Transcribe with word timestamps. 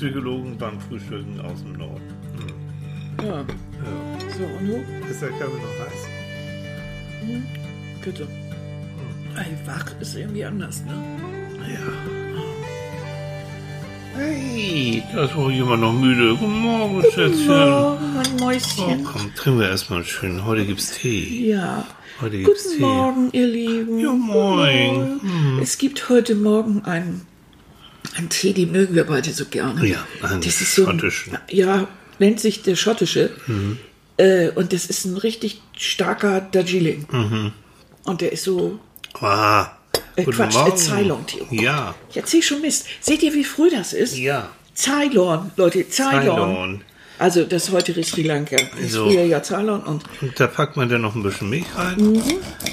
Psychologen 0.00 0.56
beim 0.56 0.80
Frühstücken 0.80 1.38
aus 1.42 1.62
dem 1.62 1.74
Norden. 1.74 2.00
Ja. 3.22 3.26
Ja. 3.26 3.44
So, 4.38 4.44
und 4.44 4.66
du? 4.66 5.06
Ist 5.10 5.20
der 5.20 5.28
Kaffee 5.28 5.44
noch 5.44 5.78
heiß? 5.84 6.08
Bitte. 8.02 8.26
Ey, 9.36 9.66
wach 9.66 9.84
ist 10.00 10.16
irgendwie 10.16 10.42
anders, 10.46 10.82
ne? 10.86 10.94
Ja. 11.68 11.92
Hey, 14.18 15.02
da 15.12 15.24
ist 15.26 15.36
wohl 15.36 15.52
jemand 15.52 15.82
noch 15.82 15.92
müde. 15.92 16.34
Guten 16.34 16.60
Morgen, 16.60 17.02
Schätzchen. 17.12 17.46
Morgen, 17.48 18.14
mein 18.14 18.26
Oh, 18.40 18.44
Mäuschen. 18.44 19.04
komm, 19.04 19.34
trinken 19.34 19.60
wir 19.60 19.68
erstmal 19.68 20.02
schön. 20.04 20.46
Heute 20.46 20.64
gibt's 20.64 20.92
Tee. 20.92 21.46
Ja. 21.50 21.86
Heute 22.22 22.38
gibt's 22.38 22.64
Guten 22.64 22.76
Tee. 22.78 22.82
Morgen, 22.82 23.28
ihr 23.32 23.46
Lieben. 23.46 23.98
Ja, 23.98 24.12
moin. 24.12 24.94
Guten 24.94 25.26
Morgen. 25.26 25.58
Es 25.62 25.76
gibt 25.76 26.08
heute 26.08 26.34
Morgen 26.36 26.86
einen, 26.86 27.26
einen 28.16 28.28
Tee, 28.28 28.52
den 28.52 28.72
mögen 28.72 28.94
wir 28.94 29.04
beide 29.04 29.32
so 29.32 29.44
gerne. 29.46 29.86
Ja, 29.86 30.06
einen 30.22 30.40
das 30.40 30.60
ist 30.60 30.74
so 30.74 30.86
ein- 30.86 30.98
schottischen. 30.98 31.38
Ja, 31.50 31.88
nennt 32.18 32.40
sich 32.40 32.62
der 32.62 32.76
schottische. 32.76 33.30
Mhm. 33.46 33.78
Äh, 34.16 34.48
und 34.50 34.72
das 34.72 34.86
ist 34.86 35.04
ein 35.06 35.16
richtig 35.16 35.62
starker 35.76 36.40
Darjeeling. 36.40 37.06
Mhm. 37.10 37.52
Und 38.04 38.20
der 38.20 38.32
ist 38.32 38.44
so 38.44 38.78
Ah, 39.20 39.68
Äh, 40.16 40.24
Quatsch, 40.24 40.54
äh, 40.54 40.58
Morgen. 40.58 40.76
Ceylon 40.76 41.26
Tee. 41.26 41.42
Ja, 41.50 41.94
Ich 42.10 42.16
erzähl 42.16 42.42
schon 42.42 42.60
Mist. 42.60 42.86
Seht 43.00 43.22
ihr, 43.22 43.32
wie 43.34 43.44
früh 43.44 43.70
das 43.70 43.92
ist? 43.92 44.16
ja. 44.16 44.50
Ceylon, 44.74 45.50
Leute, 45.56 45.84
Ceylon. 45.90 46.22
Ceylon. 46.22 46.84
Also 47.18 47.44
das 47.44 47.70
heutige 47.70 48.02
Sri 48.02 48.22
Lanka. 48.22 48.56
Das 48.80 48.92
So. 48.92 49.06
früher 49.06 49.24
ja 49.24 49.42
Ceylon 49.42 49.82
und 49.82 50.04
Und 50.22 50.38
da 50.40 50.46
packt 50.46 50.76
man 50.76 50.88
dann 50.88 51.02
noch 51.02 51.14
ein 51.14 51.22
bisschen 51.22 51.50
Milch 51.50 51.66
rein. 51.76 51.96
Mhm. 51.98 52.22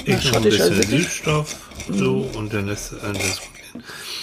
Ich 0.06 0.26
noch 0.32 0.38
ein 0.38 0.44
bisschen. 0.44 0.82
Süßstoff. 0.84 1.56
So, 1.90 2.30
und 2.36 2.54
dann 2.54 2.68
lässt 2.68 2.94
äh, 2.94 2.98
das 3.14 3.42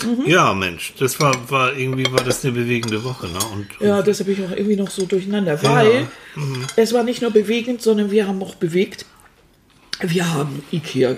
Mhm. 0.05 0.27
Ja, 0.27 0.53
Mensch, 0.55 0.95
das 0.99 1.19
war, 1.21 1.35
war 1.51 1.77
irgendwie 1.77 2.11
war 2.13 2.23
das 2.25 2.45
eine 2.45 2.53
bewegende 2.55 3.03
Woche, 3.05 3.27
ne? 3.29 3.39
Und, 3.53 3.67
ja, 3.81 4.03
das 4.03 4.21
habe 4.21 4.33
ich 4.33 4.43
auch 4.45 4.51
irgendwie 4.51 4.77
noch 4.77 4.91
so 4.91 5.07
durcheinander, 5.07 5.63
weil 5.63 6.09
Mhm. 6.37 6.65
es 6.77 6.93
war 6.93 7.03
nicht 7.03 7.23
nur 7.23 7.31
bewegend, 7.31 7.81
sondern 7.83 8.11
wir 8.11 8.27
haben 8.27 8.43
auch 8.43 8.55
bewegt. 8.57 9.07
Wir 10.01 10.33
haben 10.33 10.63
Ikea 10.73 11.17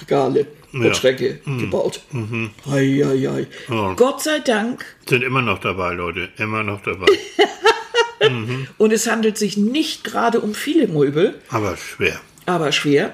Regale 0.00 0.46
und 0.72 0.82
Ja. 0.82 0.90
Mhm. 0.90 0.94
Schränke 0.94 1.40
gebaut. 1.58 2.00
Ei, 2.70 3.02
ei, 3.04 3.28
ei. 3.30 3.46
Ja. 3.68 3.94
Gott 3.94 4.22
sei 4.22 4.40
Dank. 4.40 4.84
sind 5.08 5.22
immer 5.22 5.42
noch 5.42 5.58
dabei, 5.58 5.92
Leute. 5.94 6.28
Immer 6.38 6.62
noch 6.62 6.82
dabei. 6.82 7.06
Und 8.78 8.92
es 8.92 9.08
handelt 9.08 9.38
sich 9.38 9.56
nicht 9.56 10.02
gerade 10.02 10.40
um 10.40 10.54
viele 10.54 10.88
Möbel, 10.88 11.38
Aber 11.50 11.76
schwer. 11.76 12.18
aber 12.46 12.72
schwer. 12.72 13.12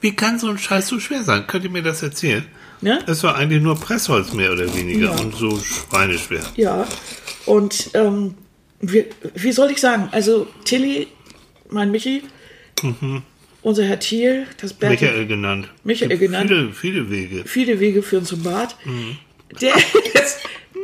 Wie 0.00 0.14
kann 0.14 0.38
so 0.38 0.48
ein 0.48 0.58
Scheiß 0.58 0.88
so 0.88 1.00
schwer 1.00 1.22
sein? 1.24 1.46
Könnt 1.46 1.64
ihr 1.64 1.70
mir 1.70 1.82
das 1.82 2.02
erzählen? 2.02 2.46
Ne? 2.80 3.02
Es 3.06 3.22
war 3.22 3.36
eigentlich 3.36 3.62
nur 3.62 3.78
Pressholz 3.78 4.32
mehr 4.32 4.52
oder 4.52 4.72
weniger 4.74 5.06
Ja. 5.14 5.20
und 5.20 5.34
so 5.34 5.58
schweineschwer. 5.58 6.42
Ja, 6.56 6.86
und 7.46 7.90
ähm, 7.94 8.34
wie, 8.80 9.06
wie 9.34 9.52
soll 9.52 9.70
ich 9.70 9.80
sagen? 9.80 10.08
Also 10.12 10.46
Tilly, 10.64 11.06
mein 11.70 11.90
Michi, 11.90 12.22
unser 13.62 13.84
Herr 13.84 13.98
Thiel, 13.98 14.46
das 14.60 14.72
Mhm. 14.80 14.88
Michael 14.88 15.26
genannt. 15.26 15.68
Michael 15.84 16.18
genannt. 16.18 16.50
Viele, 16.50 16.72
viele 16.72 17.10
Wege. 17.10 17.42
viele 17.46 17.80
Wege 17.80 18.02
führen 18.02 18.24
zum 18.24 18.42
Bad. 18.42 18.76
Mhm. 18.84 19.16
Der, 19.60 19.74
ist, 20.14 20.38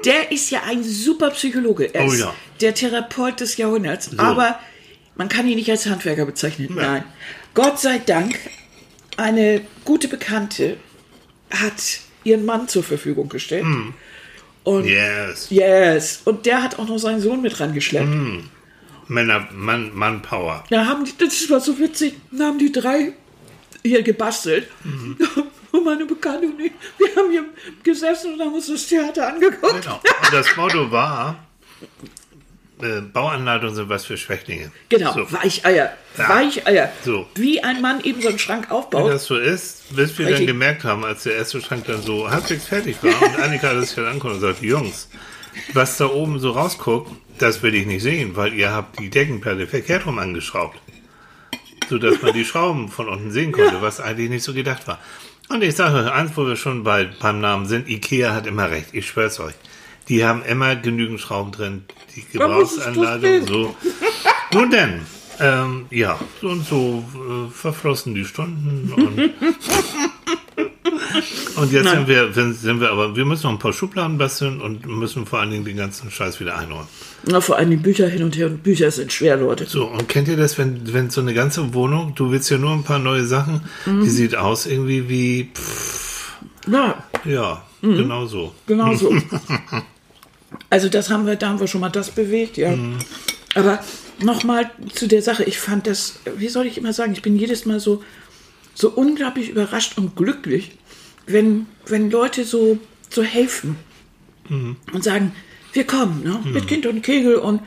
der 0.04 0.32
ist 0.32 0.50
ja 0.50 0.62
ein 0.68 0.82
super 0.82 1.30
Psychologe. 1.30 1.94
Er 1.94 2.06
Oh 2.06 2.12
ist 2.12 2.20
ja. 2.20 2.34
der 2.60 2.74
Therapeut 2.74 3.40
des 3.40 3.56
Jahrhunderts. 3.56 4.18
Aber 4.18 4.58
man 5.16 5.28
kann 5.28 5.46
ihn 5.46 5.56
nicht 5.56 5.70
als 5.70 5.86
Handwerker 5.86 6.24
bezeichnen. 6.27 6.70
Nein. 6.74 7.04
Gott 7.54 7.78
sei 7.78 7.98
Dank, 7.98 8.38
eine 9.18 9.60
gute 9.84 10.08
Bekannte 10.08 10.78
hat 11.53 12.00
ihren 12.25 12.45
Mann 12.45 12.69
zur 12.69 12.83
Verfügung 12.83 13.28
gestellt. 13.28 13.64
Mhm. 13.64 13.95
Und 14.64 14.84
Yes. 14.84 15.48
Yes. 15.50 16.22
Und 16.25 16.47
der 16.47 16.62
hat 16.62 16.78
auch 16.78 16.89
noch 16.89 16.98
seinen 16.98 17.20
Sohn 17.20 17.42
mit 17.42 17.58
rangeschleppt. 17.58 18.08
Mhm. 18.08 18.48
Männer, 19.08 19.48
Mann, 19.53 19.91
Mannpower. 19.95 20.64
Da 20.70 20.86
haben 20.86 21.05
die, 21.05 21.12
das 21.18 21.51
war 21.51 21.61
so 21.61 21.79
witzig, 21.79 22.14
da 22.30 22.46
haben 22.46 22.58
die 22.58 22.73
drei 22.73 23.12
hier 23.83 24.02
gebastelt. 24.02 24.68
Mhm. 24.85 25.17
Und 25.73 25.85
meine 25.85 26.05
Bekannte 26.05 26.46
und 26.46 26.61
ich, 26.61 26.73
wir 26.98 27.17
haben 27.17 27.30
hier 27.30 27.46
gesessen 27.83 28.35
und 28.35 28.41
haben 28.42 28.52
uns 28.52 28.67
das 28.67 28.86
Theater 28.86 29.29
angeguckt. 29.29 29.83
Genau. 29.83 29.95
Und 29.96 30.30
das 30.30 30.55
Motto 30.55 30.91
war, 30.91 31.46
äh, 32.82 33.00
Bauanleitungen 33.00 33.74
sind 33.74 33.88
was 33.88 34.04
für 34.04 34.16
Schwächlinge. 34.16 34.70
Genau, 34.88 35.12
So. 35.12 35.32
Weicheier. 35.32 35.92
Ja. 36.18 36.28
Weicheier. 36.28 36.92
So. 37.04 37.26
Wie 37.34 37.62
ein 37.62 37.80
Mann 37.80 38.00
eben 38.04 38.20
so 38.20 38.28
einen 38.28 38.38
Schrank 38.38 38.66
Wenn 38.68 38.76
aufbaut. 38.76 39.10
das 39.10 39.24
so 39.24 39.36
ist, 39.38 39.94
bis 39.96 40.16
wir 40.18 40.24
dann 40.26 40.34
Richtig. 40.34 40.48
gemerkt 40.48 40.84
haben, 40.84 41.04
als 41.04 41.22
der 41.22 41.34
erste 41.36 41.60
Schrank 41.62 41.84
dann 41.86 42.02
so 42.02 42.30
halbwegs 42.30 42.66
fertig 42.66 42.96
war 43.02 43.22
und 43.22 43.38
Annika 43.40 43.72
das 43.74 43.86
sich 43.86 43.96
dann 43.96 44.06
anguckt 44.06 44.34
und 44.34 44.40
sagt, 44.40 44.62
Jungs, 44.62 45.08
was 45.74 45.96
da 45.98 46.06
oben 46.06 46.38
so 46.38 46.50
rausguckt, 46.50 47.10
das 47.38 47.62
will 47.62 47.74
ich 47.74 47.86
nicht 47.86 48.02
sehen, 48.02 48.36
weil 48.36 48.52
ihr 48.54 48.70
habt 48.72 48.98
die 48.98 49.10
Deckenplatte 49.10 49.66
verkehrt 49.66 50.06
rum 50.06 50.18
angeschraubt. 50.18 50.78
Sodass 51.88 52.22
man 52.22 52.32
die 52.32 52.44
Schrauben 52.44 52.88
von 52.88 53.08
unten 53.08 53.30
sehen 53.30 53.52
konnte, 53.52 53.82
was 53.82 54.00
eigentlich 54.00 54.30
nicht 54.30 54.44
so 54.44 54.54
gedacht 54.54 54.86
war. 54.86 54.98
Und 55.48 55.62
ich 55.62 55.74
sage 55.74 55.96
euch 55.98 56.10
eins, 56.12 56.32
wo 56.36 56.46
wir 56.46 56.56
schon 56.56 56.84
bei, 56.84 57.08
beim 57.20 57.40
Namen 57.40 57.66
sind, 57.66 57.88
Ikea 57.88 58.32
hat 58.32 58.46
immer 58.46 58.70
recht, 58.70 58.86
ich 58.92 59.06
schwör's 59.08 59.40
euch. 59.40 59.54
Die 60.08 60.24
haben 60.24 60.42
immer 60.45 60.77
genügend 60.77 61.20
Schrauben 61.20 61.52
drin, 61.52 61.85
die 62.17 62.24
Gebrauchsanleitung, 62.33 63.46
tun. 63.46 63.74
so. 64.52 64.58
Nun 64.58 64.70
denn, 64.70 65.01
ähm, 65.40 65.86
ja, 65.90 66.18
so 66.40 66.48
und 66.48 66.67
so 66.67 67.05
äh, 67.14 67.51
verflossen 67.51 68.14
die 68.14 68.24
Stunden 68.24 68.92
und, 68.92 69.18
und 71.57 71.73
jetzt 71.73 71.91
sind 71.91 72.08
wir, 72.08 72.33
sind 72.33 72.80
wir 72.80 72.91
aber, 72.91 73.17
wir 73.17 73.24
müssen 73.24 73.45
noch 73.45 73.52
ein 73.52 73.58
paar 73.58 73.73
Schubladen 73.73 74.18
basteln 74.18 74.61
und 74.61 74.86
müssen 74.86 75.27
vor 75.27 75.41
allen 75.41 75.51
Dingen 75.51 75.64
den 75.64 75.77
ganzen 75.77 76.11
Scheiß 76.11 76.41
wieder 76.41 76.57
einräumen. 76.58 76.86
Na, 77.24 77.41
vor 77.41 77.57
allem 77.57 77.70
die 77.70 77.77
Bücher 77.77 78.08
hin 78.08 78.23
und 78.24 78.36
her. 78.36 78.46
Und 78.48 78.62
Bücher 78.62 78.91
sind 78.91 79.12
schwer, 79.12 79.36
Leute. 79.36 79.67
So, 79.67 79.86
und 79.86 80.08
kennt 80.08 80.29
ihr 80.29 80.36
das, 80.36 80.58
wenn, 80.58 80.92
wenn 80.92 81.11
so 81.11 81.20
eine 81.20 81.35
ganze 81.35 81.73
Wohnung, 81.74 82.14
du 82.17 82.30
willst 82.30 82.51
ja 82.51 82.58
nur 82.58 82.73
ein 82.73 82.83
paar 82.85 82.98
neue 82.98 83.24
Sachen, 83.24 83.61
Mhm. 83.86 84.02
die 84.02 84.11
sieht 84.11 84.36
aus 84.36 84.67
irgendwie 84.67 85.08
wie, 85.08 85.51
pff, 85.55 86.33
Ja, 86.67 87.02
ja, 87.24 87.62
Mhm. 87.80 87.96
genau 87.96 88.27
so. 88.27 88.52
genau 88.67 88.95
so. 88.95 89.14
also 90.70 90.89
das 90.89 91.11
haben 91.11 91.27
wir, 91.27 91.36
da 91.36 91.48
haben 91.51 91.61
wir 91.61 91.67
schon 91.67 91.80
mal 91.80 91.89
das 91.90 92.11
bewegt, 92.11 92.57
ja. 92.57 92.70
Mhm. 92.77 92.98
Aber 93.55 93.80
nochmal 94.20 94.70
zu 94.95 95.07
der 95.07 95.23
Sache. 95.23 95.45
Ich 95.45 95.58
fand 95.58 95.86
das, 95.86 96.18
wie 96.36 96.48
soll 96.48 96.67
ich 96.67 96.79
immer 96.79 96.92
sagen, 96.92 97.13
ich 97.13 97.23
bin 97.23 97.36
jedes 97.36 97.67
Mal 97.67 97.80
so, 97.80 98.02
so 98.74 98.91
unglaublich 98.91 99.51
überrascht 99.51 99.98
und 99.98 100.17
glücklich, 100.17 100.73
wenn, 101.27 101.67
wenn 101.86 102.11
Leute 102.11 102.45
so, 102.45 102.79
so 103.11 103.23
helfen 103.23 103.77
Mhm. 104.48 104.74
und 104.92 105.05
sagen, 105.05 105.33
wir 105.73 105.85
kommen, 105.86 106.24
ne? 106.24 106.41
mit 106.45 106.67
Kind 106.67 106.85
und 106.86 107.01
Kegel 107.02 107.36
und 107.36 107.62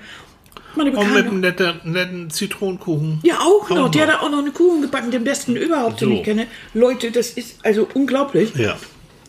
meine 0.75 0.91
Und 0.91 0.97
mit 0.97 1.05
Bekannte. 1.07 1.29
einem 1.29 1.39
netten, 1.39 1.91
netten 1.93 2.29
Zitronenkuchen. 2.29 3.21
Ja, 3.23 3.39
auch 3.39 3.69
noch. 3.69 3.85
Auch 3.85 3.91
Der 3.91 4.07
noch. 4.07 4.13
hat 4.15 4.21
auch 4.21 4.29
noch 4.29 4.39
eine 4.39 4.51
Kuchen 4.51 4.81
gebacken, 4.81 5.09
den 5.09 5.23
besten 5.23 5.55
überhaupt, 5.55 6.01
den 6.01 6.09
So. 6.09 6.15
ich 6.15 6.23
kenne. 6.23 6.47
Leute, 6.73 7.11
das 7.11 7.29
ist 7.29 7.59
also 7.63 7.87
unglaublich. 7.93 8.53
Ja. 8.55 8.77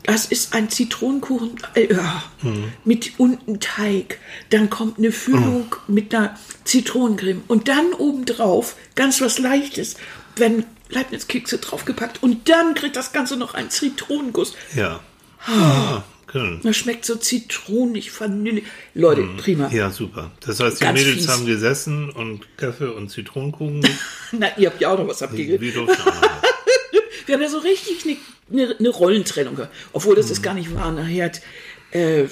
Das 0.07 0.27
ist 0.27 0.55
ein 0.55 0.71
Zitronenkuchen 0.71 1.57
äh, 1.75 1.93
Mhm. 2.43 2.73
mit 2.85 3.13
unten 3.19 3.61
Teig. 3.61 4.19
Dann 4.51 4.71
kommt 4.71 4.99
eine 4.99 5.13
Füllung 5.13 5.75
mit 5.89 6.15
einer 6.15 6.39
Zitronencreme. 6.65 7.43
Und 7.49 7.69
dann 7.69 7.93
obendrauf 7.93 8.77
ganz 8.95 9.21
was 9.21 9.39
Leichtes. 9.39 9.97
Wenn 10.37 10.65
Leibniz-Kekse 10.89 11.59
draufgepackt. 11.59 12.23
Und 12.23 12.49
dann 12.49 12.75
kriegt 12.75 12.95
das 12.97 13.13
Ganze 13.13 13.37
noch 13.37 13.55
einen 13.55 13.71
Zitronenguss. 13.71 14.55
Ja. 14.75 15.01
Ah, 15.47 16.03
können. 16.27 16.61
Das 16.63 16.77
schmeckt 16.77 17.05
so 17.05 17.17
zitronig, 17.17 18.11
Vanille. 18.21 18.63
Leute, 18.95 19.23
prima. 19.39 19.69
Ja, 19.73 19.91
super. 19.91 20.31
Das 20.45 20.61
heißt, 20.61 20.81
die 20.81 20.85
Ganz 20.85 20.99
Mädels 21.01 21.17
fies. 21.19 21.29
haben 21.29 21.47
gesessen 21.47 22.11
und 22.11 22.47
Kaffee 22.57 22.93
und 22.93 23.11
Zitronenkuchen. 23.11 23.87
Na, 24.33 24.57
ihr 24.57 24.69
habt 24.71 24.81
ja 24.81 24.91
auch 24.91 24.99
noch 24.99 25.09
was 25.09 25.23
abgegeben. 25.23 25.61
Wie 25.63 25.75
was. 25.75 25.97
Wir 27.27 27.35
haben 27.35 27.43
ja 27.43 27.49
so 27.49 27.59
richtig 27.59 28.05
eine, 28.51 28.63
eine, 28.65 28.77
eine 28.79 28.89
Rollentrennung 28.89 29.57
gehabt. 29.57 29.75
Obwohl 29.93 30.15
das 30.17 30.31
ist 30.31 30.43
gar 30.43 30.55
nicht 30.55 30.75
wahr. 30.75 30.93
Nachher 30.93 31.27
hat 31.27 31.41
äh, 31.93 32.25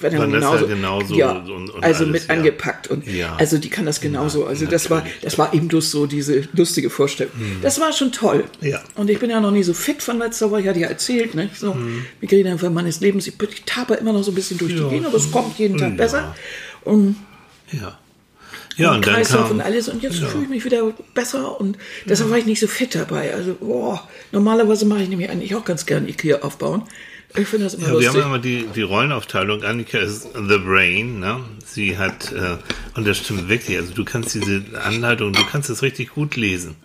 wenn 0.00 0.12
er 0.14 0.26
genauso, 0.28 0.66
genauso 0.68 1.14
ja, 1.16 1.32
und- 1.32 1.70
und 1.70 1.82
also 1.82 2.04
alles, 2.04 2.12
mit 2.22 2.28
ja. 2.28 2.34
angepackt 2.34 2.86
und 2.86 3.04
Ja. 3.06 3.34
also 3.34 3.58
die 3.58 3.68
kann 3.68 3.84
das 3.84 4.00
genauso. 4.00 4.46
Also 4.46 4.66
das 4.66 4.90
war 4.90 5.04
das 5.22 5.38
war 5.38 5.52
eben 5.54 5.66
bloß 5.66 5.90
so 5.90 6.06
diese 6.06 6.46
lustige 6.52 6.88
Vorstellung. 6.88 7.32
Das 7.62 7.80
war 7.80 7.92
schon 7.92 8.12
toll. 8.12 8.44
Ja. 8.60 8.80
Und 8.94 9.10
ich 9.10 9.18
bin 9.18 9.28
ja 9.30 9.40
noch 9.40 9.50
nie 9.50 9.64
so 9.64 9.74
fit 9.74 10.00
von 10.02 10.18
letzter 10.18 10.52
Woche. 10.52 10.60
Ich 10.60 10.68
hatte 10.68 10.78
ja 10.78 10.86
erzählt, 10.88 11.34
ne? 11.34 11.50
So 11.52 11.76
Migräneanfall 12.20 12.70
meines 12.70 13.00
Lebens. 13.00 13.26
Ich, 13.26 13.34
ich 13.42 13.64
immer 13.96 14.12
noch 14.12 14.22
so 14.22 14.30
ein 14.30 14.34
bisschen 14.36 14.56
durch 14.58 14.72
Ja. 14.72 14.84
die 14.84 14.90
Gegend, 14.90 15.06
aber 15.06 15.16
es 15.16 15.30
kommt 15.32 15.58
jeden 15.58 15.76
Tag 15.78 15.90
Ja. 15.90 15.96
besser. 15.96 16.34
Und 16.84 17.16
Ja. 17.72 17.98
Ja, 18.78 18.94
und 18.94 19.06
dann 19.06 19.14
Kreislauf 19.16 19.50
und 19.50 19.60
alles 19.60 19.88
und 19.88 20.02
jetzt 20.02 20.20
Ja. 20.20 20.28
fühle 20.28 20.44
ich 20.44 20.50
mich 20.50 20.64
wieder 20.64 20.92
besser 21.14 21.60
und 21.60 21.76
deshalb 22.06 22.30
war 22.30 22.38
ich 22.38 22.46
nicht 22.46 22.60
so 22.60 22.66
fit 22.68 22.94
dabei. 22.94 23.34
Also, 23.34 23.54
boah, 23.60 24.08
normalerweise 24.32 24.86
mache 24.86 25.02
ich 25.02 25.08
nämlich 25.08 25.28
eigentlich 25.30 25.54
auch 25.54 25.64
ganz 25.64 25.84
gern 25.84 26.08
Ikea 26.08 26.40
aufbauen. 26.42 26.82
Ich 27.36 27.46
finde 27.46 27.64
das 27.66 27.74
immer 27.74 27.88
Ja, 27.88 27.92
wir 27.92 28.00
lustig. 28.00 28.22
haben 28.22 28.30
immer 28.30 28.38
die, 28.38 28.66
die 28.74 28.82
Rollenaufteilung. 28.82 29.62
Annika 29.62 29.98
ist 29.98 30.28
the 30.34 30.58
brain, 30.58 31.20
ne? 31.20 31.40
Sie 31.66 31.98
hat, 31.98 32.32
äh, 32.32 32.56
und 32.94 33.06
das 33.06 33.18
stimmt 33.18 33.48
wirklich, 33.50 33.76
also 33.76 33.92
du 33.92 34.04
kannst 34.04 34.34
diese 34.34 34.62
Anleitung, 34.82 35.34
du 35.34 35.44
kannst 35.44 35.68
es 35.68 35.82
richtig 35.82 36.14
gut 36.14 36.36
lesen. 36.36 36.76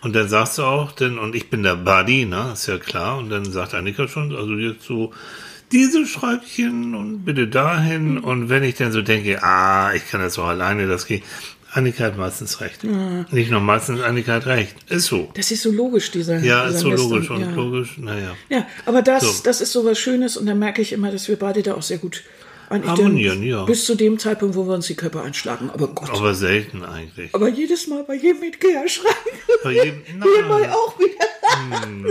Und 0.00 0.14
dann 0.16 0.28
sagst 0.28 0.58
du 0.58 0.62
auch, 0.62 0.90
denn, 0.92 1.18
und 1.18 1.34
ich 1.36 1.50
bin 1.50 1.62
der 1.62 1.76
Buddy, 1.76 2.24
ne? 2.26 2.50
Ist 2.52 2.66
ja 2.66 2.78
klar. 2.78 3.18
Und 3.18 3.30
dann 3.30 3.44
sagt 3.52 3.74
Annika 3.74 4.08
schon, 4.08 4.34
also 4.34 4.54
jetzt 4.54 4.84
so, 4.84 5.12
diese 5.72 6.06
Schräubchen 6.06 6.94
und 6.94 7.24
bitte 7.24 7.48
dahin. 7.48 8.18
Und 8.18 8.48
wenn 8.48 8.62
ich 8.62 8.76
dann 8.76 8.92
so 8.92 9.02
denke, 9.02 9.42
ah, 9.42 9.92
ich 9.94 10.08
kann 10.08 10.20
das 10.20 10.38
auch 10.38 10.46
alleine, 10.46 10.86
das 10.86 11.06
geht. 11.06 11.22
Annika 11.72 12.04
hat 12.04 12.16
meistens 12.16 12.60
recht. 12.62 12.84
Nicht 13.32 13.50
nur 13.50 13.60
meistens, 13.60 14.00
Annika 14.00 14.32
hat 14.32 14.46
recht. 14.46 14.74
Ist 14.88 15.06
so. 15.06 15.30
Das 15.34 15.50
ist 15.50 15.62
so 15.62 15.70
logisch, 15.70 16.10
dieser. 16.10 16.38
Ja, 16.38 16.64
ist 16.64 16.78
so 16.80 16.90
Western, 16.90 17.10
logisch 17.10 17.30
und 17.30 17.40
ja. 17.40 17.50
logisch, 17.50 17.98
naja. 17.98 18.34
Ja, 18.48 18.66
aber 18.86 19.02
das, 19.02 19.22
So. 19.22 19.42
das 19.44 19.60
ist 19.60 19.72
so 19.72 19.84
was 19.84 19.98
Schönes 19.98 20.38
und 20.38 20.46
da 20.46 20.54
merke 20.54 20.80
ich 20.80 20.92
immer, 20.92 21.10
dass 21.10 21.28
wir 21.28 21.36
beide 21.36 21.62
da 21.62 21.74
auch 21.74 21.82
sehr 21.82 21.98
gut 21.98 22.22
eigentlich 22.68 22.90
Harmonieren, 22.90 23.38
dann 23.40 23.48
ja. 23.48 23.64
bis 23.64 23.84
zu 23.84 23.94
dem 23.94 24.18
Zeitpunkt, 24.18 24.54
wo 24.56 24.66
wir 24.66 24.74
uns 24.74 24.86
die 24.86 24.94
Köpfe 24.94 25.20
einschlagen. 25.22 25.70
Aber 25.72 25.88
Gott. 25.88 26.10
Aber 26.10 26.34
selten 26.34 26.84
eigentlich. 26.84 27.34
Aber 27.34 27.48
jedes 27.48 27.86
Mal 27.86 28.04
bei 28.04 28.14
jedem 28.14 28.42
Ikea 28.44 28.88
schreien. 28.88 29.14
Bei 29.62 29.72
jedem, 29.72 30.02
nein, 30.18 30.70
auch 30.70 30.98
wieder. 30.98 31.86
nö, 31.88 32.10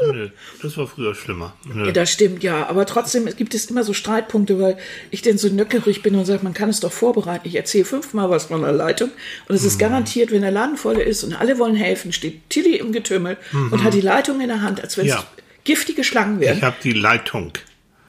oh, 0.00 0.12
nö, 0.12 0.28
das 0.62 0.76
war 0.76 0.86
früher 0.86 1.14
schlimmer. 1.14 1.54
Ja, 1.74 1.92
das 1.92 2.10
stimmt, 2.10 2.42
ja. 2.42 2.66
Aber 2.68 2.86
trotzdem 2.86 3.26
gibt 3.36 3.54
es 3.54 3.66
immer 3.66 3.84
so 3.84 3.92
Streitpunkte, 3.92 4.58
weil 4.60 4.78
ich 5.10 5.22
denn 5.22 5.38
so 5.38 5.48
nöckerig 5.48 6.02
bin 6.02 6.14
und 6.14 6.24
sage, 6.24 6.40
man 6.42 6.54
kann 6.54 6.68
es 6.68 6.80
doch 6.80 6.92
vorbereiten. 6.92 7.46
Ich 7.46 7.54
erzähle 7.56 7.84
fünfmal 7.84 8.30
was 8.30 8.46
von 8.46 8.62
der 8.62 8.72
Leitung 8.72 9.10
und 9.48 9.54
es 9.54 9.64
ist 9.64 9.74
Mhm. 9.76 9.80
garantiert, 9.80 10.30
wenn 10.30 10.42
der 10.42 10.50
Laden 10.50 10.76
voll 10.76 10.98
ist 10.98 11.24
und 11.24 11.34
alle 11.34 11.58
wollen 11.58 11.74
helfen, 11.76 12.12
steht 12.12 12.48
Tilly 12.50 12.76
im 12.76 12.92
Getümmel 12.92 13.36
und 13.70 13.84
hat 13.84 13.94
die 13.94 14.00
Leitung 14.00 14.40
in 14.40 14.48
der 14.48 14.62
Hand, 14.62 14.80
als 14.82 14.96
wenn 14.96 15.06
es 15.06 15.12
Mhm. 15.14 15.18
Ja. 15.18 15.26
giftige 15.64 16.04
Schlangen 16.04 16.40
wären. 16.40 16.56
Ich 16.58 16.62
habe 16.64 16.76
die 16.82 16.92
Leitung. 16.92 17.52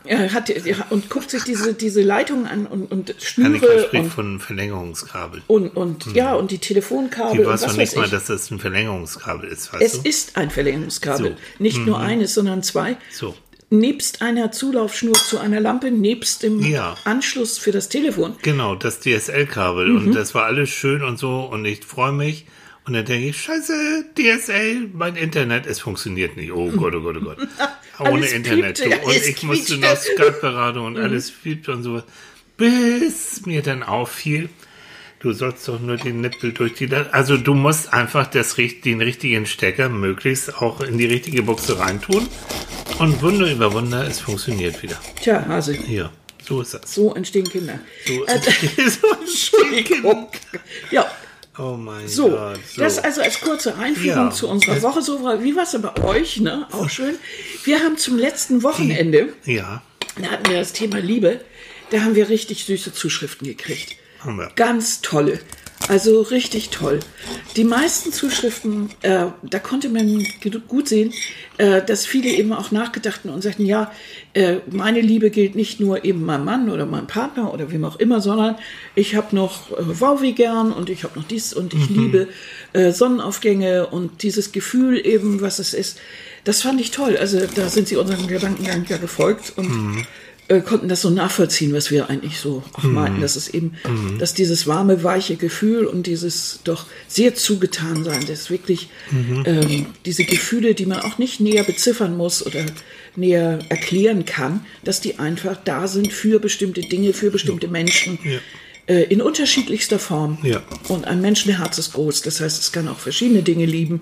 Er 0.04 0.34
hat, 0.34 0.50
ja, 0.66 0.86
und 0.90 1.10
guckt 1.10 1.30
sich 1.30 1.44
diese, 1.44 1.74
diese 1.74 2.02
Leitungen 2.02 2.48
an 2.48 2.66
und, 2.66 2.92
und 2.92 3.10
Annika 3.12 3.22
Schnüre 3.68 3.84
spricht 3.86 4.04
und, 4.06 4.10
von 4.12 4.40
Verlängerungskabel. 4.40 5.42
und, 5.48 5.70
und 5.70 6.08
ja, 6.16 6.34
und 6.34 6.52
die 6.52 6.58
Telefonkabel 6.58 7.34
Die 7.34 7.40
und 7.40 7.46
weiß 7.46 7.62
was 7.62 7.62
noch 7.62 7.70
weiß 7.70 7.78
nicht 7.78 7.96
mal, 7.98 8.10
dass 8.10 8.26
das 8.26 8.50
ein 8.50 8.60
Verlängerungskabel 8.60 9.48
ist, 9.50 9.72
weißt 9.74 9.84
Es 9.84 10.02
du? 10.02 10.10
ist 10.10 10.38
ein 10.38 10.50
Verlängerungskabel. 10.50 11.26
So. 11.26 11.32
Mhm. 11.32 11.38
Nicht 11.60 11.86
nur 11.86 12.00
eines, 12.00 12.34
sondern 12.34 12.64
zwei. 12.64 12.98
So. 13.12 13.36
Nebst 13.70 14.22
einer 14.22 14.52
Zulaufschnur 14.52 15.14
zu 15.14 15.40
einer 15.40 15.60
Lampe, 15.62 15.92
nebst 15.92 16.44
dem 16.44 16.60
Ja. 16.60 16.96
Anschluss 17.06 17.58
für 17.58 17.72
das 17.72 17.88
Telefon. 17.88 18.36
Genau, 18.42 18.76
das 18.76 19.00
DSL-Kabel. 19.00 19.88
Mhm. 19.88 19.98
Und 20.08 20.14
das 20.16 20.36
war 20.36 20.44
alles 20.46 20.70
schön 20.70 21.04
und 21.04 21.18
so. 21.18 21.42
Und 21.42 21.64
ich 21.66 21.86
freue 21.86 22.12
mich. 22.12 22.46
Und 22.86 22.94
dann 22.94 23.06
denke 23.06 23.28
ich, 23.30 23.40
scheiße, 23.42 24.06
DSL, 24.18 24.90
mein 24.94 25.16
Internet, 25.16 25.68
es 25.68 25.80
funktioniert 25.80 26.36
nicht. 26.36 26.52
Oh 26.52 26.72
Gott, 26.72 26.96
oh 26.96 27.02
Gott, 27.02 27.18
oh 27.18 27.24
Gott. 27.26 27.38
Ohne 28.00 28.10
Alles 28.12 28.34
Internet. 28.34 28.80
piepte. 28.82 28.98
Und 29.00 29.08
alles 29.12 29.28
ich 29.28 29.44
musste 29.44 29.78
noch 29.78 29.96
Skype-Beratung 29.96 30.86
und 30.88 30.98
alles 30.98 31.30
Mhm. 31.30 31.36
piepte 31.44 31.72
und 31.74 31.84
sowas. 31.84 32.04
Bis 32.58 33.46
mir 33.46 33.62
dann 33.62 33.84
auffiel, 33.84 34.50
du 35.20 35.32
sollst 35.34 35.68
doch 35.68 35.80
nur 35.80 35.98
den 35.98 36.22
Nippel 36.22 36.52
durch 36.54 36.74
die... 36.74 36.90
Also 37.12 37.38
du 37.38 37.54
musst 37.54 37.94
einfach 37.94 38.26
das, 38.28 38.56
den 38.56 39.02
richtigen 39.02 39.46
Stecker 39.46 39.88
möglichst 39.90 40.56
auch 40.62 40.82
in 40.82 40.98
die 40.98 41.06
richtige 41.06 41.44
Buchse 41.44 41.78
reintun. 41.78 42.28
Und 42.98 43.22
Wunder 43.22 43.52
über 43.52 43.74
Wunder, 43.74 44.06
es 44.08 44.20
funktioniert 44.20 44.82
wieder. 44.82 45.00
Tja, 45.22 45.46
Hase, 45.48 45.74
Hier, 45.74 46.12
so 46.44 46.62
ist 46.62 46.74
das. 46.74 46.94
so 46.94 47.14
entstehen 47.14 47.48
Kinder. 47.48 47.80
So, 48.08 48.26
Äh, 48.26 48.40
so 48.90 49.08
Entschuldigung. 49.20 50.28
Ja, 50.90 51.06
Oh 51.58 51.76
mein 51.78 52.08
so, 52.08 52.30
Gott. 52.30 52.60
So. 52.74 52.82
das 52.82 52.98
also 53.00 53.22
als 53.22 53.42
kurze 53.42 53.76
Einführung 53.76 54.28
Ja. 54.28 54.32
zu 54.32 54.48
unserer 54.48 54.82
Woche. 54.82 55.02
So, 55.02 55.20
wie 55.44 55.56
war 55.56 55.64
es 55.64 55.78
bei 55.82 56.04
euch? 56.04 56.40
Ne? 56.40 56.66
Auch 56.72 56.90
schön. 56.90 57.16
Wir 57.66 57.80
haben 57.84 57.98
zum 57.98 58.18
letzten 58.18 58.64
Wochenende, 58.64 59.34
ja, 59.46 59.82
da 60.22 60.32
hatten 60.32 60.50
wir 60.50 60.60
das 60.60 60.72
Thema 60.74 61.00
Liebe, 61.00 61.42
da 61.90 62.02
haben 62.02 62.16
wir 62.16 62.30
richtig 62.30 62.64
süße 62.66 62.94
Zuschriften 62.94 63.46
gekriegt. 63.48 63.96
haben 64.20 64.38
wir. 64.38 64.50
Ganz 64.56 65.02
tolle. 65.02 65.40
Also 65.88 66.22
richtig 66.22 66.70
toll. 66.70 67.00
Die 67.58 67.64
meisten 67.64 68.14
Zuschriften, 68.14 68.90
äh, 69.02 69.26
da 69.42 69.60
konnte 69.60 69.90
man 69.90 70.26
gut 70.68 70.88
sehen, 70.88 71.14
äh, 71.58 71.82
dass 71.82 72.06
viele 72.06 72.30
eben 72.30 72.54
auch 72.54 72.72
nachgedachten 72.72 73.30
und 73.30 73.42
sagten, 73.42 73.66
ja, 73.66 73.92
äh, 74.34 74.58
meine 74.70 75.02
Liebe 75.02 75.32
gilt 75.32 75.56
nicht 75.56 75.80
nur 75.80 76.06
eben 76.06 76.24
meinem 76.24 76.46
Mann 76.46 76.70
oder 76.70 76.86
meinem 76.86 77.08
Partner 77.08 77.54
oder 77.54 77.72
wem 77.72 77.84
auch 77.84 78.00
immer, 78.00 78.22
sondern 78.22 78.56
ich 78.96 79.16
habe 79.16 79.36
noch 79.36 79.72
äh, 79.72 80.00
Wowi 80.00 80.32
gern 80.34 80.72
und 80.72 80.90
ich 80.90 81.04
habe 81.04 81.20
noch 81.20 81.28
dies 81.28 81.54
und 81.54 81.74
ich 81.74 81.90
liebe 81.90 82.30
äh, 82.74 82.92
Sonnenaufgänge 82.92 83.88
und 83.88 84.24
dieses 84.24 84.52
Gefühl 84.52 85.06
eben, 85.06 85.42
was 85.42 85.60
es 85.60 85.74
ist. 85.74 86.00
Das 86.44 86.62
fand 86.62 86.80
ich 86.82 86.92
toll. 86.92 87.18
Also 87.18 87.40
da 87.54 87.70
sind 87.70 87.88
sie 87.88 87.98
unserem 87.98 88.28
Gedankengang 88.28 88.86
ja 88.88 88.98
gefolgt 88.98 89.54
und 89.58 90.06
äh, 90.52 90.60
konnten 90.60 90.90
das 90.90 91.02
so 91.02 91.10
nachvollziehen, 91.10 91.74
was 91.74 91.92
wir 91.92 92.10
eigentlich 92.10 92.38
so 92.38 92.62
auch 92.74 92.84
meinten, 92.84 93.22
dass 93.22 93.38
es 93.38 93.48
eben, 93.48 93.76
dass 94.20 94.34
dieses 94.34 94.68
warme, 94.68 95.02
weiche 95.02 95.38
Gefühl 95.38 95.86
und 95.86 96.08
dieses 96.08 96.60
doch 96.66 96.88
sehr 97.08 97.36
zugetan 97.36 98.04
sein, 98.04 98.26
das 98.28 98.50
wirklich 98.50 98.90
ähm, 99.46 99.86
diese 100.06 100.26
Gefühle, 100.26 100.76
die 100.76 100.86
man 100.86 101.00
auch 101.00 101.18
nicht 101.18 101.40
näher 101.40 101.64
beziffern 101.64 102.18
muss 102.18 102.46
oder 102.46 102.66
näher 103.16 103.60
erklären 103.70 104.26
kann, 104.26 104.66
dass 104.84 105.00
die 105.00 105.20
einfach 105.20 105.56
da 105.64 105.88
sind 105.88 106.12
für 106.12 106.40
bestimmte 106.40 106.82
Dinge, 106.82 107.14
für 107.14 107.32
bestimmte 107.32 107.70
Menschen. 107.70 108.20
Äh, 108.88 109.04
in 109.04 109.22
unterschiedlichster 109.22 110.00
Form. 110.00 110.40
Ja. 110.44 110.62
Und 110.90 111.06
ein 111.06 111.22
Menschenherz 111.22 111.78
ist 111.78 111.94
groß. 111.94 112.24
Das 112.24 112.42
heißt, 112.42 112.60
es 112.60 112.72
kann 112.72 112.90
auch 112.90 113.00
verschiedene 113.00 113.42
Dinge 113.42 113.66
lieben. 113.66 114.02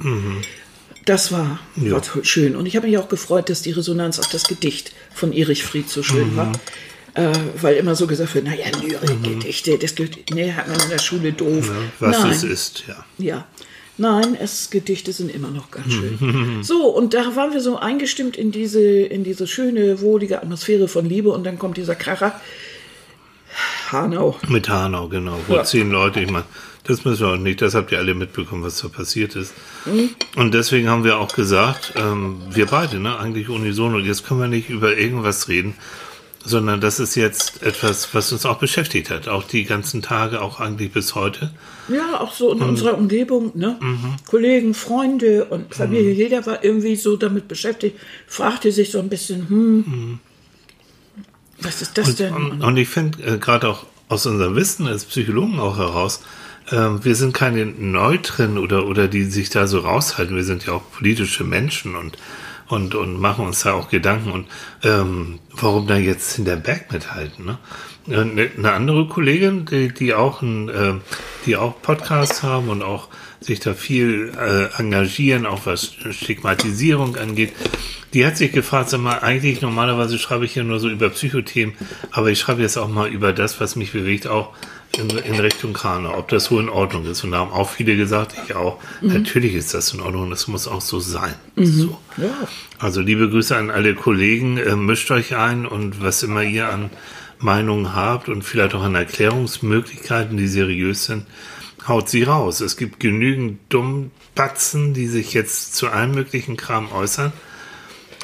Das 1.10 1.32
war, 1.32 1.60
Ja. 1.76 1.94
war 1.94 2.04
schön. 2.24 2.56
Und 2.56 2.68
ich 2.68 2.76
habe 2.76 2.86
mich 2.88 2.98
auch 3.00 3.10
gefreut, 3.10 3.50
dass 3.50 3.64
die 3.64 3.72
Resonanz 3.72 4.20
auf 4.20 4.28
das 4.28 4.44
Gedicht 4.44 4.92
von 5.14 5.34
Erich 5.34 5.64
Fried 5.64 5.90
so 5.90 6.04
schön 6.04 6.36
war. 6.38 6.52
Äh, 7.16 7.32
weil 7.60 7.78
immer 7.78 7.96
so 7.96 8.06
gesagt 8.06 8.36
wird, 8.36 8.46
naja, 8.46 8.66
Lyrik-Gedichte, 8.80 9.80
das 9.80 9.96
gilt, 9.96 10.30
nee, 10.32 10.52
hat 10.54 10.68
man 10.68 10.80
in 10.80 10.90
der 10.90 11.00
Schule 11.00 11.34
doof. 11.34 11.72
Was 12.00 12.20
Nein. 12.20 12.32
es 12.32 12.44
ist, 12.44 12.84
ja. 12.88 13.04
Ja. 13.18 13.48
Nein, 13.98 14.38
es, 14.40 14.70
Gedichte 14.70 15.12
sind 15.12 15.32
immer 15.34 15.50
noch 15.50 15.72
ganz 15.72 15.92
schön. 15.92 16.60
so, 16.62 16.88
und 16.90 17.16
da 17.16 17.36
waren 17.36 17.54
wir 17.54 17.62
so 17.62 17.78
eingestimmt 17.78 18.38
in 18.38 18.52
diese, 18.52 18.80
in 18.82 19.24
diese 19.24 19.48
schöne, 19.48 20.02
wohlige 20.02 20.38
Atmosphäre 20.42 20.88
von 20.88 21.10
Liebe 21.10 21.32
und 21.32 21.44
dann 21.44 21.58
kommt 21.58 21.78
dieser 21.78 21.96
Kracher. 21.96 22.40
Hanau. 23.92 24.38
Mit 24.48 24.70
Hanau, 24.70 25.08
genau. 25.08 25.40
Wo 25.48 25.56
Ja. 25.56 25.64
zehn 25.64 25.90
Leute, 25.90 26.20
ich 26.22 26.30
meine, 26.30 26.46
das 26.90 27.06
müssen 27.06 27.22
wir 27.22 27.34
auch 27.34 27.38
nicht, 27.38 27.62
das 27.62 27.76
habt 27.76 27.92
ihr 27.92 28.00
alle 28.00 28.14
mitbekommen, 28.16 28.64
was 28.64 28.82
da 28.82 28.88
passiert 28.88 29.36
ist. 29.36 29.54
Mhm. 29.86 30.10
Und 30.36 30.54
deswegen 30.54 30.90
haben 30.90 31.04
wir 31.04 31.20
auch 31.20 31.34
gesagt, 31.34 31.94
ähm, 31.96 32.42
wir 32.50 32.66
beide, 32.66 33.00
ne, 33.00 33.18
eigentlich 33.18 33.48
unisono, 33.50 34.00
jetzt 34.00 34.26
können 34.26 34.42
wir 34.42 34.48
nicht 34.48 34.70
über 34.70 34.98
irgendwas 34.98 35.48
reden, 35.48 35.76
sondern 36.44 36.80
das 36.82 37.00
ist 37.00 37.16
jetzt 37.16 37.62
etwas, 37.64 38.14
was 38.14 38.32
uns 38.32 38.46
auch 38.46 38.60
beschäftigt 38.60 39.10
hat, 39.10 39.28
auch 39.28 39.44
die 39.44 39.66
ganzen 39.66 40.02
Tage, 40.02 40.42
auch 40.42 40.60
eigentlich 40.60 40.92
bis 40.92 41.14
heute. 41.14 41.52
Ja, 41.90 42.20
auch 42.22 42.34
so 42.34 42.52
in 42.52 42.60
Mhm. 42.60 42.70
unserer 42.70 42.98
Umgebung, 42.98 43.52
ne? 43.56 43.78
Kollegen, 44.28 44.74
Freunde 44.74 45.46
und 45.46 45.76
Familie, 45.76 46.12
jeder 46.14 46.46
war 46.46 46.64
irgendwie 46.64 46.96
so 46.96 47.18
damit 47.18 47.48
beschäftigt, 47.48 47.98
fragte 48.28 48.72
sich 48.72 48.92
so 48.92 49.00
ein 49.00 49.10
bisschen, 49.10 49.50
hm, 49.50 50.20
was 51.62 51.82
ist 51.82 51.98
das 51.98 52.16
denn? 52.16 52.34
Und, 52.34 52.64
und 52.64 52.78
ich 52.78 52.88
finde 52.88 53.22
äh, 53.24 53.38
gerade 53.38 53.68
auch 53.68 53.86
aus 54.08 54.26
unserem 54.26 54.56
Wissen 54.56 54.88
als 54.88 55.06
Psychologen 55.06 55.60
auch 55.60 55.78
heraus, 55.78 56.22
ähm, 56.72 57.04
wir 57.04 57.16
sind 57.16 57.34
keine 57.34 57.66
Neutren 57.66 58.58
oder, 58.58 58.86
oder 58.86 59.08
die 59.08 59.24
sich 59.24 59.50
da 59.50 59.68
so 59.68 59.80
raushalten. 59.80 60.36
Wir 60.36 60.44
sind 60.44 60.66
ja 60.66 60.74
auch 60.74 60.84
politische 60.92 61.44
Menschen 61.44 61.96
und, 61.96 62.18
und, 62.68 62.96
und 62.96 63.20
machen 63.20 63.46
uns 63.46 63.62
da 63.62 63.74
auch 63.74 63.90
Gedanken. 63.90 64.32
Und 64.32 64.48
ähm, 64.84 65.40
warum 65.52 65.88
da 65.88 65.98
jetzt 65.98 66.36
hinterm 66.36 66.62
Berg 66.62 66.92
mithalten? 66.92 67.46
Ne? 67.46 67.58
Eine, 68.08 68.50
eine 68.58 68.72
andere 68.72 69.08
Kollegin, 69.08 69.66
die, 69.66 69.94
die 69.94 70.14
auch 70.14 70.42
ein, 70.42 70.70
ähm, 70.70 71.02
die 71.46 71.58
auch 71.58 71.82
Podcasts 71.82 72.44
haben 72.44 72.70
und 72.70 72.84
auch 72.84 73.08
sich 73.42 73.60
da 73.60 73.74
viel 73.74 74.32
äh, 74.38 74.80
engagieren, 74.80 75.46
auch 75.46 75.66
was 75.66 75.94
Stigmatisierung 76.12 77.16
angeht. 77.16 77.54
Die 78.14 78.26
hat 78.26 78.38
sich 78.38 78.52
gefragt, 78.52 78.90
sag 78.90 79.02
mal, 79.02 79.20
eigentlich 79.20 79.62
normalerweise 79.62 80.18
schreibe 80.18 80.46
ich 80.46 80.56
ja 80.56 80.64
nur 80.64 80.80
so 80.80 80.90
über 80.90 81.10
Psychothemen, 81.10 81.76
aber 82.12 82.32
ich 82.32 82.40
schreibe 82.40 82.62
jetzt 82.62 82.78
auch 82.78 82.88
mal 82.88 83.08
über 83.08 83.34
das, 83.34 83.62
was 83.62 83.76
mich 83.76 83.94
bewegt, 83.94 84.28
auch 84.28 84.54
in, 84.98 85.10
in 85.10 85.40
Richtung 85.40 85.74
Krane, 85.74 86.14
ob 86.14 86.30
das 86.30 86.46
so 86.46 86.60
in 86.60 86.70
Ordnung 86.70 87.06
ist. 87.06 87.24
Und 87.24 87.32
da 87.32 87.40
haben 87.40 87.52
auch 87.52 87.70
viele 87.70 87.96
gesagt, 87.96 88.36
ich 88.46 88.56
auch, 88.56 88.80
natürlich 89.02 89.54
ist 89.54 89.74
das 89.74 89.94
in 89.94 90.02
Ordnung, 90.02 90.30
das 90.30 90.48
muss 90.48 90.68
auch 90.68 90.82
so 90.82 91.00
sein. 91.00 91.36
So. 91.56 91.98
Ja. 92.18 92.48
Also 92.80 93.02
liebe 93.02 93.30
Grüße 93.30 93.56
an 93.56 93.70
alle 93.70 93.96
Kollegen, 93.96 94.58
äh, 94.58 94.76
mischt 94.76 95.12
euch 95.12 95.36
ein 95.36 95.66
und 95.66 96.02
was 96.02 96.24
immer 96.24 96.44
ihr 96.44 96.70
an 96.70 96.90
Meinungen 97.40 97.96
habt 97.96 98.30
und 98.30 98.44
vielleicht 98.44 98.76
auch 98.76 98.84
an 98.84 98.96
Erklärungsmöglichkeiten, 98.96 100.38
die 100.38 100.48
seriös 100.48 101.06
sind, 101.06 101.26
haut 101.88 102.10
sie 102.10 102.24
raus. 102.24 102.60
Es 102.62 102.76
gibt 102.76 103.00
genügend 103.00 103.60
Dummbatzen, 103.70 104.94
die 104.94 105.08
sich 105.08 105.34
jetzt 105.34 105.76
zu 105.76 105.88
allem 105.88 106.12
möglichen 106.12 106.58
Kram 106.58 106.92
äußern. 106.92 107.32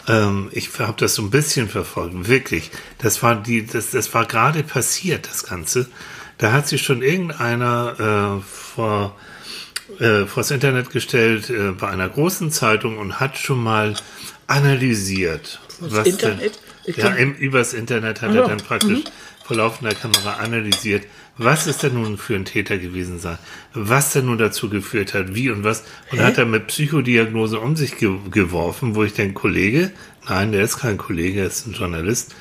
Ähm, 0.07 0.50
ich 0.51 0.77
habe 0.79 0.95
das 0.98 1.15
so 1.15 1.22
ein 1.22 1.29
bisschen 1.29 1.69
verfolgt, 1.69 2.27
wirklich. 2.27 2.72
Das 2.98 3.24
war 3.24 3.36
die, 3.36 3.65
das, 3.65 3.91
das 3.91 4.13
war 4.13 4.25
gerade 4.25 4.63
passiert, 4.63 5.27
das 5.27 5.43
Ganze. 5.43 5.88
Da 6.38 6.51
hat 6.51 6.68
sich 6.68 6.82
schon 6.82 7.01
irgendeiner 7.01 8.39
äh, 8.39 8.44
vor 8.44 9.15
äh, 10.00 10.25
vors 10.25 10.51
Internet 10.51 10.89
gestellt 10.89 11.50
äh, 11.50 11.72
bei 11.72 11.88
einer 11.88 12.10
großen 12.10 12.51
Zeitung 12.51 12.98
und 12.98 13.20
hat 13.20 13.38
schon 13.38 13.63
mal 13.63 13.96
analysiert. 14.48 15.60
Vors 15.80 16.08
Internet? 16.08 16.60
Ich 16.86 16.98
ja, 16.98 17.10
im, 17.10 17.34
übers 17.34 17.74
Internet 17.74 18.22
hat 18.22 18.32
Ach 18.32 18.36
er 18.36 18.48
dann 18.48 18.58
praktisch 18.58 19.04
vor 19.44 19.58
laufender 19.58 19.94
Kamera 19.94 20.36
analysiert, 20.36 21.06
was 21.38 21.68
es 21.68 21.77
denn 21.77 21.94
nun 21.94 22.18
für 22.18 22.36
ein 22.36 22.46
Täter 22.46 22.77
gewesen 22.77 23.20
sei, 23.20 23.38
was 23.74 24.12
denn 24.13 24.25
nun 24.25 24.38
dazu 24.38 24.70
geführt 24.70 25.13
hat, 25.13 25.36
wie 25.36 25.50
und 25.50 25.63
was. 25.63 25.84
Und 26.12 26.20
hat 26.20 26.38
er 26.38 26.46
mit 26.46 26.68
Psychodiagnose 26.68 27.60
um 27.60 27.75
sich 27.75 27.98
ge 27.98 28.18
geworfen, 28.32 28.96
wo 28.96 29.04
ich 29.04 29.13
denke, 29.13 29.34
Kollege, 29.34 29.92
nein, 30.27 30.51
der 30.51 30.63
ist 30.63 30.77
kein 30.77 30.98
Kollege, 30.98 31.42
er 31.42 31.48
ist 31.48 31.68
ein 31.68 31.74
Journalist. 31.74 32.36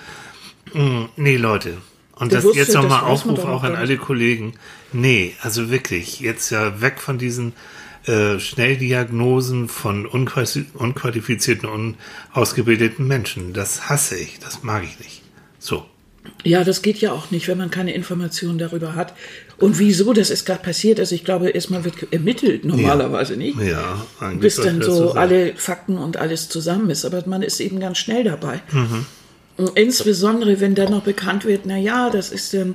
Mm, 0.73 1.05
Nee, 1.17 1.37
Leute. 1.37 1.79
Und 2.17 2.33
das 2.33 2.43
Bewusste, 2.43 2.61
jetzt 2.61 2.75
nochmal 2.75 3.03
Aufruf 3.03 3.45
auch 3.45 3.65
an 3.65 3.75
alle 3.75 3.97
Kollegen. 3.97 4.55
Nee, 4.93 5.35
also 5.41 5.71
wirklich, 5.71 6.21
jetzt 6.21 6.51
ja 6.51 6.81
weg 6.81 7.01
von 7.01 7.19
diesen 7.19 7.55
äh, 8.07 8.39
Schnelldiagnosen 8.39 9.69
von 9.69 10.07
unquali- 10.07 10.67
unqualifizierten, 10.75 11.97
unausgebildeten 12.33 13.07
Menschen. 13.07 13.53
Das 13.53 13.89
hasse 13.89 14.17
ich, 14.17 14.39
das 14.39 14.63
mag 14.63 14.85
ich 14.85 14.99
nicht. 14.99 15.23
So. 15.59 15.87
Ja, 16.43 16.65
das 16.65 16.83
geht 16.83 16.99
ja 16.99 17.13
auch 17.13 17.31
nicht, 17.31 17.49
wenn 17.49 17.59
man 17.59 17.71
keine 17.71 17.95
Informationen 17.95 18.59
darüber 18.59 18.95
hat. 18.95 19.15
Und 19.59 19.79
wieso 19.79 20.13
das 20.13 20.31
ist 20.31 20.47
gerade 20.47 20.63
passiert, 20.63 20.99
also 21.01 21.15
ich 21.15 21.25
glaube, 21.25 21.51
erstmal 21.51 21.85
wird 21.85 22.13
ermittelt, 22.13 22.65
normalerweise 22.65 23.37
nicht. 23.37 23.59
Ja, 23.61 24.07
eigentlich 24.21 24.41
bis 24.41 24.57
dann 24.57 24.81
so 24.83 25.13
alle 25.13 25.55
Fakten 25.57 25.99
und 25.99 26.17
alles 26.17 26.49
zusammen 26.49 26.91
ist. 26.91 27.05
Aber 27.05 27.23
man 27.27 27.43
ist 27.43 27.61
eben 27.61 27.81
ganz 27.81 27.99
schnell 27.99 28.25
dabei. 28.25 28.63
Mhm. 28.73 29.05
Insbesondere, 29.77 30.61
wenn 30.61 30.75
dann 30.75 30.91
noch 30.91 31.03
bekannt 31.05 31.45
wird, 31.45 31.63
na 31.65 31.77
ja, 31.77 32.11
das 32.11 32.31
ist, 32.33 32.55
ähm, 32.55 32.75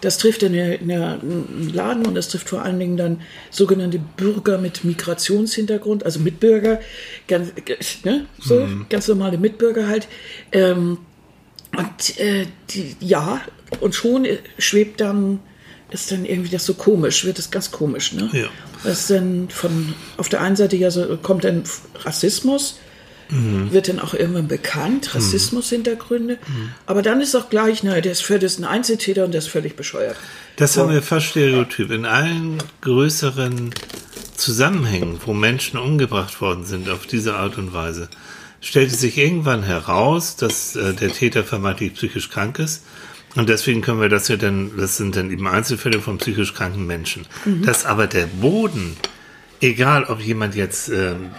das 0.00 0.16
trifft 0.18 0.44
eine, 0.44 0.78
einen 0.80 1.70
Laden 1.74 2.06
und 2.06 2.14
das 2.14 2.28
trifft 2.28 2.48
vor 2.48 2.62
allen 2.62 2.78
Dingen 2.78 2.96
dann 2.96 3.20
sogenannte 3.50 3.98
Bürger 4.16 4.58
mit 4.58 4.84
Migrationshintergrund, 4.84 6.04
also 6.04 6.20
Mitbürger, 6.20 6.80
ganz, 7.26 7.52
ne, 8.04 8.26
so, 8.40 8.60
Mhm. 8.60 8.86
ganz 8.88 9.08
normale 9.08 9.38
Mitbürger 9.38 9.88
halt. 9.88 10.06
Ähm, 10.52 10.98
und 11.76 12.18
äh, 12.20 12.46
die, 12.70 12.96
ja, 13.00 13.40
und 13.80 13.94
schon 13.94 14.26
schwebt 14.58 15.00
dann, 15.00 15.40
ist 15.90 16.12
dann 16.12 16.24
irgendwie 16.24 16.50
das 16.50 16.64
so 16.64 16.74
komisch, 16.74 17.24
wird 17.24 17.38
das 17.38 17.50
ganz 17.50 17.72
komisch, 17.72 18.12
ne? 18.12 18.28
Ja. 18.32 18.46
Das 18.84 19.00
ist 19.00 19.10
dann 19.10 19.48
von, 19.50 19.94
auf 20.16 20.28
der 20.28 20.40
einen 20.40 20.56
Seite 20.56 20.76
ja 20.76 20.90
so, 20.90 21.16
kommt 21.18 21.42
dann 21.44 21.64
Rassismus, 22.04 22.78
wird 23.30 23.88
dann 23.88 24.00
auch 24.00 24.14
irgendwann 24.14 24.48
bekannt, 24.48 25.14
Rassismus-Hintergründe. 25.14 26.38
Aber 26.86 27.02
dann 27.02 27.20
ist 27.20 27.34
auch 27.36 27.48
gleich, 27.50 27.82
naja, 27.82 28.00
der 28.00 28.12
ist, 28.12 28.22
völlig- 28.22 28.42
das 28.42 28.52
ist 28.54 28.58
ein 28.58 28.64
Einzeltäter 28.64 29.24
und 29.24 29.32
der 29.32 29.38
ist 29.40 29.48
völlig 29.48 29.76
bescheuert. 29.76 30.16
Das 30.56 30.76
haben 30.76 30.90
wir 30.92 31.02
fast 31.02 31.26
stereotyp. 31.26 31.90
In 31.90 32.04
allen 32.04 32.58
größeren 32.80 33.70
Zusammenhängen, 34.36 35.18
wo 35.24 35.32
Menschen 35.34 35.78
umgebracht 35.78 36.40
worden 36.40 36.64
sind 36.64 36.88
auf 36.88 37.06
diese 37.06 37.34
Art 37.34 37.58
und 37.58 37.72
Weise, 37.72 38.08
stellte 38.60 38.94
sich 38.94 39.16
irgendwann 39.18 39.62
heraus, 39.62 40.36
dass 40.36 40.76
äh, 40.76 40.92
der 40.94 41.10
Täter 41.12 41.44
vermeintlich 41.44 41.94
psychisch 41.94 42.30
krank 42.30 42.58
ist. 42.58 42.84
Und 43.36 43.48
deswegen 43.48 43.80
können 43.80 44.00
wir 44.00 44.08
das 44.08 44.26
ja 44.28 44.36
dann, 44.36 44.72
das 44.76 44.96
sind 44.96 45.14
dann 45.14 45.30
eben 45.30 45.46
Einzelfälle 45.46 46.00
von 46.00 46.18
psychisch 46.18 46.52
kranken 46.52 46.84
Menschen. 46.86 47.26
Dass 47.64 47.86
aber 47.86 48.06
der 48.08 48.26
Boden, 48.26 48.96
egal 49.60 50.04
ob 50.04 50.20
jemand 50.20 50.54
jetzt 50.54 50.88
ähm, 50.88 51.30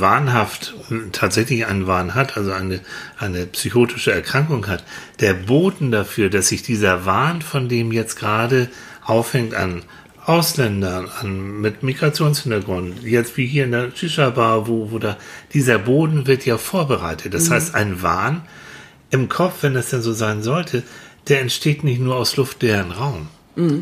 wahnhaft 0.00 0.74
tatsächlich 1.12 1.66
einen 1.66 1.86
Wahn 1.86 2.14
hat, 2.14 2.36
also 2.36 2.52
eine, 2.52 2.80
eine 3.18 3.46
psychotische 3.46 4.12
Erkrankung 4.12 4.66
hat, 4.66 4.84
der 5.20 5.34
Boden 5.34 5.90
dafür, 5.90 6.30
dass 6.30 6.48
sich 6.48 6.62
dieser 6.62 7.04
Wahn, 7.04 7.42
von 7.42 7.68
dem 7.68 7.92
jetzt 7.92 8.16
gerade 8.16 8.68
aufhängt 9.04 9.54
an 9.54 9.82
Ausländern, 10.26 11.08
an, 11.20 11.60
mit 11.60 11.82
Migrationshintergrund, 11.82 13.02
jetzt 13.02 13.36
wie 13.36 13.46
hier 13.46 13.64
in 13.64 13.72
der 13.72 13.90
Shisha-Bar, 13.94 14.68
wo, 14.68 14.90
wo 14.90 14.98
da, 14.98 15.16
dieser 15.52 15.78
Boden 15.78 16.26
wird 16.26 16.46
ja 16.46 16.58
vorbereitet. 16.58 17.34
Das 17.34 17.50
heißt, 17.50 17.74
ein 17.74 18.02
Wahn 18.02 18.42
im 19.10 19.28
Kopf, 19.28 19.62
wenn 19.62 19.74
das 19.74 19.90
denn 19.90 20.02
so 20.02 20.12
sein 20.12 20.42
sollte, 20.42 20.82
der 21.28 21.40
entsteht 21.40 21.84
nicht 21.84 22.00
nur 22.00 22.16
aus 22.16 22.36
luftleeren 22.36 22.92
Raum, 22.92 23.28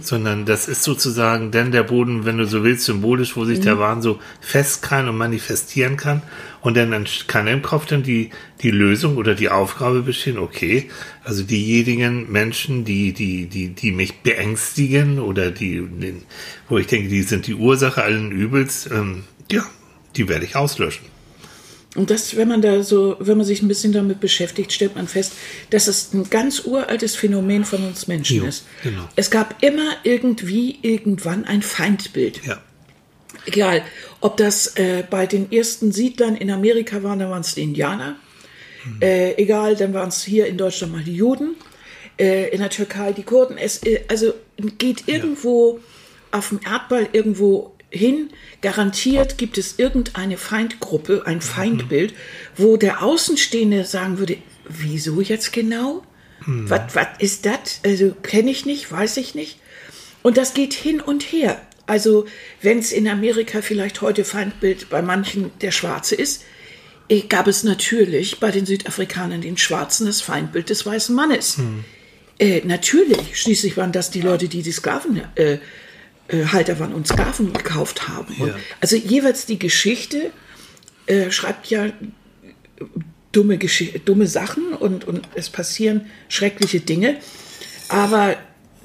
sondern 0.00 0.46
das 0.46 0.66
ist 0.66 0.82
sozusagen 0.82 1.50
dann 1.50 1.72
der 1.72 1.82
Boden, 1.82 2.24
wenn 2.24 2.38
du 2.38 2.46
so 2.46 2.64
willst, 2.64 2.84
symbolisch, 2.84 3.36
wo 3.36 3.44
sich 3.44 3.60
der 3.60 3.78
Wahn 3.78 4.00
so 4.02 4.18
festkrallen 4.40 5.08
und 5.08 5.16
manifestieren 5.18 5.96
kann. 5.96 6.22
Und 6.60 6.76
dann 6.76 7.06
kann 7.26 7.46
im 7.46 7.62
Kopf 7.62 7.86
dann 7.86 8.02
die, 8.02 8.30
die 8.62 8.70
Lösung 8.70 9.16
oder 9.16 9.34
die 9.34 9.50
Aufgabe 9.50 10.02
bestehen, 10.02 10.38
okay, 10.38 10.90
also 11.22 11.42
diejenigen 11.42 12.32
Menschen, 12.32 12.84
die, 12.84 13.12
die, 13.12 13.46
die, 13.46 13.68
die 13.68 13.92
mich 13.92 14.22
beängstigen 14.22 15.18
oder 15.18 15.50
die, 15.50 15.82
wo 16.68 16.78
ich 16.78 16.86
denke, 16.86 17.08
die 17.08 17.22
sind 17.22 17.46
die 17.46 17.54
Ursache 17.54 18.02
allen 18.02 18.32
Übels, 18.32 18.88
ähm, 18.90 19.24
ja, 19.50 19.64
die 20.16 20.28
werde 20.28 20.46
ich 20.46 20.56
auslöschen. 20.56 21.17
Und 21.98 22.10
das, 22.10 22.36
wenn 22.36 22.46
man 22.46 22.62
da 22.62 22.84
so, 22.84 23.16
wenn 23.18 23.36
man 23.36 23.44
sich 23.44 23.60
ein 23.60 23.66
bisschen 23.66 23.92
damit 23.92 24.20
beschäftigt, 24.20 24.72
stellt 24.72 24.94
man 24.94 25.08
fest, 25.08 25.32
dass 25.70 25.88
es 25.88 26.14
ein 26.14 26.30
ganz 26.30 26.60
uraltes 26.64 27.16
Phänomen 27.16 27.64
von 27.64 27.84
uns 27.84 28.06
Menschen 28.06 28.36
Jo, 28.36 28.44
ist. 28.44 28.66
genau. 28.84 29.08
Es 29.16 29.32
gab 29.32 29.60
immer 29.64 29.96
irgendwie 30.04 30.78
irgendwann 30.82 31.44
ein 31.44 31.60
Feindbild. 31.60 32.46
Ja. 32.46 32.62
Egal, 33.46 33.82
ob 34.20 34.36
das 34.36 34.76
äh, 34.76 35.02
bei 35.10 35.26
den 35.26 35.50
ersten 35.50 35.90
Siedlern 35.90 36.36
in 36.36 36.52
Amerika 36.52 37.02
waren, 37.02 37.18
dann 37.18 37.30
waren 37.30 37.40
es 37.40 37.54
die 37.56 37.62
Indianer. 37.62 38.14
Äh, 39.00 39.34
egal, 39.42 39.74
dann 39.74 39.92
waren 39.92 40.08
es 40.08 40.22
hier 40.22 40.46
in 40.46 40.56
Deutschland 40.56 40.92
mal 40.92 41.02
die 41.02 41.16
Juden. 41.16 41.56
Äh, 42.18 42.50
in 42.50 42.60
der 42.60 42.70
Türkei 42.70 43.12
die 43.12 43.24
Kurden. 43.24 43.58
Es 43.58 43.82
äh, 43.82 44.02
also 44.08 44.34
geht 44.78 45.08
irgendwo 45.08 45.80
auf 46.30 46.50
dem 46.50 46.60
Erdball 46.64 47.08
irgendwo 47.12 47.74
hin. 47.90 48.30
Garantiert 48.60 49.38
gibt 49.38 49.58
es 49.58 49.78
irgendeine 49.78 50.36
Feindgruppe, 50.36 51.22
ein 51.26 51.40
Feindbild, 51.40 52.14
wo 52.56 52.76
der 52.76 53.02
Außenstehende 53.02 53.84
sagen 53.84 54.18
würde, 54.18 54.36
wieso 54.68 55.20
jetzt 55.20 55.52
genau? 55.52 56.02
Was, 56.46 56.94
was 56.94 57.08
ist 57.18 57.46
das? 57.46 57.80
Also 57.84 58.14
kenne 58.22 58.50
ich 58.50 58.64
nicht, 58.64 58.90
weiß 58.90 59.16
ich 59.16 59.34
nicht. 59.34 59.58
Und 60.22 60.36
das 60.36 60.54
geht 60.54 60.72
hin 60.72 61.00
und 61.00 61.22
her. 61.22 61.60
Also 61.86 62.26
wenn 62.62 62.78
es 62.78 62.92
in 62.92 63.08
Amerika 63.08 63.62
vielleicht 63.62 64.02
heute 64.02 64.24
Feindbild 64.24 64.90
bei 64.90 65.02
manchen 65.02 65.50
der 65.60 65.72
Schwarze 65.72 66.14
ist, 66.14 66.44
eh, 67.08 67.22
gab 67.22 67.46
es 67.46 67.64
natürlich 67.64 68.38
bei 68.40 68.50
den 68.50 68.66
Südafrikanern 68.66 69.40
den 69.40 69.56
Schwarzen 69.56 70.06
das 70.06 70.20
Feindbild 70.20 70.70
des 70.70 70.84
weißen 70.84 71.14
Mannes. 71.14 71.58
Äh, 72.38 72.60
natürlich, 72.64 73.40
schließlich 73.40 73.76
waren 73.76 73.92
das 73.92 74.10
die 74.10 74.20
Leute, 74.20 74.48
die 74.48 74.62
die 74.62 74.72
Sklaven 74.72 75.22
äh, 75.34 75.58
Halter 76.30 76.78
waren 76.78 76.92
und 76.92 77.06
Sklaven 77.06 77.52
gekauft 77.52 78.08
haben. 78.08 78.34
Ja. 78.38 78.54
Also 78.80 78.96
jeweils 78.96 79.46
die 79.46 79.58
Geschichte 79.58 80.30
äh, 81.06 81.30
schreibt 81.30 81.68
ja 81.68 81.86
dumme, 83.32 83.56
Gesch- 83.56 83.98
dumme 84.04 84.26
Sachen 84.26 84.74
und, 84.74 85.06
und 85.06 85.28
es 85.34 85.48
passieren 85.48 86.06
schreckliche 86.28 86.80
Dinge. 86.80 87.16
Aber 87.88 88.36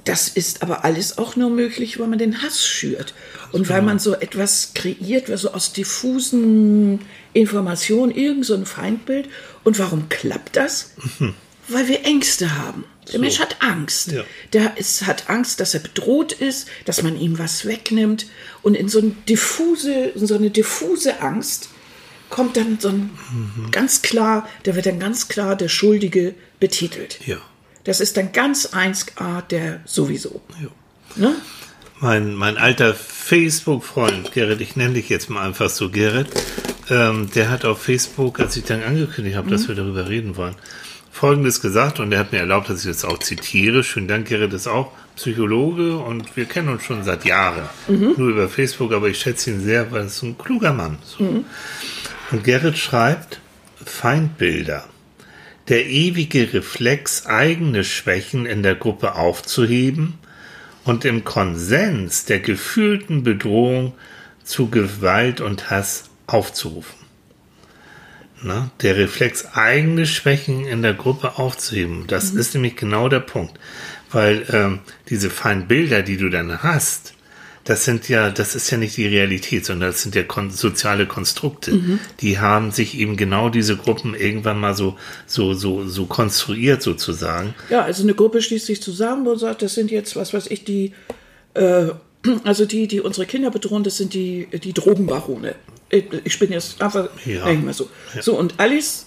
das 0.06 0.28
ist 0.28 0.62
aber 0.64 0.84
alles 0.84 1.18
auch 1.18 1.36
nur 1.36 1.50
möglich, 1.50 2.00
weil 2.00 2.08
man 2.08 2.20
den 2.20 2.42
Hass 2.42 2.66
schürt. 2.66 3.14
Und 3.52 3.70
weil 3.70 3.82
man 3.82 4.00
so 4.00 4.16
etwas 4.16 4.74
kreiert, 4.74 5.30
was 5.30 5.42
so 5.42 5.52
aus 5.54 5.74
diffusen 5.74 7.00
Informationen, 7.34 8.12
irgend 8.12 8.46
so 8.46 8.54
ein 8.56 8.66
Feindbild. 8.66 9.30
Und 9.64 9.80
warum 9.80 10.10
klappt 10.10 10.56
das? 10.56 10.92
Weil 11.68 11.88
wir 11.88 12.04
Ängste 12.04 12.58
haben. 12.58 12.84
Der 13.12 13.20
Mensch 13.20 13.40
hat 13.40 13.58
Angst. 13.62 14.12
Ja. 14.12 14.24
Der 14.54 14.78
ist, 14.78 15.06
hat 15.06 15.30
Angst, 15.30 15.60
dass 15.60 15.74
er 15.74 15.82
bedroht 15.82 16.32
ist, 16.32 16.68
dass 16.86 17.04
man 17.04 17.20
ihm 17.20 17.38
was 17.38 17.66
wegnimmt. 17.66 18.28
Und 18.62 18.76
in 18.76 18.88
so, 18.90 19.00
ein 19.00 19.18
diffuse, 19.28 20.12
so 20.16 20.36
eine 20.36 20.50
diffuse 20.50 21.22
Angst 21.22 21.70
kommt 22.30 22.58
dann 22.58 22.80
so 22.80 22.90
ein 22.90 23.12
ganz 23.72 24.02
klar, 24.02 24.48
da 24.64 24.76
wird 24.76 24.86
dann 24.86 25.00
ganz 25.00 25.28
klar 25.28 25.56
der 25.56 25.70
Schuldige 25.70 26.34
betitelt. 26.60 27.20
Ja. 27.26 27.38
Das 27.84 28.00
ist 28.00 28.18
dann 28.18 28.32
ganz 28.32 28.68
1A 28.68 29.42
der 29.42 29.82
sowieso. 29.86 30.42
ja. 30.62 30.70
Ne? 31.16 31.36
Mein, 32.00 32.34
mein 32.34 32.58
alter 32.58 32.94
Facebook-Freund, 32.94 34.34
Gerrit, 34.34 34.60
ich 34.60 34.76
nenne 34.76 34.96
dich 34.96 35.08
jetzt 35.08 35.30
mal 35.30 35.46
einfach 35.46 35.70
so 35.70 35.90
Gerrit, 35.90 36.28
ähm, 36.90 37.30
der 37.34 37.50
hat 37.50 37.64
auf 37.64 37.82
Facebook, 37.82 38.40
als 38.40 38.58
ich 38.58 38.66
dann 38.66 38.84
angekündigt 38.84 39.38
habe, 39.38 39.50
dass 39.50 39.68
wir 39.68 39.76
darüber 39.76 40.10
reden 40.10 40.36
wollen, 40.36 40.56
Folgendes 41.14 41.62
gesagt 41.62 42.00
und 42.00 42.12
er 42.12 42.20
hat 42.20 42.32
mir 42.32 42.40
erlaubt, 42.40 42.70
dass 42.70 42.80
ich 42.80 42.92
das 42.92 43.06
auch 43.06 43.20
zitiere. 43.20 43.84
Schönen 43.84 44.08
Dank, 44.08 44.28
Gerrit 44.28 44.52
ist 44.52 44.68
auch 44.68 44.92
Psychologe 45.16 45.96
und 45.96 46.36
wir 46.36 46.46
kennen 46.46 46.70
uns 46.70 46.84
schon 46.84 47.04
seit 47.04 47.24
Jahren. 47.24 47.70
Nur 48.18 48.30
über 48.30 48.50
Facebook, 48.50 48.92
aber 48.92 49.10
ich 49.10 49.20
schätze 49.20 49.52
ihn 49.52 49.62
sehr, 49.62 49.92
weil 49.92 50.02
er 50.02 50.06
ist 50.08 50.24
ein 50.24 50.40
kluger 50.40 50.74
Mann. 50.74 50.98
So. 51.06 51.46
Und 52.32 52.44
Gerrit 52.44 52.80
schreibt, 52.80 53.40
Feindbilder. 53.86 54.86
Der 55.70 55.86
ewige 55.86 56.52
Reflex, 56.52 57.28
eigene 57.28 57.84
Schwächen 57.84 58.48
in 58.48 58.64
der 58.64 58.76
Gruppe 58.76 59.14
aufzuheben 59.14 60.16
und 60.84 61.06
im 61.06 61.24
Konsens 61.24 62.26
der 62.26 62.40
gefühlten 62.40 63.22
Bedrohung 63.22 63.94
zu 64.44 64.68
Gewalt 64.72 65.42
und 65.42 65.70
Hass 65.70 66.06
aufzurufen. 66.26 67.03
Na, 68.44 68.72
der 68.82 68.98
Reflex, 68.98 69.46
eigene 69.54 70.06
Schwächen 70.06 70.66
in 70.66 70.82
der 70.82 70.94
Gruppe 70.94 71.38
aufzuheben, 71.38 72.06
das 72.08 72.32
ist 72.32 72.54
nämlich 72.54 72.76
genau 72.76 73.08
der 73.08 73.22
Punkt. 73.22 73.58
Weil 74.12 74.46
ähm, 74.52 74.80
diese 75.10 75.30
Feindbilder, 75.30 76.04
die 76.04 76.18
du 76.18 76.30
dann 76.30 76.62
hast, 76.62 77.14
das 77.64 77.86
sind 77.86 78.10
ja, 78.10 78.30
das 78.30 78.56
ist 78.56 78.70
ja 78.70 78.78
nicht 78.78 78.98
die 78.98 79.08
Realität, 79.08 79.66
sondern 79.66 79.92
das 79.92 80.02
sind 80.02 80.16
ja 80.16 80.24
kon 80.24 80.52
soziale 80.52 81.08
Konstrukte. 81.08 82.00
Die 82.20 82.40
haben 82.40 82.72
sich 82.72 82.98
eben 82.98 83.16
genau 83.16 83.50
diese 83.50 83.78
Gruppen 83.78 84.16
irgendwann 84.16 84.60
mal 84.60 84.76
so, 84.76 84.98
so, 85.26 85.54
so, 85.54 85.88
so 85.88 86.06
konstruiert 86.06 86.82
sozusagen. 86.82 87.56
Ja, 87.70 87.84
also 87.84 88.04
eine 88.04 88.14
Gruppe 88.14 88.42
schließt 88.42 88.66
sich 88.66 88.82
zusammen 88.82 89.26
und 89.28 89.40
sagt, 89.40 89.62
das 89.62 89.76
sind 89.76 89.92
jetzt, 89.92 90.16
was 90.18 90.34
weiß 90.34 90.48
ich, 90.48 90.66
die, 90.66 90.92
äh, 91.54 91.88
also 92.44 92.66
die, 92.66 92.88
die 92.88 93.00
unsere 93.00 93.26
Kinder 93.26 93.50
bedrohen, 93.50 93.84
das 93.84 93.96
sind 93.96 94.14
die, 94.14 94.48
die 94.52 94.74
Drogenbarone. 94.74 95.56
Ich 96.24 96.40
bin 96.40 96.52
jetzt 96.52 96.82
einfach, 96.82 97.10
Ja. 97.26 97.52
mal 97.54 97.74
so. 97.74 97.90
So, 98.22 98.38
und 98.38 98.56
Alice 98.60 99.06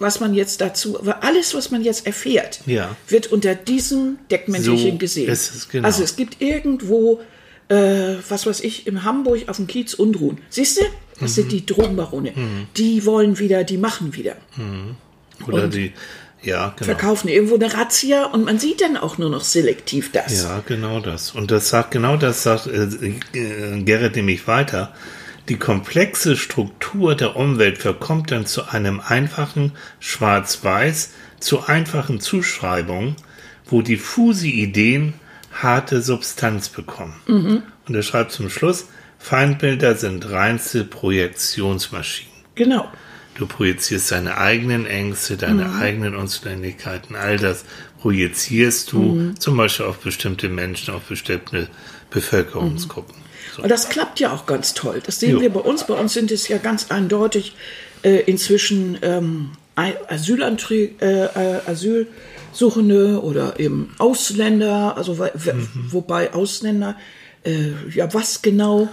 was 0.00 0.20
man 0.20 0.32
jetzt 0.32 0.60
dazu, 0.60 0.96
alles, 1.22 1.54
was 1.56 1.72
man 1.72 1.82
jetzt 1.82 2.06
erfährt, 2.06 2.60
Ja. 2.66 2.94
wird 3.08 3.32
unter 3.32 3.56
diesem 3.56 4.18
Deckmäntelchen 4.30 4.92
So 4.92 4.96
gesehen. 4.98 5.28
es, 5.28 5.68
genau. 5.68 5.86
Also 5.88 6.04
es 6.04 6.14
gibt 6.14 6.40
irgendwo, 6.40 7.20
äh, 7.68 8.14
was 8.28 8.46
weiß 8.46 8.60
ich, 8.60 8.86
in 8.86 9.02
Hamburg 9.02 9.48
auf 9.48 9.56
dem 9.56 9.66
Kiez 9.66 9.94
Unruhen. 9.94 10.38
Siehst 10.50 10.78
du? 10.78 10.82
Das 11.18 11.32
Mhm. 11.32 11.34
sind 11.34 11.50
die 11.50 11.66
Drogenbarone. 11.66 12.32
Die 12.76 13.04
wollen 13.06 13.40
wieder, 13.40 13.64
die 13.64 13.76
machen 13.76 14.14
wieder. 14.14 14.36
Oder 15.48 15.64
Und 15.64 15.74
die, 15.74 15.92
ja, 16.44 16.68
genau. 16.76 16.84
Verkaufen 16.84 17.26
irgendwo 17.26 17.56
eine 17.56 17.74
Razzia 17.74 18.26
und 18.26 18.44
man 18.44 18.60
sieht 18.60 18.80
dann 18.80 18.96
auch 18.96 19.18
nur 19.18 19.30
noch 19.30 19.42
selektiv 19.42 20.12
das. 20.12 20.44
Ja, 20.44 20.62
genau 20.64 21.00
das. 21.00 21.32
Und 21.32 21.50
das 21.50 21.70
sagt, 21.70 21.90
genau 21.90 22.16
das 22.16 22.44
sagt 22.44 22.68
äh, 22.68 22.84
äh, 23.32 23.82
Gerrit 23.82 24.14
nämlich 24.14 24.46
weiter. 24.46 24.94
Die 25.48 25.56
komplexe 25.56 26.36
Struktur 26.36 27.14
der 27.14 27.36
Umwelt 27.36 27.78
verkommt 27.78 28.30
dann 28.30 28.44
zu 28.44 28.68
einem 28.68 29.00
einfachen 29.00 29.72
Schwarz-Weiß, 29.98 31.10
zu 31.40 31.66
einfachen 31.66 32.20
Zuschreibungen, 32.20 33.16
wo 33.64 33.80
diffuse 33.80 34.46
Ideen 34.46 35.14
harte 35.52 36.02
Substanz 36.02 36.68
bekommen. 36.68 37.14
Und 37.86 37.94
er 37.94 38.02
schreibt 38.02 38.32
zum 38.32 38.50
Schluss, 38.50 38.88
Feindbilder 39.18 39.94
sind 39.94 40.30
reinste 40.30 40.84
Projektionsmaschinen. 40.84 42.32
Genau. 42.54 42.90
Du 43.34 43.46
projizierst 43.46 44.10
deine 44.10 44.36
eigenen 44.36 44.84
Ängste, 44.84 45.36
deine 45.36 45.76
eigenen 45.76 46.16
Unzulänglichkeiten, 46.16 47.14
all 47.16 47.36
das 47.38 47.64
projizierst 48.00 48.92
du 48.92 49.32
zum 49.38 49.56
Beispiel 49.56 49.86
auf 49.86 49.98
bestimmte 49.98 50.48
Menschen, 50.48 50.92
auf 50.92 51.04
bestimmte 51.04 51.68
Bevölkerungsgruppen. 52.10 53.27
Und 53.62 53.68
das 53.70 53.88
klappt 53.88 54.20
ja 54.20 54.32
auch 54.32 54.46
ganz 54.46 54.74
toll. 54.74 55.02
Das 55.04 55.20
sehen 55.20 55.32
Jo. 55.36 55.40
wir 55.40 55.50
bei 55.50 55.60
uns. 55.60 55.84
Bei 55.86 55.94
uns 55.94 56.12
sind 56.12 56.30
es 56.30 56.48
ja 56.48 56.58
ganz 56.58 56.90
eindeutig 56.90 57.54
äh, 58.02 58.20
inzwischen 58.22 58.98
ähm, 59.02 59.50
Asylanträge, 60.08 60.94
äh, 61.00 61.56
äh, 61.56 61.60
Asylsuchende 61.66 63.22
oder 63.22 63.58
eben 63.60 63.94
Ausländer, 63.98 64.96
also 64.96 65.14
Mhm. 65.14 65.68
wobei 65.90 66.32
Ausländer, 66.34 66.96
äh, 67.44 67.70
ja 67.94 68.12
was 68.14 68.42
genau? 68.42 68.88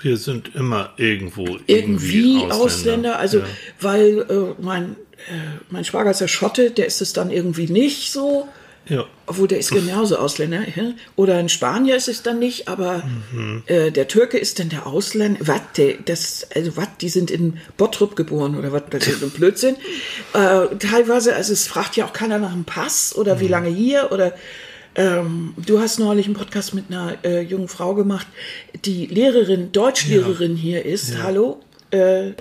Wir 0.00 0.16
sind 0.16 0.54
immer 0.54 0.90
irgendwo 0.96 1.58
Irgendwie 1.66 2.32
irgendwie 2.38 2.52
Ausländer, 2.52 3.18
also 3.18 3.38
Ja. 3.38 3.44
weil 3.80 4.18
äh, 4.28 4.62
mein, 4.62 4.96
äh, 5.28 5.60
mein 5.70 5.84
Schwager 5.84 6.10
ist 6.10 6.20
ja 6.20 6.28
Schotte, 6.28 6.70
der 6.72 6.86
ist 6.86 7.00
es 7.00 7.12
dann 7.12 7.30
irgendwie 7.30 7.66
nicht 7.68 8.10
so. 8.12 8.48
Ja. 8.88 9.04
Obwohl, 9.26 9.46
der 9.48 9.58
ist 9.60 9.70
genauso 9.70 10.16
Ausländer. 10.16 10.62
Ja? 10.74 10.92
Oder 11.14 11.36
ein 11.36 11.48
Spanier 11.48 11.94
ist 11.96 12.08
es 12.08 12.22
dann 12.22 12.38
nicht, 12.40 12.66
aber 12.68 13.02
Mhm. 13.32 13.62
äh, 13.66 13.90
der 13.92 14.08
Türke 14.08 14.38
ist 14.38 14.58
dann 14.58 14.68
der 14.70 14.86
Ausländer. 14.86 15.38
Was, 15.46 15.60
das, 16.04 16.46
also 16.54 16.76
was, 16.76 16.88
die 17.00 17.08
sind 17.08 17.30
in 17.30 17.58
Bottrop 17.76 18.16
geboren 18.16 18.56
oder 18.56 18.72
was, 18.72 18.82
das 18.90 19.06
ist 19.06 19.20
so 19.20 19.26
ein 19.26 19.30
Blödsinn. 19.30 19.76
Äh, 20.34 20.76
teilweise, 20.78 21.36
also 21.36 21.52
es 21.52 21.66
fragt 21.66 21.96
ja 21.96 22.06
auch 22.06 22.12
keiner 22.12 22.38
nach 22.38 22.52
dem 22.52 22.64
Pass 22.64 23.14
oder 23.14 23.36
Mhm. 23.36 23.40
wie 23.40 23.48
lange 23.48 23.68
hier 23.68 24.08
oder 24.12 24.34
ähm, 24.94 25.54
du 25.56 25.78
hast 25.80 25.98
neulich 25.98 26.26
einen 26.26 26.34
Podcast 26.34 26.74
mit 26.74 26.86
einer 26.90 27.16
äh, 27.24 27.40
jungen 27.40 27.68
Frau 27.68 27.94
gemacht, 27.94 28.26
die 28.84 29.06
Lehrerin, 29.06 29.72
Deutschlehrerin 29.72 30.54
hier 30.56 30.84
ist, 30.84 31.22
hallo, 31.22 31.60
äh, 31.92 32.32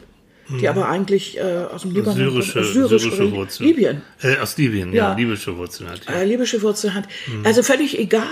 die 0.60 0.68
aber 0.68 0.90
eigentlich 0.90 1.38
äh, 1.38 1.42
aus 1.74 1.84
dem 1.84 1.92
Libanon 1.92 2.18
Mhm. 2.18 2.32
Syrische, 2.32 2.54
kommt, 2.62 2.74
Syrisch 2.74 3.02
syrische 3.04 3.32
Wurzeln. 3.32 3.68
Libyen 3.70 4.02
Äh, 4.22 4.38
aus 4.38 4.58
Libyen, 4.58 4.94
ja, 4.94 5.12
Ja. 5.12 5.16
libysche 5.16 5.56
Wurzeln 5.58 5.90
hat. 5.90 6.02
Ja. 6.06 6.14
äh, 6.14 6.26
libysche 6.26 6.62
Wurzel 6.62 6.94
hat. 6.94 7.06
Also 7.44 7.64
völlig 7.64 7.98
egal. 8.00 8.26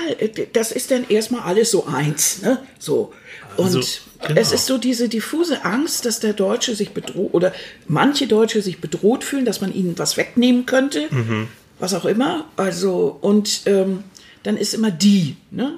Das 0.53 0.71
ist 0.71 0.91
dann 0.91 1.05
erstmal 1.09 1.41
alles 1.41 1.71
so 1.71 1.85
eins. 1.88 2.41
Ne? 2.41 2.59
So. 2.79 3.13
Und 3.57 3.65
Also, 3.65 3.79
genau. 4.27 4.39
es 4.41 4.51
ist 4.51 4.65
so 4.65 4.77
diese 4.77 5.09
diffuse 5.09 5.63
Angst, 5.65 6.05
dass 6.05 6.19
der 6.19 6.33
Deutsche 6.33 6.75
sich 6.75 6.91
bedroht 6.91 7.33
oder 7.33 7.53
manche 7.88 8.27
Deutsche 8.27 8.61
sich 8.61 8.79
bedroht 8.79 9.23
fühlen, 9.23 9.45
dass 9.45 9.61
man 9.61 9.73
ihnen 9.73 9.97
was 9.97 10.17
wegnehmen 10.17 10.65
könnte, 10.65 11.07
Mhm. 11.11 11.47
was 11.79 11.93
auch 11.93 12.05
immer. 12.05 12.45
Also 12.57 13.17
und 13.21 13.61
ähm, 13.65 14.03
dann 14.43 14.55
ist 14.57 14.73
immer 14.73 14.91
die. 14.91 15.35
Ne? 15.51 15.73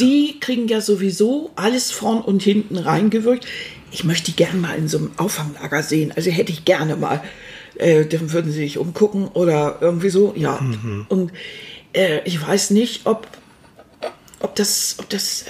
Die 0.00 0.40
kriegen 0.40 0.68
ja 0.68 0.80
sowieso 0.80 1.50
alles 1.54 1.90
vorn 1.92 2.22
und 2.22 2.42
hinten 2.42 2.78
reingewirkt. 2.78 3.46
Ich 3.92 4.04
möchte 4.04 4.32
die 4.32 4.36
gerne 4.36 4.58
mal 4.58 4.76
in 4.76 4.88
so 4.88 4.98
einem 4.98 5.12
Auffanglager 5.16 5.82
sehen. 5.82 6.12
Also 6.16 6.30
hätte 6.30 6.52
ich 6.52 6.64
gerne 6.64 6.96
mal. 6.96 7.22
Äh, 7.76 8.06
dann 8.06 8.32
würden 8.32 8.50
sie 8.50 8.58
sich 8.58 8.78
umgucken 8.78 9.28
oder 9.28 9.78
irgendwie 9.80 10.10
so. 10.10 10.34
Ja. 10.36 10.60
Und 11.08 11.32
äh, 11.92 12.20
ich 12.24 12.46
weiß 12.46 12.70
nicht, 12.70 13.06
ob 13.06 13.26
ob 14.42 14.56
das, 14.56 14.96
ob 14.98 15.08
das, 15.08 15.42
äh, 15.42 15.46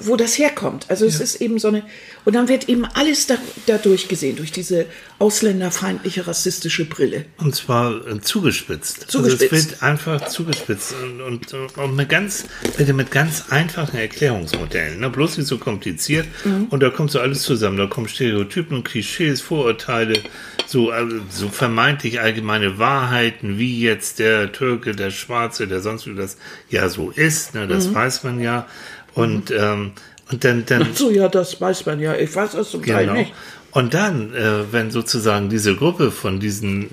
wo 0.00 0.16
das 0.16 0.38
herkommt. 0.38 0.86
Also 0.88 1.06
es 1.06 1.20
ist 1.20 1.36
eben 1.36 1.58
so 1.58 1.68
eine, 1.68 1.82
und 2.24 2.34
dann 2.34 2.48
wird 2.48 2.68
eben 2.68 2.84
alles 2.84 3.26
da, 3.26 3.36
dadurch 3.66 4.08
gesehen, 4.08 4.36
durch 4.36 4.52
diese 4.52 4.86
ausländerfeindliche, 5.18 6.26
rassistische 6.26 6.84
Brille. 6.84 7.24
Und 7.38 7.54
zwar 7.54 8.06
äh, 8.06 8.20
zugespitzt. 8.20 9.10
Zugespitzt. 9.10 9.52
Also 9.52 9.56
es 9.56 9.70
wird 9.70 9.82
einfach 9.82 10.28
zugespitzt 10.28 10.94
und, 11.02 11.20
und, 11.20 11.78
und 11.78 11.96
mit 11.96 12.08
ganz, 12.08 12.44
bitte 12.76 12.92
mit 12.92 13.10
ganz 13.10 13.44
einfachen 13.50 13.96
Erklärungsmodellen. 13.96 15.00
Ne? 15.00 15.10
Bloß 15.10 15.38
nicht 15.38 15.46
so 15.46 15.58
kompliziert. 15.58 16.26
Und 16.70 16.82
da 16.82 16.90
kommt 16.90 17.10
so 17.10 17.20
alles 17.20 17.42
zusammen. 17.42 17.76
Da 17.76 17.86
kommen 17.86 18.08
Stereotypen, 18.08 18.84
Klischees, 18.84 19.40
Vorurteile, 19.40 20.20
so, 20.66 20.90
also, 20.90 21.16
so 21.30 21.48
vermeintlich 21.48 22.20
allgemeine 22.20 22.78
Wahrheiten, 22.78 23.58
wie 23.58 23.80
jetzt 23.80 24.18
der 24.18 24.52
Türke, 24.52 24.94
der 24.94 25.10
Schwarze, 25.10 25.66
der 25.66 25.80
sonst 25.80 26.06
wie 26.06 26.14
das 26.14 26.36
ja 26.68 26.88
so 26.88 27.10
ist. 27.10 27.54
Ne? 27.54 27.66
Das 27.66 27.92
weiß 27.92 28.24
man 28.24 28.40
ja. 28.40 28.66
Und, 29.14 29.50
ähm, 29.50 29.92
und 30.30 30.44
dann, 30.44 30.64
dann 30.66 30.94
So, 30.94 31.10
ja, 31.10 31.28
das 31.28 31.60
weiß 31.60 31.86
man 31.86 32.00
ja. 32.00 32.14
Ich 32.14 32.34
weiß 32.34 32.52
das 32.52 32.70
zum 32.70 32.84
Teil 32.84 33.06
Genau. 33.06 33.18
nicht. 33.18 33.32
Und 33.70 33.94
dann, 33.94 34.34
äh, 34.34 34.72
wenn 34.72 34.90
sozusagen 34.90 35.48
diese 35.50 35.74
Gruppe 35.76 36.10
von 36.10 36.40
diesen 36.40 36.90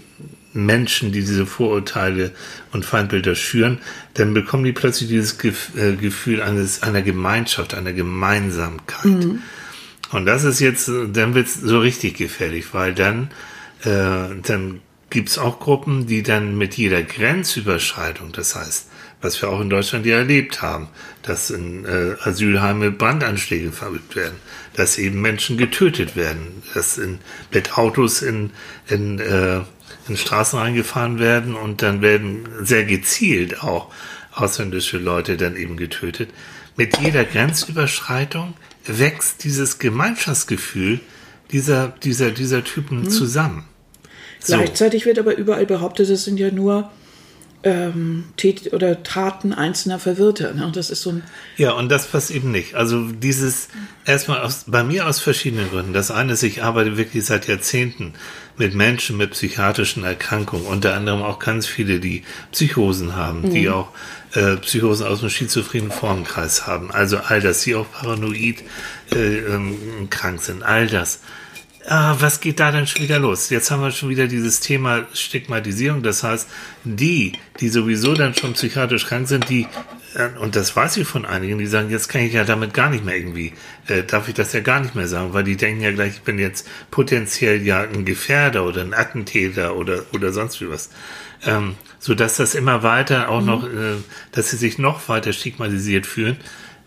Menschen, 0.54 1.12
die 1.12 1.20
diese 1.22 1.46
Vorurteile 1.46 2.32
und 2.72 2.86
Feindbilder 2.86 3.36
schüren, 3.36 3.80
dann 4.14 4.34
bekommen 4.34 4.64
die 4.64 4.72
plötzlich 4.72 5.10
dieses 5.10 5.38
äh, 5.44 5.96
Gefühl 5.96 6.42
eines, 6.42 6.82
einer 6.84 7.02
Gemeinschaft, 7.02 7.74
einer 7.74 7.94
Gemeinsamkeit. 7.94 9.06
Und 10.12 10.26
das 10.26 10.44
ist 10.44 10.60
jetzt, 10.60 10.88
äh, 10.88 11.08
dann 11.12 11.34
wird 11.36 11.48
es 11.48 11.56
so 11.56 11.80
richtig 11.80 12.16
gefährlich, 12.18 12.74
weil 12.74 12.94
dann, 12.94 13.32
äh, 13.84 14.36
dann 14.44 14.82
gibt's 15.10 15.38
auch 15.38 15.60
Gruppen, 15.60 16.08
die 16.08 16.24
dann 16.24 16.58
mit 16.58 16.76
jeder 16.76 17.04
Grenzüberschreitung, 17.04 18.32
das 18.32 18.56
heißt, 18.56 18.88
was 19.26 19.42
wir 19.42 19.50
auch 19.50 19.60
in 19.60 19.72
Deutschland 19.72 20.06
ja 20.06 20.18
erlebt 20.18 20.62
haben, 20.62 20.88
dass 21.24 21.50
in 21.50 21.84
äh, 21.86 22.16
Asylheime 22.24 22.92
Brandanschläge 22.92 23.72
verübt 23.72 24.16
werden, 24.16 24.36
dass 24.74 25.00
eben 25.00 25.20
Menschen 25.20 25.58
getötet 25.58 26.16
werden, 26.16 26.62
dass 26.76 27.00
in, 27.00 27.18
mit 27.52 27.78
Autos 27.78 28.22
in, 28.22 28.52
in, 28.88 29.20
äh, 29.20 29.62
in 30.08 30.16
Straßen 30.16 30.60
reingefahren 30.60 31.18
werden 31.18 31.56
und 31.56 31.82
dann 31.82 32.04
werden 32.04 32.48
sehr 32.62 32.86
gezielt 32.86 33.64
auch 33.64 33.92
ausländische 34.32 35.00
Leute 35.00 35.38
dann 35.38 35.56
eben 35.56 35.76
getötet. 35.76 36.30
Mit 36.78 37.00
jeder 37.00 37.24
Grenzüberschreitung 37.24 38.54
wächst 38.86 39.44
dieses 39.44 39.80
Gemeinschaftsgefühl 39.80 41.00
dieser, 41.52 41.88
dieser, 42.04 42.30
dieser 42.30 42.64
Typen 42.64 43.10
zusammen. 43.10 43.66
So. 44.40 44.58
Gleichzeitig 44.58 45.08
wird 45.08 45.18
aber 45.18 45.36
überall 45.36 45.66
behauptet, 45.66 46.10
es 46.10 46.26
sind 46.26 46.38
ja 46.38 46.52
nur 46.52 46.92
ähm, 47.66 48.26
Tät 48.38 48.72
oder 48.74 49.02
Taten 49.02 49.52
einzelner 49.52 49.98
Verwirrter. 49.98 50.54
Ne? 50.54 50.66
Und 50.66 50.76
das 50.76 50.92
ist 50.92 51.02
so 51.02 51.10
ein, 51.10 51.24
Ja, 51.58 51.72
und 51.72 51.90
das 51.90 52.06
passt 52.06 52.30
eben 52.30 52.52
nicht. 52.52 52.76
Also 52.76 53.08
dieses, 53.08 53.70
erstmal 54.06 54.42
aus, 54.42 54.66
bei 54.68 54.84
mir 54.84 55.08
aus 55.08 55.20
verschiedenen 55.20 55.72
Gründen. 55.72 55.92
Das 55.92 56.12
eine 56.12 56.34
ist, 56.34 56.44
ich 56.44 56.64
arbeite 56.64 56.96
wirklich 56.96 57.26
seit 57.26 57.48
Jahrzehnten 57.48 58.14
mit 58.56 58.76
Menschen 58.76 59.18
mit 59.18 59.32
psychiatrischen 59.32 60.04
Erkrankungen, 60.04 60.68
unter 60.68 60.94
anderem 60.94 61.24
auch 61.24 61.40
ganz 61.40 61.66
viele, 61.66 62.00
die 62.00 62.24
Psychosen 62.52 63.16
haben, 63.16 63.52
die 63.52 63.70
auch 63.70 63.90
äh, 64.34 64.58
Psychosen 64.58 65.08
aus 65.08 65.22
dem 65.22 65.32
schizophrenen 65.32 65.92
Formenkreis 65.92 66.68
haben. 66.68 66.92
Also 66.92 67.18
all 67.18 67.42
das, 67.42 67.62
die 67.64 67.74
auch 67.74 67.92
paranoid 67.92 68.64
äh, 69.12 69.40
ähm, 69.40 70.08
krank 70.12 70.42
sind, 70.42 70.62
all 70.62 70.88
das. 70.88 71.20
Ah, 71.88 72.16
was 72.20 72.40
geht 72.40 72.60
da 72.60 72.72
denn 72.72 72.88
schon 72.88 73.04
wieder 73.04 73.20
los? 73.20 73.52
Jetzt 73.52 73.70
haben 73.70 73.84
wir 73.84 73.92
schon 73.92 74.10
wieder 74.10 74.26
dieses 74.26 74.60
Thema 74.60 75.06
Stigmatisierung. 75.14 76.02
Das 76.02 76.24
heißt, 76.24 76.50
die, 76.84 77.34
die 77.60 77.70
sowieso 77.70 78.16
dann 78.16 78.34
schon 78.34 78.54
psychiatrisch 78.54 79.06
krank 79.06 79.28
sind, 79.28 79.50
die, 79.50 79.68
äh, 80.16 80.30
und 80.40 80.56
das 80.56 80.76
weiß 80.76 80.98
ich 80.98 81.08
von 81.08 81.26
einigen, 81.26 81.60
die 81.60 81.68
sagen, 81.68 81.92
jetzt 81.92 82.08
kann 82.08 82.22
ich 82.22 82.34
ja 82.34 82.44
damit 82.44 82.74
gar 82.74 82.90
nicht 82.90 83.06
mehr 83.06 83.16
irgendwie, 83.16 83.54
äh, 83.88 84.02
darf 84.02 84.28
ich 84.28 84.34
das 84.34 84.52
ja 84.54 84.62
gar 84.62 84.80
nicht 84.80 84.96
mehr 84.96 85.08
sagen, 85.08 85.34
weil 85.34 85.44
die 85.44 85.58
denken 85.58 85.82
ja 85.82 85.92
gleich, 85.92 86.14
ich 86.16 86.22
bin 86.22 86.40
jetzt 86.40 86.68
potenziell 86.90 87.62
ja 87.62 87.82
ein 87.82 88.04
Gefährder 88.04 88.66
oder 88.66 88.82
ein 88.82 88.96
Attentäter 88.96 89.76
oder, 89.76 90.06
oder 90.12 90.32
sonst 90.32 90.60
wie 90.62 90.70
was. 90.70 90.90
Ähm, 91.46 91.76
so 92.00 92.16
dass 92.16 92.38
das 92.38 92.56
immer 92.56 92.82
weiter 92.82 93.30
auch 93.30 93.42
noch, 93.42 93.64
äh, 93.64 93.98
dass 94.32 94.50
sie 94.50 94.58
sich 94.58 94.80
noch 94.80 95.08
weiter 95.08 95.34
stigmatisiert 95.34 96.08
fühlen 96.08 96.38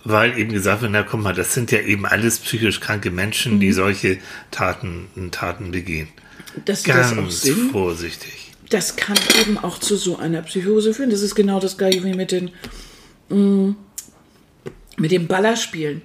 weil 0.09 0.39
eben 0.39 0.53
gesagt 0.53 0.83
wird, 0.83 0.93
na 0.93 1.03
guck 1.03 1.21
mal, 1.23 1.35
das 1.35 1.55
sind 1.55 1.71
ja 1.71 1.81
eben 1.81 2.07
alles 2.07 2.39
psychisch 2.39 2.81
kranke 2.81 3.11
Menschen, 3.11 3.61
die 3.61 3.73
solche 3.73 4.19
Taten, 4.51 5.09
Taten 5.31 5.71
begehen. 5.71 6.09
dass 6.65 6.83
das 6.83 7.13
auch 7.13 7.17
Ganz 7.17 7.43
sind. 7.43 7.71
vorsichtig. 7.73 8.53
das 8.71 8.97
kann 8.97 9.17
eben 9.41 9.59
auch 9.59 9.79
zu 9.79 9.97
so 9.97 10.17
einer 10.19 10.43
Psychose 10.43 10.95
führen. 10.95 11.11
Das 11.11 11.23
ist 11.23 11.35
genau 11.35 11.61
das 11.61 11.77
gleiche 11.79 12.03
wie 12.05 12.15
mit 12.15 12.33
den 12.33 12.51
mm, 13.29 13.73
mit 14.97 15.11
dem 15.13 15.27
Ballerspielen. 15.27 16.03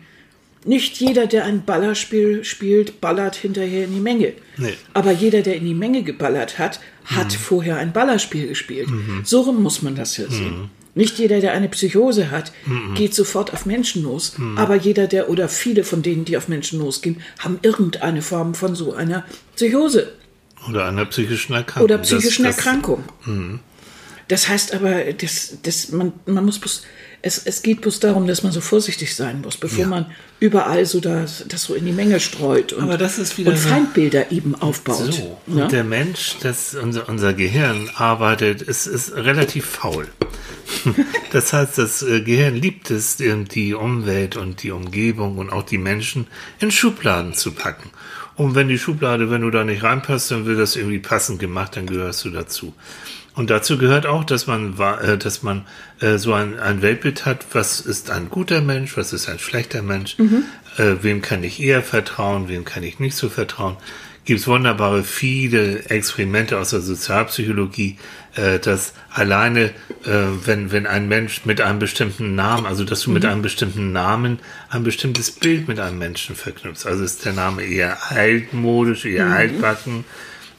nicht 0.66 0.98
jeder, 0.98 1.26
der 1.28 1.46
ein 1.46 1.66
Ballerspiel 1.66 2.44
spielt, 2.44 3.02
ballert 3.02 3.36
hinterher 3.36 3.86
in 3.86 3.94
die 3.94 4.00
Menge. 4.00 4.34
Nee. 4.58 4.76
Aber 4.94 5.12
jeder, 5.12 5.42
der 5.42 5.56
in 5.56 5.66
die 5.66 5.74
Menge 5.74 6.04
geballert 6.04 6.58
hat, 6.60 6.80
hat 7.06 7.34
vorher 7.34 7.78
ein 7.78 7.92
Ballerspiel 7.92 8.48
gespielt. 8.48 8.88
So 9.24 9.42
rum 9.42 9.62
muss 9.64 9.82
man 9.82 9.96
das 9.96 10.16
ja 10.18 10.28
sehen. 10.30 10.70
Nicht 10.96 11.18
jeder, 11.18 11.40
der 11.40 11.54
eine 11.54 11.70
Psychose 11.70 12.30
hat, 12.30 12.52
geht 12.96 13.16
sofort 13.16 13.52
auf 13.54 13.66
Menschen 13.66 14.04
los. 14.04 14.34
Aber 14.56 14.76
jeder, 14.76 15.08
der 15.08 15.30
oder 15.30 15.50
viele 15.50 15.84
von 15.84 16.04
denen, 16.04 16.24
die 16.26 16.38
auf 16.38 16.48
Menschen 16.48 16.80
losgehen, 16.80 17.22
haben 17.40 17.58
irgendeine 17.64 18.22
Form 18.22 18.54
von 18.54 18.76
so 18.76 18.94
einer 18.94 19.26
Psychose 19.56 20.14
Oder 20.70 20.86
einer 20.86 21.06
psychischen 21.06 21.54
Erkrankung. 21.54 21.84
oder 21.84 21.98
psychischen 21.98 22.46
Das- 22.46 22.58
das- 22.58 22.66
Erkrankung. 22.66 23.04
Das 24.30 24.48
heißt 24.48 24.74
aber, 24.74 25.04
das, 25.14 25.58
das, 25.64 25.90
man, 25.90 26.14
man 26.26 26.46
muss 26.46 26.58
bloß, 26.60 26.84
es, 27.22 27.40
es 27.46 27.62
geht 27.62 27.82
bloß 27.82 28.00
darum, 28.00 28.26
dass 28.26 28.42
man 28.42 28.52
so 28.54 28.62
vorsichtig 28.62 29.16
sein 29.16 29.42
muss, 29.42 29.58
bevor 29.58 29.84
Ja. 29.84 29.88
man 29.90 30.06
überall 30.40 30.86
so 30.86 31.00
das, 31.02 31.44
das 31.48 31.64
so 31.64 31.74
in 31.74 31.86
die 31.86 31.92
Menge 31.92 32.20
streut 32.20 32.72
und, 32.72 32.84
Aber 32.84 32.98
das 32.98 33.18
ist 33.20 33.38
wieder 33.38 33.52
und 33.52 33.58
Feindbilder 33.58 34.32
eben 34.32 34.56
aufbaut. 34.56 35.14
So, 35.14 35.38
Ja? 35.48 35.64
und 35.64 35.72
der 35.72 35.84
Mensch, 35.84 36.38
das, 36.42 36.74
unser, 36.76 37.10
unser 37.10 37.34
Gehirn 37.34 37.90
arbeitet, 37.96 38.62
ist, 38.62 38.88
ist 38.88 39.14
relativ 39.14 39.66
faul. 39.66 40.08
Das 41.32 41.52
heißt, 41.52 41.80
das 41.80 42.04
äh, 42.04 42.22
Gehirn 42.22 42.56
liebt 42.56 42.92
es, 42.92 43.18
die 43.18 43.74
Umwelt 43.74 44.36
und 44.38 44.62
die 44.62 44.72
Umgebung 44.72 45.40
und 45.40 45.52
auch 45.52 45.64
die 45.64 45.80
Menschen 45.80 46.28
in 46.60 46.70
Schubladen 46.70 47.34
zu 47.34 47.54
packen. 47.54 47.90
Und 48.36 48.56
wenn 48.56 48.68
die 48.68 48.78
Schublade, 48.78 49.30
wenn 49.30 49.42
du 49.42 49.52
da 49.52 49.64
nicht 49.64 49.84
reinpasst, 49.84 50.32
dann 50.32 50.46
wird 50.46 50.60
das 50.60 50.76
irgendwie 50.76 51.00
passend 51.00 51.40
gemacht, 51.40 51.76
dann 51.76 51.88
gehörst 51.88 52.26
du 52.26 52.30
dazu. 52.30 52.74
Und 53.36 53.50
dazu 53.50 53.78
gehört 53.78 54.06
auch, 54.06 54.24
dass 54.24 54.48
man, 54.48 54.80
äh, 55.02 55.18
dass 55.18 55.42
man 55.42 55.66
äh, 56.00 56.18
so 56.18 56.34
ein, 56.34 56.60
ein 56.60 56.82
Weltbild 56.82 57.26
hat, 57.26 57.46
was 57.54 57.80
ist 57.80 58.12
ein 58.12 58.30
guter 58.30 58.62
Mensch, 58.62 58.96
was 58.96 59.12
ist 59.12 59.28
ein 59.28 59.40
schlechter 59.40 59.82
Mensch, 59.82 60.18
äh, 60.78 60.96
wem 61.02 61.22
kann 61.22 61.44
ich 61.44 61.60
eher 61.60 61.82
vertrauen, 61.82 62.48
wem 62.48 62.64
kann 62.64 62.84
ich 62.84 63.00
nicht 63.00 63.16
so 63.16 63.30
vertrauen. 63.30 63.78
Gibt 64.26 64.40
es 64.40 64.48
wunderbare 64.48 65.04
viele 65.04 65.90
Experimente 65.90 66.58
aus 66.58 66.70
der 66.70 66.80
Sozialpsychologie, 66.80 67.98
äh, 68.36 68.60
dass 68.60 68.94
alleine, 69.12 69.66
äh, 70.06 70.12
wenn, 70.46 70.72
wenn 70.72 70.88
ein 70.88 71.08
Mensch 71.08 71.46
mit 71.46 71.62
einem 71.62 71.80
bestimmten 71.80 72.36
Namen, 72.36 72.66
also 72.66 72.84
dass 72.84 73.02
du 73.02 73.12
mit 73.12 73.26
einem 73.26 73.42
bestimmten 73.42 73.92
Namen 73.92 74.40
ein 74.70 74.84
bestimmtes 74.84 75.32
Bild 75.32 75.68
mit 75.68 75.80
einem 75.80 76.00
Menschen 76.00 76.36
verknüpfst. 76.36 76.86
Also 76.86 77.04
ist 77.04 77.26
der 77.26 77.34
Name 77.34 77.64
eher 77.64 78.12
altmodisch, 78.12 79.06
eher 79.06 79.28
altbacken, 79.28 80.06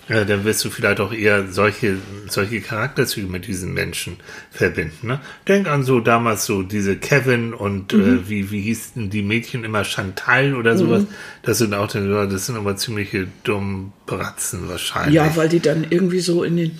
äh, 0.08 0.26
dann 0.26 0.44
wirst 0.44 0.64
du 0.64 0.70
vielleicht 0.70 1.00
auch 1.00 1.12
eher 1.12 1.50
solche, 1.50 1.96
solche 2.28 2.60
Charakterzüge 2.60 3.26
mit 3.26 3.46
diesen 3.46 3.72
Menschen 3.72 4.18
verbinden. 4.50 5.06
Ne? 5.06 5.20
Denk 5.48 5.66
an 5.66 5.82
so 5.82 6.00
damals 6.00 6.44
so 6.44 6.62
diese 6.62 6.96
Kevin 6.96 7.54
und 7.54 7.92
äh, 7.94 8.28
wie, 8.28 8.50
wie 8.50 8.60
hießen 8.60 9.08
die 9.08 9.22
Mädchen 9.22 9.64
immer 9.64 9.84
Chantal 9.84 10.54
oder 10.54 10.76
sowas. 10.76 11.04
Das 11.42 11.58
sind 11.58 11.72
auch 11.72 11.88
dann, 11.88 12.10
ja, 12.10 12.26
das 12.26 12.46
sind 12.46 12.56
aber 12.56 12.76
ziemliche 12.76 13.28
dumm 13.44 13.92
Bratzen 14.06 14.68
wahrscheinlich. 14.68 15.14
Ja, 15.14 15.34
weil 15.36 15.48
die 15.48 15.60
dann 15.60 15.86
irgendwie 15.88 16.20
so 16.20 16.44
in 16.44 16.56
den, 16.56 16.78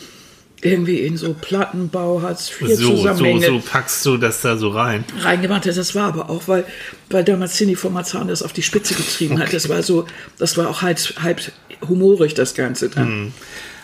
irgendwie 0.64 1.00
in 1.00 1.16
so 1.16 1.34
Plattenbau, 1.34 2.22
Hartz 2.22 2.50
IV 2.50 2.68
so, 2.68 2.74
so, 2.74 2.96
Zusammenhänge 2.96 3.46
so 3.46 3.60
packst 3.60 4.04
du 4.06 4.16
das 4.16 4.40
da 4.40 4.56
so 4.56 4.70
rein. 4.70 5.04
reingemacht 5.20 5.66
hat. 5.66 5.76
Das 5.76 5.94
war 5.94 6.04
aber 6.08 6.30
auch, 6.30 6.48
weil, 6.48 6.64
weil 7.10 7.22
damals 7.22 7.56
Cindy 7.56 7.76
von 7.76 7.92
Marzahn 7.92 8.28
das 8.28 8.42
auf 8.42 8.52
die 8.52 8.62
Spitze 8.62 8.94
getrieben 8.94 9.38
hat. 9.38 9.52
Das 9.52 9.68
war 9.68 9.82
so, 9.82 10.06
das 10.38 10.56
war 10.56 10.68
auch 10.68 10.82
halb, 10.82 10.98
halb 11.22 11.52
humorig, 11.86 12.34
das 12.34 12.54
Ganze 12.54 12.88
dann. 12.88 13.32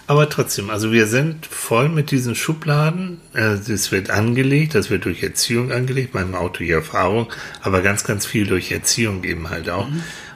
Aber 0.06 0.28
trotzdem, 0.28 0.70
also 0.70 0.90
wir 0.90 1.06
sind 1.06 1.46
voll 1.46 1.88
mit 1.88 2.10
diesen 2.10 2.34
Schubladen. 2.34 3.20
Äh, 3.34 3.56
Das 3.68 3.92
wird 3.92 4.10
angelegt, 4.10 4.74
das 4.74 4.90
wird 4.90 5.04
durch 5.04 5.22
Erziehung 5.22 5.70
angelegt, 5.70 6.14
manchmal 6.14 6.40
auch 6.40 6.52
durch 6.52 6.70
Erfahrung, 6.70 7.28
aber 7.60 7.80
ganz, 7.82 8.04
ganz 8.04 8.26
viel 8.26 8.46
durch 8.46 8.72
Erziehung 8.72 9.22
eben 9.22 9.50
halt 9.50 9.70
auch. 9.70 9.86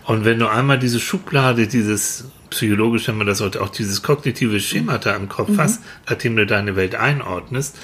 Und 0.05 0.25
wenn 0.27 0.39
du 0.39 0.47
einmal 0.47 0.79
diese 0.79 1.01
Schublade, 1.01 1.67
dieses 1.67 2.27
psychologisch 2.55 3.09
haben 3.09 3.19
wir 3.19 3.25
das 3.25 3.41
heute 3.41 3.61
auch 3.61 3.69
dieses 3.69 4.03
kognitive 4.03 4.61
Schemata 4.61 5.15
im 5.15 5.29
Kopf 5.29 5.51
hast, 5.59 5.83
nachdem 6.09 6.37
du 6.37 6.47
deine 6.47 6.77
Welt 6.77 6.95
einordnest, 6.95 7.77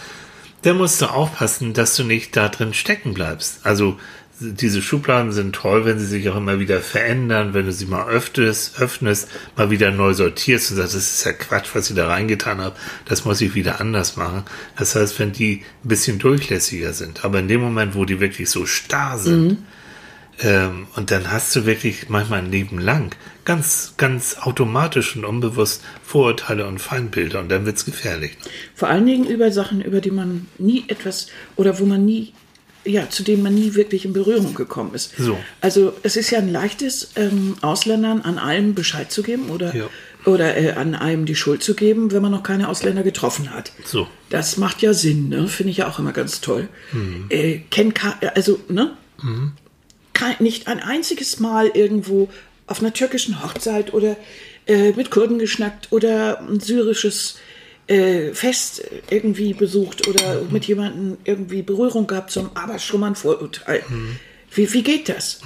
dann 0.62 0.76
musst 0.78 1.02
du 1.02 1.06
aufpassen, 1.06 1.72
dass 1.74 1.96
du 1.96 2.04
nicht 2.04 2.36
da 2.36 2.48
drin 2.48 2.72
stecken 2.72 3.12
bleibst. 3.12 3.66
Also 3.66 3.98
diese 4.40 4.80
Schubladen 4.80 5.32
sind 5.32 5.54
toll, 5.54 5.84
wenn 5.84 5.98
sie 5.98 6.06
sich 6.06 6.28
auch 6.28 6.36
immer 6.36 6.60
wieder 6.60 6.80
verändern, 6.80 7.52
wenn 7.52 7.66
du 7.66 7.72
sie 7.72 7.86
mal 7.86 8.08
öffnest, 8.08 8.80
öffnest, 8.80 9.28
mal 9.56 9.70
wieder 9.70 9.90
neu 9.90 10.14
sortierst 10.14 10.70
und 10.70 10.76
sagst, 10.78 10.94
das 10.94 11.12
ist 11.12 11.24
ja 11.24 11.32
Quatsch, 11.32 11.70
was 11.74 11.90
ich 11.90 11.96
da 11.96 12.06
reingetan 12.06 12.60
habe, 12.60 12.76
das 13.04 13.24
muss 13.24 13.40
ich 13.40 13.54
wieder 13.54 13.80
anders 13.80 14.16
machen. 14.16 14.44
Das 14.78 14.94
heißt, 14.94 15.18
wenn 15.18 15.32
die 15.32 15.62
ein 15.84 15.88
bisschen 15.88 16.18
durchlässiger 16.18 16.92
sind, 16.92 17.24
aber 17.24 17.40
in 17.40 17.48
dem 17.48 17.60
Moment, 17.60 17.94
wo 17.94 18.04
die 18.04 18.20
wirklich 18.20 18.48
so 18.48 18.64
starr 18.64 19.18
sind, 19.18 19.58
ähm, 20.42 20.86
und 20.96 21.10
dann 21.10 21.30
hast 21.30 21.54
du 21.54 21.66
wirklich 21.66 22.08
manchmal 22.08 22.38
ein 22.38 22.50
Leben 22.50 22.78
lang 22.78 23.14
ganz, 23.50 23.94
ganz 23.96 24.36
automatisch 24.40 25.16
und 25.16 25.24
unbewusst 25.24 25.82
Vorurteile 26.04 26.68
und 26.68 26.78
Feindbilder 26.78 27.40
und 27.40 27.48
dann 27.48 27.66
wird's 27.66 27.84
gefährlich. 27.84 28.32
Vor 28.76 28.88
allen 28.88 29.06
Dingen 29.06 29.26
über 29.26 29.50
Sachen, 29.50 29.80
über 29.82 30.00
die 30.00 30.12
man 30.12 30.46
nie 30.58 30.84
etwas 30.86 31.26
oder 31.56 31.80
wo 31.80 31.84
man 31.84 32.04
nie, 32.04 32.32
ja, 32.84 33.10
zu 33.10 33.24
denen 33.24 33.42
man 33.42 33.52
nie 33.54 33.74
wirklich 33.74 34.04
in 34.04 34.12
Berührung 34.12 34.54
gekommen 34.54 34.94
ist. 34.94 35.16
So. 35.18 35.36
Also 35.60 35.92
es 36.04 36.14
ist 36.16 36.30
ja 36.30 36.38
ein 36.38 36.48
leichtes, 36.52 37.10
ähm, 37.16 37.56
Ausländern 37.60 38.20
an 38.20 38.38
allem 38.38 38.74
Bescheid 38.74 39.10
zu 39.10 39.24
geben 39.24 39.50
oder, 39.50 39.74
Ja. 39.74 39.86
oder 40.26 40.56
äh, 40.56 40.70
an 40.74 40.94
einem 40.94 41.26
die 41.26 41.34
Schuld 41.34 41.64
zu 41.64 41.74
geben, 41.74 42.12
wenn 42.12 42.22
man 42.22 42.30
noch 42.30 42.44
keine 42.44 42.68
Ausländer 42.68 43.02
getroffen 43.02 43.52
hat. 43.52 43.72
So. 43.84 44.06
Das 44.28 44.58
macht 44.58 44.80
ja 44.80 44.94
Sinn, 44.94 45.28
ne? 45.28 45.48
Finde 45.48 45.72
ich 45.72 45.78
ja 45.78 45.88
auch 45.88 45.98
immer 45.98 46.12
ganz 46.12 46.40
toll. 46.40 46.68
Äh, 47.30 47.58
kennt 47.70 47.96
ka- 47.96 48.18
also, 48.36 48.60
ne? 48.68 48.92
Kein, 50.12 50.36
nicht 50.38 50.68
ein 50.68 50.78
einziges 50.80 51.40
Mal 51.40 51.66
irgendwo 51.74 52.28
auf 52.70 52.80
einer 52.80 52.92
türkischen 52.92 53.42
Hochzeit 53.42 53.92
oder 53.92 54.16
äh, 54.66 54.92
mit 54.92 55.10
Kurden 55.10 55.38
geschnackt 55.38 55.88
oder 55.90 56.40
ein 56.40 56.60
syrisches 56.60 57.38
äh, 57.86 58.32
Fest 58.32 58.84
irgendwie 59.10 59.52
besucht 59.52 60.06
oder 60.06 60.42
mit 60.50 60.64
jemandem 60.64 61.18
irgendwie 61.24 61.62
Berührung 61.62 62.06
gehabt, 62.06 62.30
zum, 62.30 62.50
aber 62.54 62.78
schon 62.78 63.00
mal 63.00 63.08
ein 63.08 63.16
Vorurteil. 63.16 63.82
Wie, 64.52 64.72
wie 64.72 64.82
geht 64.82 65.08
das? 65.08 65.40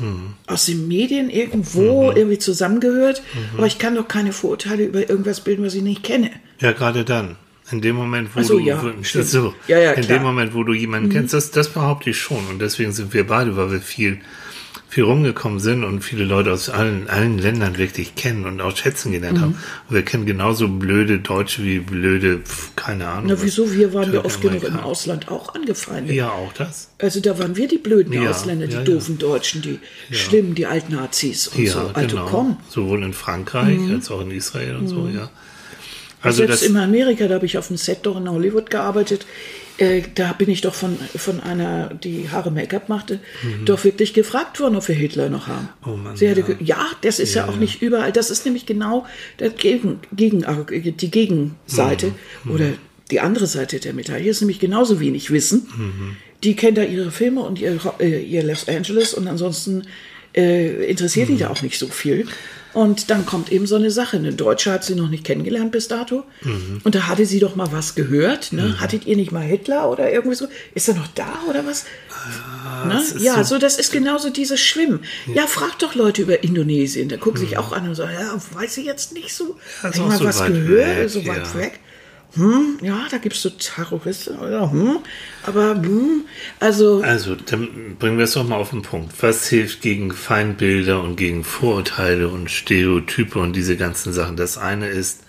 Aus 0.46 0.66
den 0.66 0.86
Medien 0.88 1.28
irgendwo 1.30 2.10
irgendwie 2.12 2.38
zusammengehört, 2.38 3.22
aber 3.56 3.66
ich 3.66 3.78
kann 3.78 3.94
doch 3.94 4.08
keine 4.08 4.32
Vorurteile 4.32 4.84
über 4.84 5.08
irgendwas 5.08 5.40
bilden, 5.42 5.64
was 5.64 5.74
ich 5.74 5.82
nicht 5.82 6.02
kenne. 6.02 6.30
Ja, 6.60 6.72
gerade 6.72 7.04
dann. 7.04 7.36
In 7.70 7.80
dem 7.80 7.96
Moment, 7.96 8.28
wo 8.34 8.42
so, 8.42 8.58
du 8.58 8.64
ja, 8.64 8.78
so, 9.02 9.54
Ja, 9.68 9.78
ja, 9.78 9.92
in 9.92 10.02
klar. 10.02 10.18
Mhm. 10.18 10.22
dem 10.22 10.26
Moment, 10.26 10.54
wo 10.54 10.64
du 10.64 10.74
jemanden 10.74 11.08
kennst, 11.08 11.32
das, 11.32 11.50
das 11.50 11.70
behaupte 11.70 12.10
ich 12.10 12.18
schon. 12.18 12.46
Und 12.50 12.60
deswegen 12.60 12.92
sind 12.92 13.14
wir 13.14 13.26
beide, 13.26 13.56
weil 13.56 13.72
wir 13.72 13.80
viel, 13.80 14.20
viel 14.94 15.02
rumgekommen 15.04 15.58
sind 15.58 15.82
und 15.82 16.02
viele 16.02 16.24
Leute 16.24 16.52
aus 16.52 16.70
allen, 16.70 17.08
allen 17.10 17.36
Ländern 17.38 17.78
wirklich 17.78 18.14
kennen 18.14 18.44
und 18.46 18.60
auch 18.60 18.76
schätzen 18.76 19.10
gelernt 19.10 19.38
Mhm. 19.38 19.42
haben. 19.42 19.58
Und 19.88 19.94
wir 19.96 20.02
kennen 20.02 20.24
genauso 20.24 20.68
blöde 20.68 21.18
Deutsche 21.18 21.64
wie 21.64 21.80
blöde, 21.80 22.42
keine 22.76 23.08
Ahnung. 23.08 23.26
Na, 23.36 23.42
wieso? 23.42 23.72
Wir 23.72 23.92
waren 23.92 24.12
ja 24.14 24.24
oft 24.24 24.40
genug 24.40 24.62
im. 24.62 24.76
Ausland 24.78 25.28
auch 25.28 25.52
angefeindet. 25.56 26.14
Ja, 26.14 26.30
auch 26.30 26.52
das. 26.52 26.90
Also 26.98 27.18
da 27.18 27.36
waren 27.40 27.56
wir 27.56 27.66
die 27.66 27.78
blöden 27.78 28.12
Ja, 28.12 28.30
Ausländer, 28.30 28.68
die 28.68 28.74
ja, 28.74 28.82
doofen 28.82 29.18
Deutschen, 29.18 29.62
die 29.62 29.80
schlimmen, 30.14 30.54
die 30.54 30.66
Altnazis 30.66 31.48
und 31.48 31.64
Ja, 31.64 31.72
so. 31.72 31.90
Also 31.92 32.16
genau. 32.16 32.28
komm. 32.30 32.48
Mhm. 32.50 32.56
Sowohl 32.70 33.02
in 33.02 33.12
Frankreich 33.14 33.80
als 33.92 34.10
auch 34.12 34.20
in 34.20 34.30
Israel 34.30 34.76
und 34.76 34.86
so, 34.86 35.08
ja. 35.12 35.28
Also 36.22 36.38
Selbst 36.38 36.62
das, 36.62 36.68
in 36.70 36.76
Amerika, 36.76 37.26
da 37.26 37.34
habe 37.34 37.46
ich 37.46 37.58
auf 37.58 37.66
dem 37.66 37.76
Set 37.76 37.98
doch 38.06 38.16
in 38.16 38.30
Hollywood 38.30 38.70
gearbeitet. 38.70 39.26
Äh, 39.78 40.02
da 40.14 40.32
bin 40.34 40.48
ich 40.50 40.60
doch 40.60 40.74
von, 40.74 40.96
von 41.16 41.40
einer, 41.40 41.92
die 41.94 42.28
Haare 42.30 42.52
Make-up 42.52 42.88
machte, 42.88 43.18
doch 43.64 43.82
wirklich 43.82 44.14
gefragt 44.14 44.60
worden, 44.60 44.76
ob 44.76 44.86
wir 44.86 44.94
Hitler 44.94 45.28
noch 45.30 45.48
haben. 45.48 45.68
Mhm. 45.84 45.90
Oh 45.92 45.96
Mann, 45.96 46.16
Sie 46.16 46.30
hatte 46.30 46.40
ja. 46.40 46.46
ge- 46.46 46.56
ja, 46.60 46.86
das 47.00 47.18
ist 47.18 47.34
ja, 47.34 47.48
auch 47.48 47.56
nicht 47.56 47.82
überall. 47.82 48.12
Das 48.12 48.30
ist 48.30 48.44
nämlich 48.44 48.66
genau 48.66 49.04
der 49.40 49.50
Gegen, 49.50 49.98
Gegen, 50.12 50.44
äh, 50.44 50.92
die 50.92 51.10
Gegenseite 51.10 52.12
Mhm. 52.44 52.50
oder 52.52 52.66
die 53.10 53.18
andere 53.20 53.46
Seite 53.48 53.80
der 53.80 53.94
Medaille. 53.94 54.22
Hier 54.22 54.30
ist 54.30 54.40
nämlich 54.42 54.60
genauso 54.60 55.00
wenig 55.00 55.30
Wissen. 55.32 55.66
Mhm. 55.76 56.16
Die 56.44 56.54
kennt 56.54 56.78
da 56.78 56.82
ihre 56.84 57.10
Filme 57.10 57.40
und 57.40 57.58
ihr, 57.58 57.78
äh, 57.98 58.22
ihr 58.22 58.44
Los 58.44 58.68
Angeles 58.68 59.12
und 59.14 59.26
ansonsten 59.26 59.84
äh, 60.36 60.86
interessiert 60.88 61.28
Mhm. 61.30 61.32
die 61.34 61.38
da 61.40 61.50
auch 61.50 61.62
nicht 61.62 61.78
so 61.78 61.88
viel. 61.88 62.26
Und 62.74 63.08
dann 63.10 63.24
kommt 63.24 63.50
eben 63.52 63.66
so 63.66 63.76
eine 63.76 63.90
Sache. 63.90 64.16
Eine 64.16 64.32
Deutsche 64.32 64.72
hat 64.72 64.84
sie 64.84 64.94
noch 64.96 65.08
nicht 65.08 65.24
kennengelernt 65.24 65.70
bis 65.72 65.88
dato. 65.88 66.24
Mhm. 66.42 66.80
Und 66.84 66.94
da 66.94 67.06
hatte 67.06 67.24
sie 67.24 67.38
doch 67.38 67.54
mal 67.56 67.70
was 67.72 67.94
gehört. 67.94 68.52
Ne? 68.52 68.80
Hattet 68.80 69.06
ihr 69.06 69.16
nicht 69.16 69.32
mal 69.32 69.42
Hitler 69.42 69.88
oder 69.90 70.12
irgendwie 70.12 70.34
so? 70.36 70.48
Ist 70.74 70.88
er 70.88 70.94
noch 70.94 71.06
da 71.14 71.38
oder 71.48 71.64
was? 71.64 71.84
ne? 72.86 72.92
das 72.94 73.12
ist 73.12 73.22
Ja, 73.22 73.36
so- 73.44 73.54
so, 73.54 73.58
das 73.58 73.76
ist 73.78 73.92
genauso 73.92 74.30
dieses 74.30 74.60
Schwimmen. 74.60 75.00
Ja, 75.32 75.46
frag 75.46 75.78
doch 75.78 75.94
Leute 75.94 76.22
über 76.22 76.42
Indonesien. 76.42 77.08
Da 77.08 77.16
gucken 77.16 77.40
Mhm. 77.40 77.46
sich 77.46 77.58
auch 77.58 77.72
an 77.72 77.88
und 77.88 77.94
sagen, 77.94 78.12
ja, 78.18 78.34
weiß 78.58 78.76
ich 78.78 78.86
jetzt 78.86 79.12
nicht 79.12 79.32
so. 79.32 79.56
Ja, 79.82 79.88
ist 79.90 79.94
Hab 80.00 80.02
ich 80.04 80.08
mal 80.08 80.18
so 80.18 80.24
was 80.24 80.38
gehört, 80.46 80.98
weg, 80.98 81.10
so 81.10 81.26
weit 81.26 81.46
ja. 81.46 81.54
weg. 81.54 81.80
Hm, 82.34 82.78
ja, 82.82 83.06
da 83.10 83.18
gibt 83.18 83.36
es 83.36 83.42
so 83.42 83.50
Terroristen 83.50 84.38
oder 84.38 84.70
hm, 84.70 84.98
aber 85.44 85.74
hm, 85.76 86.24
also 86.58 87.00
Also, 87.02 87.34
dann 87.36 87.96
bringen 87.98 88.18
wir 88.18 88.24
es 88.24 88.32
doch 88.32 88.46
mal 88.46 88.56
auf 88.56 88.70
den 88.70 88.82
Punkt. 88.82 89.12
Was 89.22 89.46
hilft 89.48 89.82
gegen 89.82 90.12
Feindbilder 90.12 91.02
und 91.02 91.16
gegen 91.16 91.44
Vorurteile 91.44 92.28
und 92.28 92.50
Stereotype 92.50 93.38
und 93.38 93.54
diese 93.54 93.76
ganzen 93.76 94.12
Sachen? 94.12 94.36
Das 94.36 94.58
eine 94.58 94.88
ist 94.88 95.20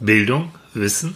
Bildung, 0.00 0.52
Wissen. 0.74 1.14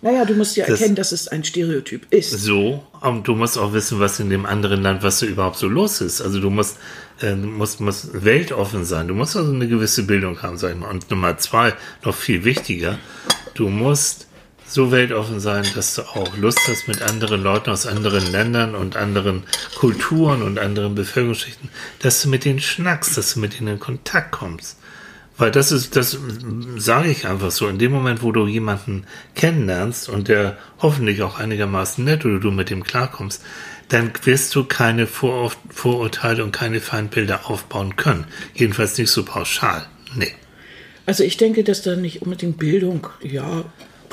Naja, 0.00 0.24
du 0.24 0.34
musst 0.34 0.56
ja 0.56 0.64
Das- 0.66 0.78
erkennen, 0.80 0.94
dass 0.94 1.10
es 1.10 1.26
ein 1.26 1.42
Stereotyp 1.42 2.06
ist. 2.10 2.30
So, 2.30 2.84
und 3.00 3.26
du 3.26 3.34
musst 3.34 3.58
auch 3.58 3.72
wissen, 3.72 3.98
was 3.98 4.20
in 4.20 4.30
dem 4.30 4.46
anderen 4.46 4.82
Land, 4.82 5.02
was 5.02 5.18
da 5.20 5.26
überhaupt 5.26 5.56
so 5.56 5.66
los 5.68 6.00
ist. 6.00 6.20
Also 6.20 6.38
du 6.40 6.50
musst, 6.50 6.76
äh, 7.20 7.34
musst, 7.34 7.80
musst 7.80 8.24
weltoffen 8.24 8.84
sein. 8.84 9.08
Du 9.08 9.14
musst 9.14 9.36
also 9.36 9.52
eine 9.52 9.66
gewisse 9.66 10.04
Bildung 10.04 10.40
haben, 10.42 10.56
sag 10.56 10.70
ich 10.72 10.76
mal. 10.78 10.90
Und 10.90 11.10
Nummer 11.10 11.36
zwei, 11.38 11.72
noch 12.04 12.14
viel 12.14 12.44
wichtiger, 12.44 12.98
du 13.54 13.68
musst 13.68 14.25
so 14.66 14.90
weltoffen 14.90 15.40
sein, 15.40 15.64
dass 15.74 15.94
du 15.94 16.02
auch 16.02 16.36
Lust 16.36 16.60
hast, 16.68 16.88
mit 16.88 17.02
anderen 17.02 17.42
Leuten 17.42 17.70
aus 17.70 17.86
anderen 17.86 18.30
Ländern 18.30 18.74
und 18.74 18.96
anderen 18.96 19.44
Kulturen 19.76 20.42
und 20.42 20.58
anderen 20.58 20.94
Bevölkerungsschichten, 20.94 21.70
dass 22.00 22.22
du 22.22 22.28
mit 22.28 22.44
denen 22.44 22.60
schnackst, 22.60 23.16
dass 23.16 23.34
du 23.34 23.40
mit 23.40 23.58
denen 23.58 23.74
in 23.74 23.80
Kontakt 23.80 24.32
kommst. 24.32 24.78
Weil 25.38 25.50
das 25.50 25.70
ist, 25.70 25.96
das 25.96 26.18
sage 26.76 27.10
ich 27.10 27.26
einfach 27.26 27.50
so, 27.50 27.68
in 27.68 27.78
dem 27.78 27.92
Moment, 27.92 28.22
wo 28.22 28.32
du 28.32 28.46
jemanden 28.46 29.04
kennenlernst 29.34 30.08
und 30.08 30.28
der 30.28 30.56
hoffentlich 30.80 31.22
auch 31.22 31.38
einigermaßen 31.38 32.02
nett 32.04 32.24
oder 32.24 32.40
du 32.40 32.50
mit 32.50 32.70
dem 32.70 32.84
klarkommst, 32.84 33.42
dann 33.88 34.12
wirst 34.24 34.54
du 34.54 34.64
keine 34.64 35.06
Vorur 35.06 35.52
Vorurteile 35.68 36.42
und 36.42 36.52
keine 36.52 36.80
Feindbilder 36.80 37.48
aufbauen 37.50 37.96
können. 37.96 38.26
Jedenfalls 38.54 38.96
nicht 38.98 39.10
so 39.10 39.24
pauschal. 39.24 39.86
Nee. 40.14 40.32
Also 41.04 41.22
ich 41.22 41.36
denke, 41.36 41.62
dass 41.62 41.82
da 41.82 41.94
nicht 41.94 42.22
unbedingt 42.22 42.58
Bildung, 42.58 43.06
ja, 43.22 43.64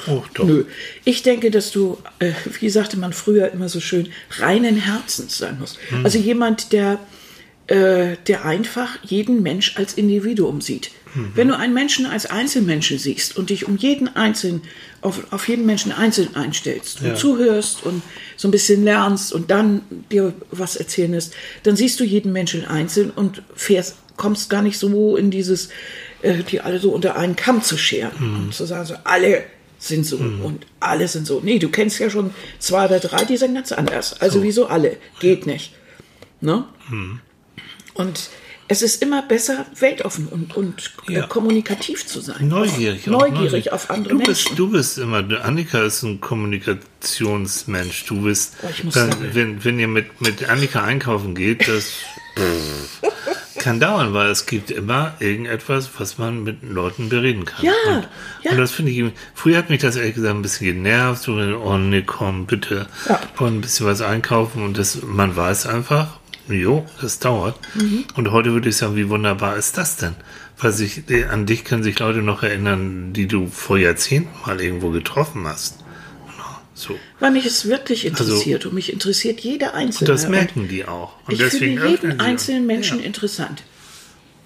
Oh, 0.07 0.23
doch. 0.33 0.45
nö. 0.45 0.65
Ich 1.05 1.23
denke, 1.23 1.51
dass 1.51 1.71
du, 1.71 1.97
äh, 2.19 2.31
wie 2.59 2.69
sagte 2.69 2.97
man 2.97 3.13
früher 3.13 3.51
immer 3.51 3.69
so 3.69 3.79
schön, 3.79 4.09
reinen 4.37 4.75
Herzens 4.77 5.37
sein 5.37 5.57
musst. 5.59 5.77
Hm. 5.89 6.03
Also 6.05 6.17
jemand, 6.17 6.71
der, 6.73 6.99
äh, 7.67 8.17
der 8.27 8.45
einfach 8.45 8.89
jeden 9.03 9.41
Mensch 9.41 9.77
als 9.77 9.93
Individuum 9.93 10.59
sieht. 10.61 10.91
Mhm. 11.15 11.31
Wenn 11.35 11.47
du 11.47 11.55
einen 11.57 11.73
Menschen 11.73 12.05
als 12.05 12.25
Einzelmenschen 12.25 12.97
siehst 12.97 13.37
und 13.37 13.51
dich 13.51 13.67
um 13.67 13.77
jeden 13.77 14.13
einzelnen, 14.15 14.63
auf, 15.01 15.31
auf 15.31 15.47
jeden 15.47 15.65
Menschen 15.65 15.91
einzeln 15.91 16.35
einstellst 16.35 17.01
und 17.01 17.07
Ja. 17.07 17.15
zuhörst 17.15 17.85
und 17.85 18.01
so 18.35 18.47
ein 18.47 18.51
bisschen 18.51 18.83
lernst 18.83 19.31
und 19.31 19.51
dann 19.51 19.81
dir 20.11 20.33
was 20.51 20.75
erzählen 20.75 21.11
lässt, 21.11 21.33
dann 21.63 21.75
siehst 21.75 21.99
du 21.99 22.03
jeden 22.03 22.33
Menschen 22.33 22.65
einzeln 22.65 23.11
und 23.11 23.43
fährst, 23.55 23.95
kommst 24.17 24.49
gar 24.49 24.61
nicht 24.63 24.77
so 24.79 25.15
in 25.15 25.29
dieses, 25.31 25.69
äh, 26.23 26.43
die 26.43 26.61
alle 26.61 26.79
so 26.79 26.91
unter 26.91 27.15
einen 27.15 27.35
Kamm 27.35 27.61
zu 27.61 27.77
scheren 27.77 28.11
Mhm. 28.19 28.35
und 28.45 28.53
zu 28.55 28.65
sagen, 28.65 28.85
so 28.87 28.95
alle 29.03 29.43
sind 29.83 30.05
so 30.05 30.17
und 30.17 30.65
alle 30.79 31.07
sind 31.07 31.27
so. 31.27 31.41
Nee, 31.43 31.59
du 31.59 31.69
kennst 31.69 31.99
ja 31.99 32.09
schon 32.09 32.33
zwei 32.59 32.85
oder 32.85 32.99
drei, 32.99 33.25
die 33.25 33.37
sind 33.37 33.53
ganz 33.53 33.71
anders. 33.71 34.19
Also 34.21 34.41
wieso 34.43 34.67
alle? 34.67 34.97
Geht 35.19 35.45
nicht. 35.45 35.73
Ne? 36.41 36.65
Mhm. 36.89 37.19
Und 37.93 38.29
es 38.69 38.81
ist 38.81 39.01
immer 39.03 39.21
besser, 39.23 39.65
weltoffen 39.77 40.27
und, 40.27 40.55
und 40.55 40.93
äh, 41.09 41.13
Ja. 41.15 41.27
kommunikativ 41.27 42.05
zu 42.07 42.21
sein. 42.21 42.47
Neugierig. 42.47 43.07
Auch 43.09 43.11
neugierig 43.29 43.71
auf 43.73 43.89
andere 43.89 44.09
du 44.13 44.15
Menschen. 44.19 44.33
Bist, 44.33 44.57
du 44.59 44.71
bist 44.71 44.97
immer, 44.97 45.17
Annika 45.43 45.83
ist 45.83 46.01
ein 46.03 46.21
Kommunikationsmensch. 46.21 48.05
Du 48.05 48.21
bist, 48.23 48.53
Oh, 48.63 48.69
wenn, 49.33 49.63
wenn 49.65 49.79
ihr 49.79 49.87
mit, 49.89 50.21
mit 50.21 50.47
Annika 50.49 50.83
einkaufen 50.83 51.35
geht, 51.35 51.67
das 51.67 51.91
kann 53.59 53.79
dauern, 53.79 54.13
weil 54.13 54.29
es 54.29 54.45
gibt 54.45 54.71
immer 54.71 55.13
irgendetwas, 55.19 55.89
was 55.97 56.17
man 56.17 56.43
mit 56.43 56.63
Leuten 56.63 57.09
bereden 57.09 57.45
kann. 57.45 57.65
Ja, 57.65 57.71
und, 57.87 58.07
ja. 58.41 58.51
und 58.51 58.57
das 58.57 58.71
finde 58.71 58.91
ich, 58.91 59.03
früher 59.33 59.57
hat 59.57 59.69
mich 59.69 59.81
das 59.81 59.95
ehrlich 59.95 60.15
gesagt 60.15 60.35
ein 60.35 60.41
bisschen 60.41 60.67
genervt. 60.67 61.23
So, 61.23 61.33
oh 61.33 61.77
nee, 61.77 62.03
komm, 62.05 62.45
bitte, 62.45 62.87
Ja. 63.07 63.19
wollen 63.37 63.57
ein 63.57 63.61
bisschen 63.61 63.85
was 63.85 64.01
einkaufen 64.01 64.63
und 64.63 64.77
das, 64.77 65.01
man 65.03 65.35
weiß 65.35 65.67
einfach, 65.67 66.19
jo, 66.49 66.85
das 67.01 67.19
dauert. 67.19 67.57
Mhm. 67.75 68.03
Und 68.15 68.31
heute 68.31 68.51
würde 68.51 68.69
ich 68.69 68.75
sagen, 68.77 68.95
wie 68.97 69.09
wunderbar 69.09 69.55
ist 69.55 69.77
das 69.77 69.95
denn? 69.95 70.15
Weil 70.57 70.71
sich, 70.71 71.03
an 71.31 71.45
dich 71.45 71.63
können 71.63 71.83
sich 71.83 71.99
Leute 71.99 72.21
noch 72.21 72.43
erinnern, 72.43 73.13
die 73.13 73.27
du 73.27 73.47
vor 73.47 73.77
Jahrzehnten 73.77 74.29
mal 74.45 74.59
irgendwo 74.61 74.89
getroffen 74.89 75.47
hast. 75.47 75.82
So. 76.75 76.97
Weil 77.19 77.31
mich 77.31 77.45
es 77.45 77.67
wirklich 77.67 78.05
interessiert 78.05 78.65
und 78.65 78.73
mich 78.73 78.91
interessiert 78.91 79.39
jeder 79.41 79.73
Einzelne. 79.75 80.09
Und 80.09 80.15
das 80.19 80.27
merken 80.29 80.67
die 80.67 80.85
auch. 80.85 81.13
Und 81.27 81.33
ich 81.33 81.39
deswegen 81.39 81.79
finde 81.79 81.89
jeden 81.89 82.19
einzelnen 82.19 82.65
Menschen 82.65 82.99
Ja. 82.99 83.05
interessant. 83.05 83.63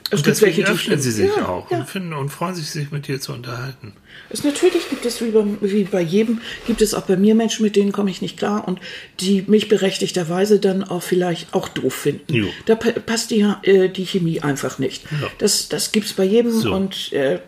Es 0.10 0.20
Und 0.20 0.26
gibt 0.26 0.28
deswegen 0.38 0.58
welche, 0.58 0.64
die 0.64 0.72
öffnen 0.72 1.02
sie 1.02 1.12
sich 1.12 1.32
ja, 1.36 1.48
auch 1.50 1.70
Ja. 1.70 1.80
und 1.80 1.90
finden 1.90 2.14
und 2.14 2.30
freuen 2.30 2.56
sich, 2.56 2.70
sich 2.70 2.92
mit 2.92 3.08
dir 3.10 3.20
zu 3.20 3.34
unterhalten. 3.34 3.92
Es, 4.30 4.42
natürlich 4.44 4.90
gibt 4.90 5.06
es 5.06 5.22
wie 5.22 5.32
bei, 5.32 5.44
wie 5.62 5.84
bei 5.84 6.02
jedem, 6.02 6.40
gibt 6.66 6.82
es 6.82 6.94
auch 6.94 7.02
bei 7.04 7.18
mir 7.18 7.36
Menschen, 7.36 7.64
mit 7.64 7.76
denen 7.76 7.92
komme 7.92 8.10
ich 8.10 8.22
nicht 8.22 8.38
klar 8.38 8.66
und 8.68 8.80
die 9.20 9.44
mich 9.48 9.68
berechtigterweise 9.68 10.60
dann 10.60 10.86
auch 10.86 11.04
vielleicht 11.04 11.54
auch 11.54 11.68
doof 11.68 11.94
finden. 11.94 12.34
Jo. 12.34 12.48
Da 12.66 12.76
pa 12.76 12.92
passt 12.92 13.32
die, 13.32 13.42
äh, 13.64 13.90
die 13.90 14.06
Chemie 14.06 14.40
einfach 14.42 14.80
nicht. 14.80 15.04
Ja. 15.12 15.28
Das, 15.40 15.68
das 15.68 15.92
gibt 15.92 16.06
es 16.06 16.14
bei 16.14 16.24
jedem 16.24 16.52
So. 16.52 16.74
und 16.74 17.12
äh, 17.12 17.40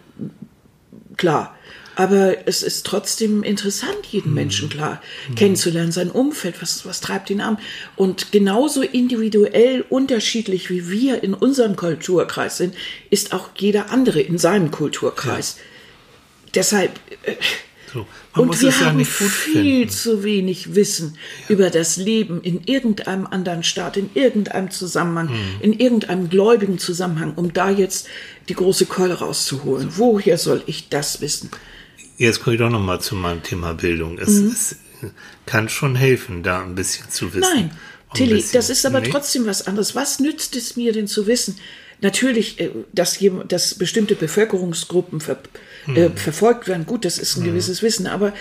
klar. 1.18 1.56
Aber 2.00 2.48
es 2.48 2.64
ist 2.64 2.86
trotzdem 2.86 3.44
interessant, 3.44 3.98
jeden 4.10 4.34
Menschen 4.34 4.70
klar 4.70 5.02
kennenzulernen, 5.36 5.92
sein 5.92 6.10
Umfeld, 6.10 6.62
was, 6.62 6.86
was 6.86 7.02
treibt 7.02 7.30
ihn 7.30 7.42
an. 7.42 7.58
Und 7.98 8.32
genauso 8.32 8.84
individuell 8.84 9.84
unterschiedlich 9.90 10.70
wie 10.70 10.90
wir 10.90 11.24
in 11.26 11.34
unserem 11.34 11.76
Kulturkreis 11.76 12.56
sind, 12.56 12.74
ist 13.10 13.34
auch 13.34 13.50
jeder 13.58 13.92
andere 13.92 14.22
in 14.22 14.38
seinem 14.38 14.72
Kulturkreis. 14.72 15.58
Deshalb, 16.56 16.92
äh, 17.24 17.36
So. 17.94 18.08
Und 18.34 18.62
wir 18.62 18.70
ja 18.70 18.80
haben 18.80 19.00
gut 19.00 19.08
viel 19.08 19.64
finden. 19.82 19.90
zu 19.90 20.24
wenig 20.24 20.76
Wissen 20.76 21.18
über 21.50 21.70
das 21.70 21.98
Leben 21.98 22.40
in 22.44 22.62
irgendeinem 22.66 23.28
anderen 23.28 23.64
Staat, 23.64 23.98
in 23.98 24.10
irgendeinem 24.14 24.72
Zusammenhang, 24.72 25.30
Hm. 25.30 25.38
in 25.60 25.74
irgendeinem 25.74 26.30
gläubigen 26.30 26.78
Zusammenhang, 26.78 27.34
um 27.36 27.52
da 27.52 27.70
jetzt 27.72 28.08
die 28.48 28.54
große 28.54 28.86
Keule 28.86 29.16
rauszuholen. 29.16 29.90
Woher 29.98 30.38
soll 30.38 30.64
ich 30.66 30.88
das 30.88 31.20
wissen? 31.20 31.50
Jetzt 32.20 32.42
komme 32.44 32.56
ich 32.56 32.60
doch 32.60 32.70
noch 32.70 32.82
mal 32.82 33.00
zu 33.00 33.16
meinem 33.16 33.42
Thema 33.44 33.74
Bildung. 33.74 34.20
Es, 34.20 34.30
es 34.30 34.76
kann 35.46 35.70
schon 35.70 35.96
helfen, 35.96 36.44
da 36.44 36.62
ein 36.62 36.76
bisschen 36.76 37.10
zu 37.10 37.34
wissen. 37.34 37.50
Mhm. 37.54 37.60
Nein, 37.70 37.72
Tilly, 38.14 38.44
das 38.52 38.70
ist 38.70 38.86
aber 38.86 39.00
Nee? 39.00 39.10
trotzdem 39.10 39.46
was 39.46 39.66
anderes. 39.68 39.96
Was 39.96 40.20
nützt 40.20 40.56
es 40.58 40.76
mir 40.76 40.92
denn 40.92 41.08
zu 41.08 41.28
wissen? 41.28 41.58
Natürlich, 42.02 42.60
äh, 42.60 42.72
dass, 42.92 43.20
dass 43.48 43.76
bestimmte 43.76 44.16
Bevölkerungsgruppen 44.16 45.22
ver, 45.22 45.38
Hm. 45.86 45.96
äh, 45.96 46.10
verfolgt 46.10 46.68
werden, 46.68 46.86
gut, 46.86 47.06
das 47.06 47.18
ist 47.18 47.38
ein 47.38 47.46
gewisses 47.46 47.82
Wissen, 47.82 48.06
aber 48.06 48.34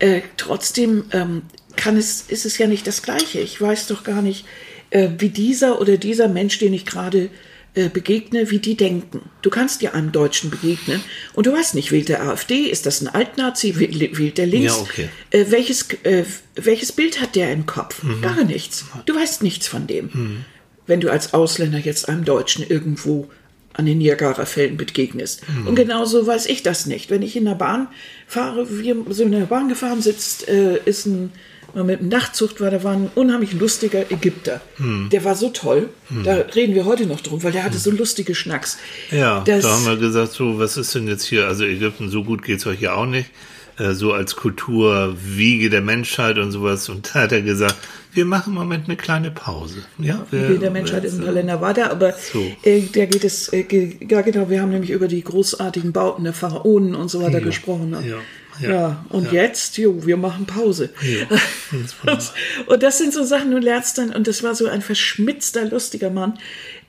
äh, 0.00 0.22
trotzdem 0.36 1.04
ähm, 1.12 1.42
kann 1.76 1.96
es, 1.96 2.24
ist 2.26 2.44
es 2.46 2.58
ja 2.58 2.66
nicht 2.66 2.86
das 2.88 3.02
Gleiche. 3.02 3.38
Ich 3.38 3.60
weiß 3.60 3.86
doch 3.86 4.02
gar 4.02 4.22
nicht, 4.22 4.44
äh, 4.90 5.08
wie 5.18 5.28
dieser 5.28 5.80
oder 5.80 5.98
dieser 5.98 6.26
Mensch, 6.28 6.58
den 6.58 6.74
ich 6.74 6.84
gerade 6.84 7.24
äh, 7.24 7.28
begegne, 7.74 8.50
wie 8.50 8.58
die 8.58 8.76
denken. 8.76 9.22
Du 9.42 9.50
kannst 9.50 9.80
ja 9.82 9.92
einem 9.92 10.12
Deutschen 10.12 10.50
begegnen 10.50 11.00
und 11.34 11.46
du 11.46 11.52
weißt 11.52 11.74
nicht, 11.74 11.92
wählt 11.92 12.08
der 12.08 12.22
AfD, 12.22 12.64
ist 12.64 12.86
das 12.86 13.00
ein 13.00 13.08
Altnazi, 13.08 13.78
wählt, 13.78 14.38
der 14.38 14.46
links? 14.46 14.74
Ja, 14.74 14.80
okay. 14.80 15.08
Äh, 15.30 15.46
welches, 15.50 15.88
äh, 16.02 16.24
welches 16.56 16.92
Bild 16.92 17.20
hat 17.20 17.36
der 17.36 17.52
im 17.52 17.66
Kopf? 17.66 18.02
Mhm. 18.02 18.22
Gar 18.22 18.44
nichts. 18.44 18.86
Du 19.06 19.14
weißt 19.14 19.42
nichts 19.42 19.68
von 19.68 19.86
dem. 19.86 20.44
Wenn 20.86 21.00
du 21.00 21.10
als 21.10 21.32
Ausländer 21.34 21.78
jetzt 21.78 22.08
einem 22.08 22.24
Deutschen 22.24 22.66
irgendwo 22.68 23.30
an 23.72 23.86
den 23.86 23.98
Niagara-Fällen 23.98 24.76
begegnest. 24.76 25.42
Mhm. 25.48 25.68
Und 25.68 25.74
genauso 25.76 26.26
weiß 26.26 26.46
ich 26.46 26.62
das 26.62 26.86
nicht. 26.86 27.10
Wenn 27.10 27.22
ich 27.22 27.36
in 27.36 27.44
der 27.44 27.54
Bahn 27.54 27.88
fahre, 28.26 28.68
wir 28.68 28.96
sind 29.10 29.32
in 29.32 29.40
der 29.40 29.46
Bahn 29.46 29.68
gefahren, 29.68 30.02
sitzt, 30.02 30.48
äh, 30.48 30.78
ist 30.84 31.06
ein, 31.06 31.32
mal 31.74 31.84
mit 31.84 32.00
einem 32.00 32.08
Nachtzug 32.08 32.60
war, 32.60 32.70
da 32.70 32.82
war 32.84 32.92
ein 32.92 33.10
unheimlich 33.14 33.52
lustiger 33.52 34.10
Ägypter. 34.10 34.60
Mhm. 34.78 35.08
Der 35.10 35.24
war 35.24 35.34
so 35.34 35.50
toll. 35.50 35.88
Da 36.24 36.34
reden 36.54 36.74
wir 36.74 36.84
heute 36.84 37.06
noch 37.06 37.20
drum, 37.20 37.42
weil 37.42 37.52
der 37.52 37.64
hatte 37.64 37.78
so 37.78 37.90
lustige 37.90 38.34
Schnacks. 38.34 38.78
Ja, 39.10 39.40
Das- 39.44 39.62
da 39.62 39.70
haben 39.70 39.86
wir 39.86 39.96
gesagt, 39.96 40.32
so, 40.32 40.58
was 40.58 40.76
ist 40.76 40.94
denn 40.94 41.06
jetzt 41.08 41.24
hier? 41.24 41.46
Also 41.46 41.64
Ägypten, 41.64 42.08
so 42.10 42.24
gut 42.24 42.42
geht's 42.42 42.66
euch 42.66 42.80
ja 42.80 42.94
auch 42.94 43.06
nicht. 43.06 43.30
Äh, 43.78 43.92
So 43.94 44.12
als 44.12 44.36
Kulturwiege 44.36 45.70
der 45.70 45.80
Menschheit 45.80 46.38
und 46.38 46.52
sowas. 46.52 46.88
Und 46.88 47.14
da 47.14 47.20
hat 47.22 47.32
er 47.32 47.42
gesagt, 47.42 47.76
wir 48.12 48.24
machen 48.24 48.50
im 48.52 48.58
Moment 48.58 48.86
eine 48.86 48.96
kleine 48.96 49.30
Pause. 49.30 49.76
Ja, 49.98 50.26
wir, 50.30 50.50
Wie 50.50 50.58
der 50.58 50.70
Menschheit 50.70 51.04
im 51.04 51.24
Kalender 51.24 51.60
war 51.60 51.72
da, 51.74 51.90
aber 51.90 52.12
So. 52.32 52.44
äh, 52.64 52.82
da 52.92 53.04
geht 53.06 53.24
es, 53.24 53.48
äh, 53.48 53.64
ja 54.08 54.20
genau, 54.22 54.50
wir 54.50 54.60
haben 54.60 54.70
nämlich 54.70 54.90
über 54.90 55.06
die 55.08 55.22
großartigen 55.22 55.92
Bauten 55.92 56.24
der 56.24 56.32
Pharaonen 56.32 56.94
und 56.94 57.08
so 57.10 57.22
weiter 57.22 57.38
Ja. 57.38 57.44
gesprochen. 57.44 57.90
Ne? 57.90 58.02
Ja. 58.06 58.16
Ja, 58.60 58.70
Ja. 58.70 59.04
und 59.08 59.32
jetzt, 59.32 59.78
jo, 59.78 60.04
wir 60.06 60.16
machen 60.16 60.46
Pause. 60.46 60.90
Ja. 61.02 61.26
Das 62.04 62.32
und, 62.66 62.82
das 62.82 62.98
sind 62.98 63.12
so 63.14 63.22
Sachen, 63.24 63.50
du 63.52 63.58
lernst 63.58 63.98
dann, 63.98 64.10
und 64.10 64.26
das 64.26 64.42
war 64.42 64.54
so 64.56 64.66
ein 64.66 64.82
verschmitzter, 64.82 65.66
lustiger 65.66 66.10
Mann. 66.10 66.38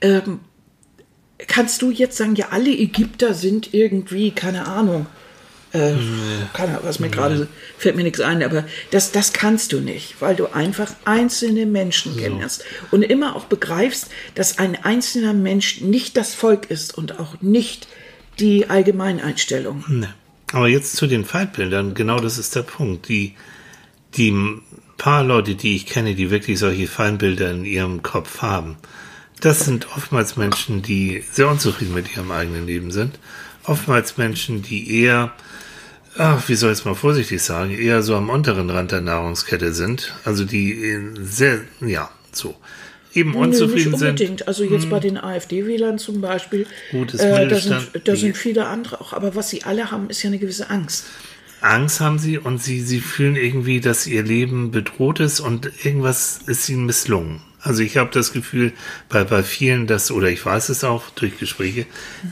Ähm, 0.00 0.40
kannst 1.46 1.82
du 1.82 1.90
jetzt 1.90 2.16
sagen, 2.16 2.34
ja, 2.34 2.48
alle 2.50 2.70
Ägypter 2.70 3.34
sind 3.34 3.72
irgendwie, 3.74 4.32
keine 4.32 4.66
Ahnung, 4.66 5.06
äh, 5.72 5.94
keine 6.52 6.72
Ahnung, 6.72 6.82
was 6.84 6.98
mir 6.98 7.08
gerade 7.08 7.48
fällt 7.78 7.96
mir 7.96 8.02
nichts 8.02 8.20
ein, 8.20 8.42
aber 8.42 8.64
das, 8.90 9.12
das 9.12 9.32
kannst 9.32 9.72
du 9.72 9.80
nicht, 9.80 10.16
weil 10.20 10.34
du 10.36 10.46
einfach 10.52 10.92
einzelne 11.04 11.64
Menschen 11.66 12.16
kennst 12.16 12.64
und 12.90 13.02
immer 13.02 13.36
auch 13.36 13.44
begreifst, 13.44 14.08
dass 14.34 14.58
ein 14.58 14.76
einzelner 14.84 15.32
Mensch 15.32 15.80
nicht 15.80 16.16
das 16.16 16.34
Volk 16.34 16.70
ist 16.70 16.96
und 16.98 17.18
auch 17.20 17.40
nicht 17.40 17.88
die 18.38 18.68
Allgemeineinstellung. 18.68 19.84
Ne. 19.88 20.14
Aber 20.52 20.68
jetzt 20.68 20.96
zu 20.96 21.06
den 21.06 21.24
Feindbildern, 21.24 21.94
genau 21.94 22.20
das 22.20 22.38
ist 22.38 22.54
der 22.54 22.62
Punkt. 22.62 23.08
Die, 23.08 23.34
die 24.14 24.34
paar 24.98 25.24
Leute, 25.24 25.54
die 25.54 25.74
ich 25.74 25.86
kenne, 25.86 26.14
die 26.14 26.30
wirklich 26.30 26.58
solche 26.58 26.86
Feindbilder 26.86 27.50
in 27.50 27.64
ihrem 27.64 28.02
Kopf 28.02 28.42
haben, 28.42 28.76
das 29.40 29.64
sind 29.64 29.88
oftmals 29.96 30.36
Menschen, 30.36 30.82
die 30.82 31.24
sehr 31.30 31.48
unzufrieden 31.48 31.94
mit 31.94 32.14
ihrem 32.14 32.30
eigenen 32.30 32.66
Leben 32.66 32.90
sind. 32.92 33.18
Oftmals 33.64 34.16
Menschen, 34.16 34.62
die 34.62 35.02
eher 35.02 35.32
ach, 36.18 36.48
wie 36.48 36.54
soll 36.54 36.72
ich 36.72 36.78
es 36.78 36.84
mal 36.84 36.94
vorsichtig 36.94 37.42
sagen, 37.42 37.70
eher 37.70 38.02
so 38.02 38.16
am 38.16 38.30
unteren 38.30 38.70
Rand 38.70 38.92
der 38.92 39.00
Nahrungskette 39.00 39.72
sind. 39.72 40.14
Also 40.24 40.44
die 40.44 40.72
äh, 40.72 41.00
sehr, 41.22 41.60
ja, 41.80 42.10
so. 42.32 42.54
Eben 43.14 43.32
Nö, 43.32 43.38
unzufrieden 43.38 43.90
nicht 43.90 43.98
sind. 43.98 44.10
unbedingt. 44.10 44.48
Also 44.48 44.64
jetzt 44.64 44.88
bei 44.88 45.00
den 45.00 45.18
AfD-Wählern 45.18 45.98
zum 45.98 46.20
Beispiel, 46.20 46.66
Gutes 46.90 47.20
äh, 47.20 47.46
da, 47.46 47.58
sind, 47.58 47.90
da 48.04 48.16
sind 48.16 48.36
viele 48.36 48.66
andere 48.66 49.00
auch. 49.00 49.12
Aber 49.12 49.34
was 49.34 49.50
sie 49.50 49.64
alle 49.64 49.90
haben, 49.90 50.08
ist 50.10 50.22
ja 50.22 50.28
eine 50.28 50.38
gewisse 50.38 50.70
Angst. 50.70 51.04
Angst 51.60 52.00
haben 52.00 52.18
sie 52.18 52.38
und 52.38 52.62
sie, 52.62 52.80
sie 52.80 53.00
fühlen 53.00 53.36
irgendwie, 53.36 53.80
dass 53.80 54.06
ihr 54.06 54.22
Leben 54.22 54.70
bedroht 54.70 55.20
ist 55.20 55.40
und 55.40 55.70
irgendwas 55.84 56.40
ist 56.46 56.68
ihnen 56.68 56.86
misslungen. 56.86 57.40
Also 57.64 57.84
ich 57.84 57.96
habe 57.96 58.10
das 58.12 58.32
Gefühl 58.32 58.72
bei, 59.08 59.22
bei 59.22 59.44
vielen, 59.44 59.86
dass, 59.86 60.10
oder 60.10 60.28
ich 60.28 60.44
weiß 60.44 60.68
es 60.68 60.82
auch 60.82 61.10
durch 61.10 61.38
Gespräche, 61.38 61.86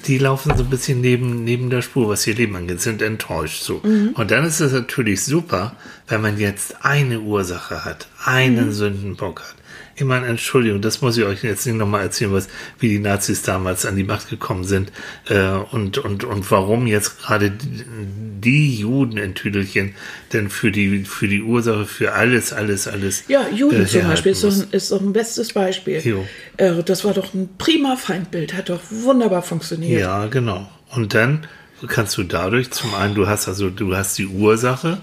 die 0.07 0.19
laufen 0.19 0.57
so 0.57 0.65
ein 0.65 0.71
bisschen 0.71 1.01
neben, 1.01 1.45
neben 1.45 1.71
der 1.71 1.83
Spur, 1.83 2.09
was 2.09 2.27
ihr 2.27 2.35
Leben 2.35 2.57
angeht, 2.57 2.81
sind 2.81 3.01
enttäuscht 3.01 3.63
so. 3.63 3.77
Und 4.15 4.31
dann 4.33 4.45
ist 4.45 4.59
es 4.59 4.73
natürlich 4.73 5.25
super, 5.25 5.77
wenn 6.09 6.21
man 6.21 6.39
jetzt 6.39 6.85
eine 6.85 7.21
Ursache 7.21 7.85
hat, 7.85 8.09
einen 8.25 8.73
Sündenbock 8.73 9.43
hat. 9.43 9.55
Ich 10.01 10.07
meine, 10.07 10.27
Entschuldigung, 10.27 10.81
das 10.81 11.03
muss 11.03 11.19
ich 11.19 11.25
euch 11.25 11.45
jetzt 11.45 11.67
nicht 11.67 11.77
nochmal 11.77 12.01
erzählen, 12.01 12.33
was, 12.33 12.49
wie 12.79 12.89
die 12.89 12.99
Nazis 12.99 13.43
damals 13.43 13.85
an 13.85 13.97
die 13.97 14.03
Macht 14.03 14.31
gekommen 14.31 14.65
sind 14.65 14.91
äh, 15.29 15.51
und, 15.73 15.99
und, 15.99 16.25
und 16.25 16.51
warum 16.51 16.87
jetzt 16.87 17.21
gerade 17.21 17.53
die, 17.53 18.77
Juden 18.77 19.19
in 19.19 19.35
Tüdelchen 19.35 19.95
denn 20.33 20.49
für 20.49 20.73
die, 20.73 21.05
für 21.05 21.29
die 21.29 21.43
Ursache, 21.43 21.85
für 21.85 22.15
alles, 22.15 22.55
alles, 22.55 22.89
alles. 22.89 23.25
Ja, 23.29 23.47
Juden 23.55 23.83
äh, 23.83 23.87
zum 23.87 24.09
Beispiel 24.09 24.33
ist 24.33 24.43
doch, 24.43 24.51
ein, 24.51 24.69
ist 24.71 24.91
doch 24.91 25.03
ein 25.03 25.13
bestes 25.13 25.53
Beispiel. 25.53 26.25
Äh, 26.57 26.83
das 26.83 27.05
war 27.05 27.13
doch 27.13 27.35
ein 27.35 27.51
prima 27.59 27.97
Feindbild, 27.97 28.55
hat 28.55 28.71
doch 28.71 28.81
wunderbar 28.89 29.43
funktioniert. 29.43 30.01
Ja, 30.01 30.29
genau. 30.29 30.67
Und 30.93 31.13
dann 31.13 31.47
kannst 31.89 32.17
du 32.17 32.23
dadurch 32.23 32.71
zum 32.71 32.95
einen, 32.95 33.15
du 33.15 33.29
hast 33.29 33.49
also, 33.49 33.69
du 33.69 33.95
hast 33.95 34.17
die 34.17 34.27
Ursache, 34.27 34.97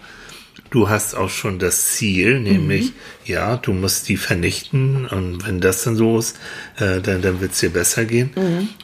du 0.69 0.89
hast 0.89 1.15
auch 1.15 1.29
schon 1.29 1.59
das 1.59 1.91
Ziel, 1.93 2.39
nämlich, 2.39 2.93
ja, 3.25 3.57
du 3.57 3.73
musst 3.73 4.07
die 4.09 4.17
vernichten 4.17 5.05
und 5.05 5.45
wenn 5.47 5.61
das 5.61 5.83
dann 5.83 5.95
so 5.95 6.17
ist, 6.19 6.37
äh, 6.77 6.99
dann, 7.01 7.21
dann 7.21 7.39
wird 7.41 7.51
es 7.53 7.59
dir 7.59 7.69
besser 7.71 8.05
gehen. 8.05 8.31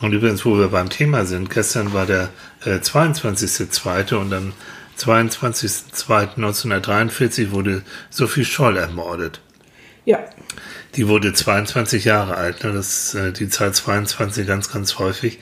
Und 0.02 0.14
übrigens, 0.14 0.46
wo 0.46 0.58
wir 0.58 0.70
beim 0.70 0.90
Thema 0.90 1.26
sind, 1.26 1.50
gestern 1.50 1.94
war 1.94 2.06
der 2.06 2.30
äh, 2.66 2.76
22.2. 2.78 4.16
und 4.16 4.34
am 4.34 4.54
22.2.1943 4.98 7.52
wurde 7.52 7.82
Sophie 8.10 8.46
Scholl 8.46 8.78
ermordet. 8.78 9.42
Ja, 10.06 10.20
Die 10.96 11.08
wurde 11.08 11.34
22 11.34 12.06
Jahre 12.06 12.36
alt, 12.36 12.64
ne? 12.64 12.74
das 12.74 13.14
ist 13.14 13.16
äh, 13.16 13.32
die 13.32 13.50
Zahl 13.50 13.74
22 13.74 14.46
ganz, 14.46 14.72
ganz 14.72 15.00
häufig. 15.00 15.40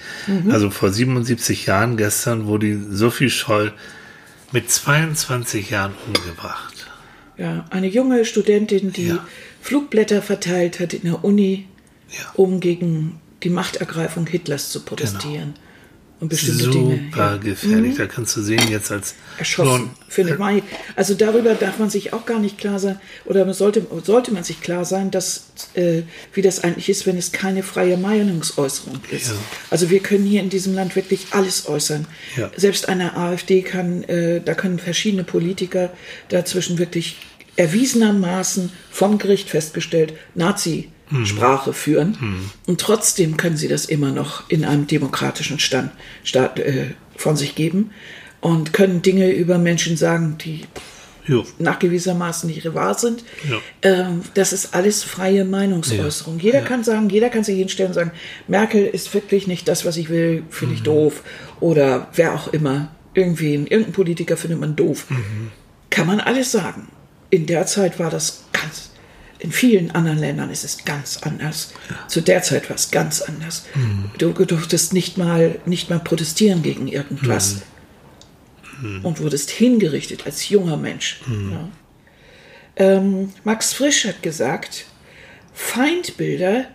Also 0.51 0.69
vor 0.69 0.91
77 0.91 1.65
Jahren 1.65 1.97
gestern 1.97 2.45
wurde 2.45 2.77
Sophie 2.91 3.29
Scholl 3.31 3.73
mit 4.51 4.69
22 4.69 5.69
Jahren 5.69 5.93
umgebracht. 6.07 6.87
ja, 7.37 7.65
eine 7.71 7.87
junge 7.87 8.23
Studentin, 8.25 8.91
die 8.93 9.07
Ja. 9.07 9.25
Flugblätter 9.61 10.21
verteilt 10.21 10.79
hat 10.79 10.93
in 10.93 11.03
der 11.03 11.23
Uni, 11.23 11.67
Ja. 12.09 12.31
um 12.35 12.59
gegen 12.59 13.19
die 13.43 13.49
Machtergreifung 13.49 14.27
Hitlers 14.27 14.69
zu 14.69 14.81
protestieren. 14.83 15.53
Und 16.21 16.29
bestimmte 16.29 16.65
Super 16.65 16.77
Dinge. 16.77 17.11
Ja. 17.15 17.37
gefährlich. 17.37 17.97
Da 17.97 18.05
kannst 18.05 18.37
du 18.37 18.41
sehen, 18.41 18.61
jetzt 18.69 18.91
als 18.91 19.15
erschossen, 19.39 19.89
finde 20.07 20.37
ich. 20.55 20.63
Also 20.95 21.15
darüber 21.15 21.55
darf 21.55 21.79
man 21.79 21.89
sich 21.89 22.13
auch 22.13 22.27
gar 22.27 22.37
nicht 22.37 22.59
klar 22.59 22.77
sein, 22.77 22.99
oder 23.25 23.51
sollte, 23.55 23.87
sollte 24.03 24.31
man 24.31 24.43
sich 24.43 24.61
klar 24.61 24.85
sein, 24.85 25.09
dass, 25.09 25.47
äh, 25.73 26.03
wie 26.33 26.43
das 26.43 26.63
eigentlich 26.63 26.89
ist, 26.89 27.07
wenn 27.07 27.17
es 27.17 27.31
keine 27.31 27.63
freie 27.63 27.97
Meinungsäußerung 27.97 28.99
ist. 29.09 29.29
Ja. 29.29 29.35
Also 29.71 29.89
wir 29.89 29.99
können 29.99 30.23
hier 30.23 30.41
in 30.41 30.51
diesem 30.51 30.75
Land 30.75 30.95
wirklich 30.95 31.25
alles 31.31 31.67
äußern. 31.67 32.05
Ja. 32.37 32.51
Selbst 32.55 32.87
eine 32.87 33.17
AfD 33.17 33.63
kann, 33.63 34.03
äh, 34.03 34.41
da 34.41 34.53
können 34.53 34.77
verschiedene 34.77 35.23
Politiker 35.23 35.91
dazwischen 36.29 36.77
wirklich 36.77 37.17
erwiesenermaßen 37.55 38.71
vom 38.91 39.17
Gericht 39.17 39.49
festgestellt 39.49 40.13
Nazi-Sprache 41.11 41.73
führen. 41.73 42.17
Und 42.67 42.79
trotzdem 42.81 43.37
können 43.37 43.57
sie 43.57 43.67
das 43.67 43.85
immer 43.85 44.11
noch 44.11 44.49
in 44.49 44.65
einem 44.65 44.87
demokratischen 44.87 45.59
Stand, 45.59 45.91
Staat 46.23 46.59
äh, 46.59 46.91
von 47.15 47.35
sich 47.37 47.55
geben 47.55 47.91
und 48.39 48.73
können 48.73 49.01
Dinge 49.01 49.31
über 49.31 49.57
Menschen 49.57 49.97
sagen, 49.97 50.37
die 50.43 50.65
Jo. 51.27 51.45
nachgewiesenermaßen 51.59 52.49
nicht 52.49 52.73
wahr 52.73 52.95
sind. 52.95 53.23
Ja. 53.47 53.57
Ähm, 53.83 54.21
das 54.33 54.53
ist 54.53 54.73
alles 54.73 55.03
freie 55.03 55.45
Meinungsäußerung. 55.45 56.39
Jeder 56.39 56.61
kann 56.61 56.83
sagen, 56.83 57.09
jeder 57.09 57.29
kann 57.29 57.43
sich 57.43 57.57
hinstellen 57.57 57.89
und 57.91 57.95
sagen, 57.95 58.11
Merkel 58.47 58.85
ist 58.87 59.13
wirklich 59.13 59.45
nicht 59.47 59.67
das, 59.67 59.85
was 59.85 59.97
ich 59.97 60.09
will, 60.09 60.43
finde 60.49 60.73
Mhm. 60.73 60.77
ich 60.77 60.83
doof. 60.83 61.23
Oder 61.59 62.07
wer 62.15 62.33
auch 62.33 62.47
immer. 62.53 62.89
Irgendwen, 63.13 63.67
irgendein 63.67 63.93
Politiker 63.93 64.37
findet 64.37 64.59
man 64.59 64.75
doof. 64.75 65.05
Mhm. 65.09 65.51
Kann 65.89 66.07
man 66.07 66.19
alles 66.21 66.51
sagen. 66.51 66.87
In 67.29 67.45
der 67.45 67.65
Zeit 67.67 67.99
war 67.99 68.09
das 68.09 68.45
ganz, 68.53 68.90
in 69.41 69.51
vielen 69.51 69.91
anderen 69.91 70.19
Ländern 70.19 70.51
ist 70.51 70.63
es 70.63 70.85
ganz 70.85 71.17
anders. 71.23 71.73
Zu 72.07 72.21
der 72.21 72.43
Zeit 72.43 72.69
war 72.69 72.75
es 72.75 72.91
ganz 72.91 73.21
anders. 73.21 73.65
Mhm. 73.73 74.11
Du 74.17 74.31
durftest 74.33 74.93
nicht 74.93 75.17
mal, 75.17 75.59
nicht 75.65 75.89
mal 75.89 75.99
protestieren 75.99 76.61
gegen 76.61 76.87
irgendwas 76.87 77.61
Mhm. 78.81 79.03
und 79.03 79.19
wurdest 79.19 79.49
hingerichtet 79.49 80.25
als 80.25 80.49
junger 80.49 80.77
Mensch. 80.77 81.21
Ja. 81.27 81.69
Ähm, 82.75 83.33
Max 83.43 83.73
Frisch 83.73 84.05
hat 84.05 84.21
gesagt, 84.23 84.85
Feindbilder 85.53 86.65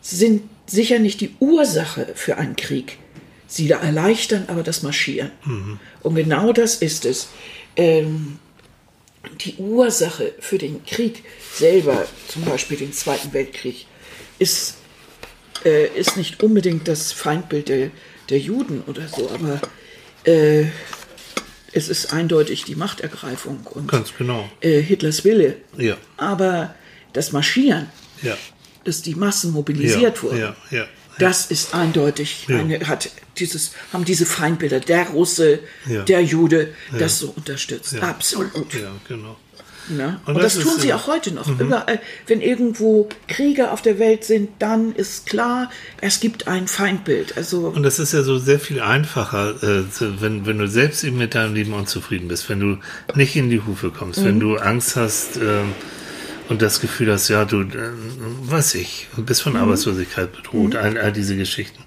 sind 0.00 0.42
sicher 0.66 0.98
nicht 0.98 1.20
die 1.20 1.34
Ursache 1.40 2.08
für 2.14 2.38
einen 2.38 2.56
Krieg. 2.56 2.98
Sie 3.46 3.70
erleichtern 3.70 4.44
aber 4.48 4.62
das 4.62 4.82
Marschieren. 4.82 5.30
Und 6.02 6.14
genau 6.16 6.52
das 6.52 6.76
ist 6.76 7.04
es. 7.06 7.28
Ähm, 7.76 8.38
die 9.40 9.56
Ursache 9.56 10.32
für 10.40 10.58
den 10.58 10.84
Krieg 10.84 11.22
selber, 11.52 12.06
zum 12.28 12.44
Beispiel 12.44 12.76
den 12.76 12.92
Zweiten 12.92 13.32
Weltkrieg, 13.32 13.86
ist, 14.38 14.76
äh, 15.64 15.86
ist 15.88 16.16
nicht 16.16 16.42
unbedingt 16.42 16.88
das 16.88 17.12
Feindbild 17.12 17.68
der, 17.68 17.90
der 18.30 18.38
Juden 18.38 18.82
oder 18.86 19.08
so, 19.08 19.30
aber 19.30 19.60
äh, 20.24 20.66
es 21.72 21.88
ist 21.88 22.12
eindeutig 22.12 22.64
die 22.64 22.74
Machtergreifung 22.74 23.66
und 23.70 23.88
Ganz 23.88 24.12
genau. 24.16 24.48
äh, 24.60 24.80
Hitlers 24.80 25.24
Wille. 25.24 25.56
Ja. 25.76 25.96
Aber 26.16 26.74
das 27.12 27.32
Marschieren, 27.32 27.88
Ja. 28.22 28.36
dass 28.84 29.02
die 29.02 29.14
Massen 29.14 29.52
mobilisiert 29.52 30.16
ja. 30.16 30.22
wurden. 30.22 30.54
Das 31.18 31.46
ist 31.46 31.74
eindeutig, 31.74 32.46
Ja. 32.48 32.58
eine, 32.58 32.86
hat 32.88 33.10
dieses, 33.38 33.72
haben 33.92 34.04
diese 34.04 34.26
Feindbilder, 34.26 34.80
der 34.80 35.08
Russe, 35.08 35.60
Ja. 35.86 36.02
der 36.02 36.22
Jude, 36.22 36.72
das 36.98 37.18
so 37.20 37.32
unterstützt. 37.36 37.92
Ja. 37.94 38.02
Absolut. 38.02 38.74
Ja, 38.74 38.90
genau. 39.06 39.36
Ne? 39.90 40.20
Und 40.26 40.34
Und, 40.36 40.42
das 40.42 40.54
das, 40.56 40.64
tun 40.64 40.74
sie 40.78 40.90
äh, 40.90 40.92
auch 40.92 41.06
heute 41.06 41.32
noch. 41.32 41.48
Überall, 41.58 41.98
wenn 42.26 42.42
irgendwo 42.42 43.08
Kriege 43.26 43.70
auf 43.70 43.80
der 43.80 43.98
Welt 43.98 44.22
sind, 44.22 44.50
dann 44.58 44.94
ist 44.94 45.24
klar, 45.24 45.70
es 46.02 46.20
gibt 46.20 46.46
ein 46.46 46.68
Feindbild. 46.68 47.38
Also 47.38 47.68
Und 47.68 47.84
das 47.84 47.98
ist 47.98 48.12
ja 48.12 48.22
so 48.22 48.38
sehr 48.38 48.60
viel 48.60 48.80
einfacher, 48.82 49.54
äh, 49.62 49.84
wenn, 50.20 50.44
wenn 50.44 50.58
du 50.58 50.68
selbst 50.68 51.04
eben 51.04 51.16
mit 51.16 51.34
deinem 51.34 51.54
Leben 51.54 51.72
unzufrieden 51.72 52.28
bist, 52.28 52.50
wenn 52.50 52.60
du 52.60 52.78
nicht 53.14 53.34
in 53.36 53.48
die 53.48 53.62
Hufe 53.62 53.90
kommst, 53.90 54.22
wenn 54.22 54.38
du 54.38 54.56
Angst 54.58 54.96
hast 54.96 55.38
ähm, 55.38 55.72
und 56.48 56.62
das 56.62 56.80
Gefühl 56.80 57.12
hast, 57.12 57.28
ja, 57.28 57.44
du, 57.44 57.62
äh, 57.62 57.90
weiß 58.42 58.74
ich, 58.76 59.08
bist 59.16 59.42
von 59.42 59.56
Arbeitslosigkeit 59.56 60.32
bedroht, 60.32 60.76
all, 60.76 60.98
all 60.98 61.12
diese 61.12 61.36
Geschichten. 61.36 61.82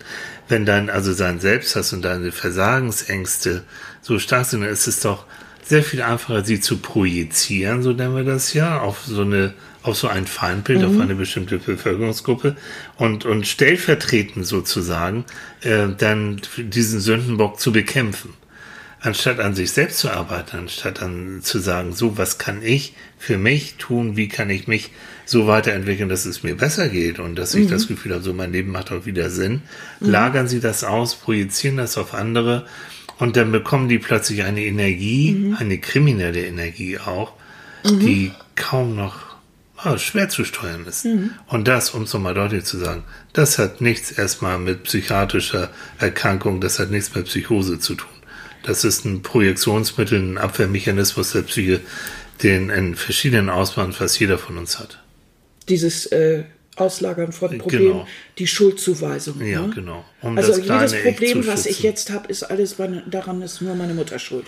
Wenn 0.47 0.65
dein, 0.65 0.89
also 0.89 1.13
sein 1.13 1.39
Selbsthass 1.39 1.93
und 1.93 2.03
deine 2.03 2.31
Versagensängste 2.31 3.63
so 4.01 4.19
stark 4.19 4.45
sind, 4.45 4.61
dann 4.61 4.69
ist 4.69 4.87
es 4.87 4.99
doch 4.99 5.25
sehr 5.63 5.83
viel 5.83 6.01
einfacher, 6.01 6.43
sie 6.43 6.59
zu 6.59 6.77
projizieren, 6.77 7.81
so 7.81 7.91
nennen 7.91 8.15
wir 8.15 8.23
das 8.23 8.53
ja, 8.53 8.81
auf 8.81 9.05
so 9.05 9.21
eine, 9.21 9.53
auf 9.83 9.95
so 9.95 10.07
ein 10.07 10.27
Feindbild, 10.27 10.83
auf 10.83 10.99
eine 10.99 11.15
bestimmte 11.15 11.59
Bevölkerungsgruppe 11.59 12.57
und, 12.97 13.25
und 13.25 13.47
stellvertretend 13.47 14.45
sozusagen, 14.45 15.25
äh, 15.61 15.87
dann 15.97 16.41
diesen 16.57 16.99
Sündenbock 16.99 17.59
zu 17.59 17.71
bekämpfen. 17.71 18.33
Anstatt 19.03 19.39
an 19.39 19.55
sich 19.55 19.71
selbst 19.71 19.97
zu 19.97 20.11
arbeiten, 20.11 20.57
anstatt 20.57 21.01
an 21.01 21.41
zu 21.41 21.57
sagen, 21.57 21.93
so, 21.93 22.19
was 22.19 22.37
kann 22.37 22.61
ich 22.61 22.93
für 23.17 23.39
mich 23.39 23.75
tun, 23.75 24.15
wie 24.15 24.27
kann 24.27 24.51
ich 24.51 24.67
mich 24.67 24.91
so 25.25 25.47
weiterentwickeln, 25.47 26.07
dass 26.07 26.25
es 26.25 26.43
mir 26.43 26.55
besser 26.55 26.87
geht 26.87 27.17
und 27.17 27.35
dass 27.35 27.55
ich 27.55 27.67
das 27.67 27.87
Gefühl 27.87 28.13
habe, 28.13 28.23
so 28.23 28.33
mein 28.33 28.51
Leben 28.51 28.71
macht 28.71 28.91
auch 28.91 29.05
wieder 29.07 29.31
Sinn, 29.31 29.63
lagern 29.99 30.47
sie 30.47 30.59
das 30.59 30.83
aus, 30.83 31.15
projizieren 31.15 31.77
das 31.77 31.97
auf 31.97 32.13
andere 32.13 32.67
und 33.17 33.37
dann 33.37 33.51
bekommen 33.51 33.89
die 33.89 33.99
plötzlich 33.99 34.43
eine 34.43 34.63
Energie, 34.63 35.55
eine 35.57 35.79
kriminelle 35.79 36.45
Energie 36.45 36.99
auch, 36.99 37.33
die 37.85 38.31
kaum 38.55 38.95
noch 38.95 39.15
ah, 39.77 39.97
schwer 39.97 40.29
zu 40.29 40.45
steuern 40.45 40.85
ist. 40.85 41.05
Und 41.47 41.67
das, 41.67 41.91
um 41.91 42.03
es 42.03 42.13
nochmal 42.13 42.33
deutlich 42.33 42.65
zu 42.65 42.77
sagen, 42.77 43.03
das 43.33 43.57
hat 43.57 43.81
nichts 43.81 44.11
erstmal 44.11 44.59
mit 44.59 44.83
psychiatrischer 44.83 45.69
Erkrankung, 45.97 46.61
das 46.61 46.77
hat 46.79 46.91
nichts 46.91 47.13
mit 47.15 47.25
Psychose 47.25 47.79
zu 47.79 47.95
tun. 47.95 48.09
Das 48.63 48.83
ist 48.83 49.05
ein 49.05 49.21
Projektionsmittel, 49.23 50.19
ein 50.19 50.37
Abwehrmechanismus 50.37 51.31
der 51.31 51.41
Psyche, 51.41 51.79
den 52.43 52.69
in 52.69 52.95
verschiedenen 52.95 53.49
Ausmaßen 53.49 53.93
fast 53.93 54.19
jeder 54.19 54.37
von 54.37 54.57
uns 54.57 54.79
hat. 54.79 54.99
dieses, 55.69 56.05
äh, 56.07 56.43
Auslagern 56.77 57.31
von 57.33 57.57
Problemen, 57.57 57.85
Genau. 57.91 58.07
die 58.37 58.47
Schuldzuweisung. 58.47 59.45
Ja, 59.45 59.61
ne? 59.67 59.71
genau. 59.75 60.05
Um 60.21 60.37
also 60.37 60.57
jedes 60.57 60.93
Problem, 61.03 61.45
was 61.45 61.65
ich 61.65 61.83
jetzt 61.83 62.09
habe, 62.11 62.29
ist 62.29 62.43
alles, 62.43 62.77
meine, 62.79 63.03
daran 63.07 63.41
ist 63.41 63.61
nur 63.61 63.75
meine 63.75 63.93
Mutter 63.93 64.17
schuld. 64.19 64.45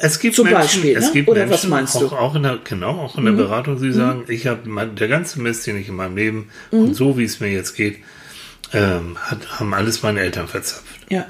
Es 0.00 0.18
gibt 0.18 0.34
Zum 0.34 0.46
Menschen, 0.46 0.60
Beispiel, 0.82 0.96
es 0.96 1.06
ne? 1.06 1.12
gibt 1.12 1.28
Oder 1.28 1.40
Menschen, 1.46 1.52
was 1.54 1.66
meinst 1.68 1.94
du? 1.96 2.00
Mhm. 2.00 2.06
auch, 2.06 2.12
auch 2.12 2.34
in 2.34 2.42
der, 2.42 2.58
genau, 2.64 2.90
auch 3.00 3.18
in 3.18 3.26
der 3.26 3.32
Beratung, 3.32 3.80
die 3.80 3.92
sagen, 3.92 4.24
ich 4.28 4.46
habe 4.46 4.62
der 4.98 5.08
ganze 5.08 5.40
Mist, 5.40 5.66
den 5.66 5.76
ich 5.76 5.88
in 5.88 5.94
meinem 5.96 6.16
Leben 6.16 6.48
Mhm. 6.72 6.78
und 6.80 6.94
so 6.94 7.18
wie 7.18 7.24
es 7.24 7.38
mir 7.38 7.50
jetzt 7.52 7.74
geht, 7.76 7.98
ähm, 8.72 9.16
hat, 9.20 9.60
haben 9.60 9.74
alles 9.74 10.02
meine 10.02 10.20
Eltern 10.20 10.48
verzapft. 10.48 10.84
Ja. 11.10 11.26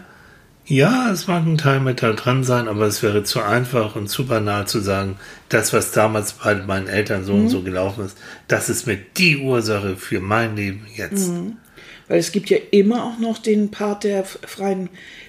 Ja, 0.68 1.12
es 1.12 1.28
mag 1.28 1.46
ein 1.46 1.58
Teil 1.58 1.78
mit 1.78 2.02
da 2.02 2.12
dran 2.12 2.42
sein, 2.42 2.66
aber 2.66 2.86
es 2.86 3.00
wäre 3.02 3.22
zu 3.22 3.40
einfach 3.40 3.94
und 3.94 4.08
zu 4.08 4.26
banal 4.26 4.66
zu 4.66 4.80
sagen, 4.80 5.16
das, 5.48 5.72
was 5.72 5.92
damals 5.92 6.32
bei 6.32 6.56
meinen 6.56 6.88
Eltern 6.88 7.24
so 7.24 7.34
Mhm. 7.34 7.42
und 7.42 7.48
so 7.50 7.62
gelaufen 7.62 8.04
ist, 8.04 8.18
das 8.48 8.68
ist 8.68 8.86
mit 8.86 9.16
die 9.18 9.36
Ursache 9.36 9.96
für 9.96 10.20
mein 10.20 10.56
Leben 10.56 10.86
jetzt. 10.96 11.28
Mhm. 11.28 11.58
Weil 12.08 12.18
es 12.18 12.32
gibt 12.32 12.50
ja 12.50 12.58
immer 12.70 13.04
auch 13.04 13.18
noch 13.18 13.38
den 13.38 13.70
Part 13.70 14.04
der 14.04 14.24
freien 14.24 14.88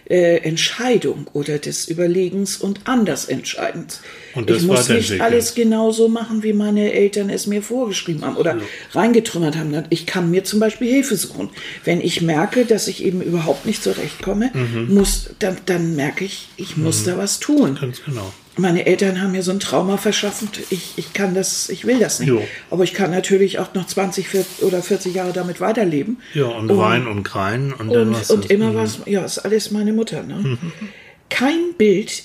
äh, 0.10 0.38
Entscheidung 0.38 1.28
oder 1.34 1.60
des 1.60 1.88
Überlegens 1.88 2.58
und 2.58 2.88
Andersentscheidens. 2.88 4.02
Und 4.38 4.50
das 4.50 4.58
ich 4.58 4.64
muss 4.64 4.78
nicht 4.80 4.90
weiterentwickeln. 4.90 5.22
alles 5.22 5.56
genauso 5.56 6.08
machen, 6.08 6.44
wie 6.44 6.54
meine 6.54 6.94
Eltern 6.94 7.30
es 7.30 7.48
mir 7.48 7.62
vorgeschrieben 7.62 8.24
haben 8.24 8.38
oder 8.38 8.58
reingetrümmert 8.94 9.58
haben. 9.58 9.84
Ich 9.90 10.06
kann 10.06 10.30
mir 10.32 10.44
zum 10.44 10.60
Beispiel 10.60 10.88
Hilfe 10.90 11.16
suchen. 11.18 11.50
Wenn 11.84 12.02
ich 12.02 12.22
merke, 12.22 12.66
dass 12.66 12.88
ich 12.88 13.04
eben 13.04 13.22
überhaupt 13.22 13.66
nicht 13.66 13.82
zurechtkomme, 13.84 14.52
Mhm. 14.54 14.94
muss, 14.94 15.30
dann, 15.40 15.58
dann 15.66 15.96
merke 15.96 16.24
ich, 16.26 16.50
ich 16.58 16.78
muss 16.78 17.04
da 17.04 17.18
was 17.18 17.40
tun. 17.40 17.78
Ganz 17.82 18.02
genau. 18.04 18.32
Meine 18.60 18.88
Eltern 18.88 19.22
haben 19.22 19.34
mir 19.34 19.44
so 19.44 19.52
ein 19.52 19.60
Trauma 19.60 19.98
verschaffen. 19.98 20.50
Ich, 20.72 20.94
ich 20.96 21.14
kann 21.14 21.36
das, 21.36 21.70
ich 21.70 21.86
will 21.86 22.00
das 22.00 22.20
nicht. 22.20 22.30
Jo. 22.30 22.42
Aber 22.72 22.84
ich 22.84 22.94
kann 22.96 23.12
natürlich 23.12 23.60
auch 23.60 23.74
noch 23.76 23.86
20 23.86 24.28
40 24.28 24.64
oder 24.64 24.82
40 24.82 25.14
Jahre 25.14 25.32
damit 25.32 25.62
weiterleben. 25.62 26.18
Ja, 26.34 26.46
und 26.46 26.68
weinen 26.76 27.06
und 27.08 27.22
greien 27.24 27.72
und 27.72 27.94
dann 27.94 28.08
Und, 28.10 28.14
was 28.20 28.32
und 28.32 28.50
immer 28.50 28.74
was, 28.74 29.00
ja, 29.06 29.24
ist 29.24 29.38
alles 29.40 29.70
meine 29.70 29.94
Mutter. 29.94 30.24
Ne? 30.24 30.58
Kein 31.30 31.74
Bild 31.78 32.24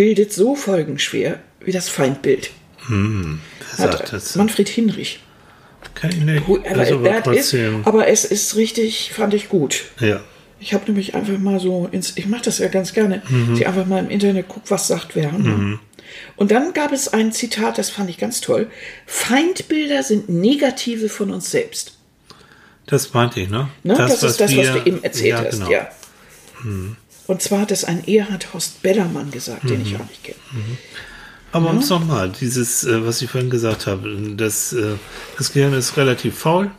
bildet 0.00 0.32
so 0.32 0.54
folgenschwer 0.54 1.40
wie 1.62 1.72
das 1.72 1.90
Feindbild. 1.90 2.52
Wer 2.88 3.38
Hat 3.76 4.10
das? 4.14 4.34
Manfred 4.34 4.70
Hinrich. 4.70 5.20
Kann 5.94 6.08
ich 6.08 6.20
nicht. 6.22 6.46
Hu- 6.46 6.56
Aber, 6.56 6.80
Also, 6.80 7.00
er 7.04 7.14
hat 7.16 7.26
ist, 7.26 7.54
aber 7.84 8.08
es 8.08 8.24
ist 8.24 8.56
richtig, 8.56 9.12
fand 9.12 9.34
ich 9.34 9.50
gut. 9.50 9.82
Ja. 10.00 10.22
Ich 10.58 10.72
habe 10.72 10.84
nämlich 10.86 11.14
einfach 11.14 11.36
mal 11.36 11.60
so, 11.60 11.86
ins, 11.92 12.16
ich 12.16 12.24
mache 12.28 12.40
das 12.44 12.56
ja 12.60 12.68
ganz 12.68 12.94
gerne, 12.94 13.20
Mhm. 13.28 13.52
ich 13.56 13.66
einfach 13.66 13.84
mal 13.84 13.98
im 13.98 14.08
Internet 14.08 14.46
guck, 14.48 14.70
was 14.70 14.88
sagt 14.88 15.16
wer. 15.16 15.32
Ne? 15.32 15.78
Und 16.36 16.50
dann 16.50 16.72
gab 16.72 16.92
es 16.92 17.08
ein 17.08 17.30
Zitat, 17.32 17.76
das 17.76 17.90
fand 17.90 18.08
ich 18.08 18.16
ganz 18.16 18.40
toll. 18.40 18.68
Feindbilder 19.04 20.02
sind 20.02 20.30
negative 20.30 21.10
von 21.10 21.30
uns 21.30 21.50
selbst. 21.50 21.98
Das 22.86 23.12
meinte 23.12 23.38
ich, 23.40 23.50
ne? 23.50 23.68
Ne? 23.82 23.96
Das, 23.98 24.22
ist 24.22 24.40
das, 24.40 24.40
was 24.40 24.50
wir- 24.50 24.72
du 24.72 24.86
eben 24.86 25.04
erzählt 25.04 25.28
ja, 25.38 25.44
hast, 25.44 25.58
genau. 25.58 25.70
ja. 25.70 25.90
Und 27.30 27.40
zwar 27.40 27.60
hat 27.60 27.70
das 27.70 27.84
ein 27.84 28.02
Erhard 28.08 28.52
Horst 28.52 28.82
Bellermann 28.82 29.30
gesagt, 29.30 29.62
den 29.70 29.78
Mhm. 29.82 29.86
ich 29.86 29.94
auch 29.94 30.08
nicht 30.08 30.24
kenne. 30.24 30.36
Aber 31.52 31.70
uns 31.70 31.88
nochmal, 31.88 32.32
dieses, 32.40 32.82
äh, 32.82 33.06
was 33.06 33.22
ich 33.22 33.30
vorhin 33.30 33.50
gesagt 33.50 33.86
habe, 33.86 34.10
das, 34.36 34.72
äh, 34.72 34.94
das 35.38 35.52
Gehirn 35.52 35.72
ist 35.72 35.96
relativ 35.96 36.36
faul 36.36 36.72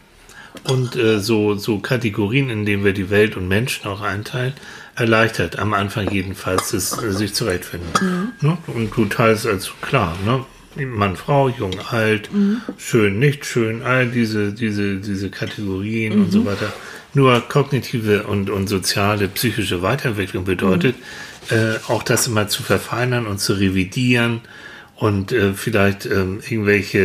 und 0.65 0.97
äh, 0.97 1.19
so, 1.19 1.55
so 1.55 1.79
Kategorien, 1.79 2.49
in 2.49 2.65
denen 2.65 2.83
wir 2.83 2.91
die 2.91 3.09
Welt 3.09 3.37
und 3.37 3.47
Menschen 3.47 3.87
auch 3.87 4.01
einteilen, 4.01 4.53
erleichtert 4.95 5.57
am 5.57 5.73
Anfang 5.73 6.11
jedenfalls 6.11 6.71
das, 6.71 6.89
sich 6.89 7.33
zurechtfinden. 7.33 8.33
Ne? 8.41 8.57
Und 8.67 8.91
du 8.93 9.05
teilst 9.05 9.47
also 9.47 9.71
klar, 9.81 10.17
ne? 10.25 10.43
Mann, 10.85 11.15
Frau, 11.17 11.47
jung, 11.49 11.79
alt, 11.89 12.29
schön, 12.77 13.19
nicht 13.19 13.45
schön, 13.45 13.83
all 13.83 14.07
diese, 14.07 14.53
diese, 14.53 14.97
diese 14.97 15.29
Kategorien 15.29 16.13
und 16.13 16.31
so 16.31 16.45
weiter. 16.45 16.71
Nur 17.13 17.41
kognitive 17.41 18.23
und, 18.23 18.49
und 18.49 18.67
soziale, 18.67 19.27
psychische 19.27 19.81
Weiterentwicklung 19.81 20.45
bedeutet, 20.45 20.95
äh, 21.49 21.75
auch 21.87 22.03
das 22.03 22.27
immer 22.27 22.47
zu 22.47 22.63
verfeinern 22.63 23.27
und 23.27 23.39
zu 23.39 23.53
revidieren 23.53 24.41
und 25.01 25.31
äh, 25.31 25.53
vielleicht 25.53 26.05
ähm, 26.05 26.41
irgendwelche 26.47 26.99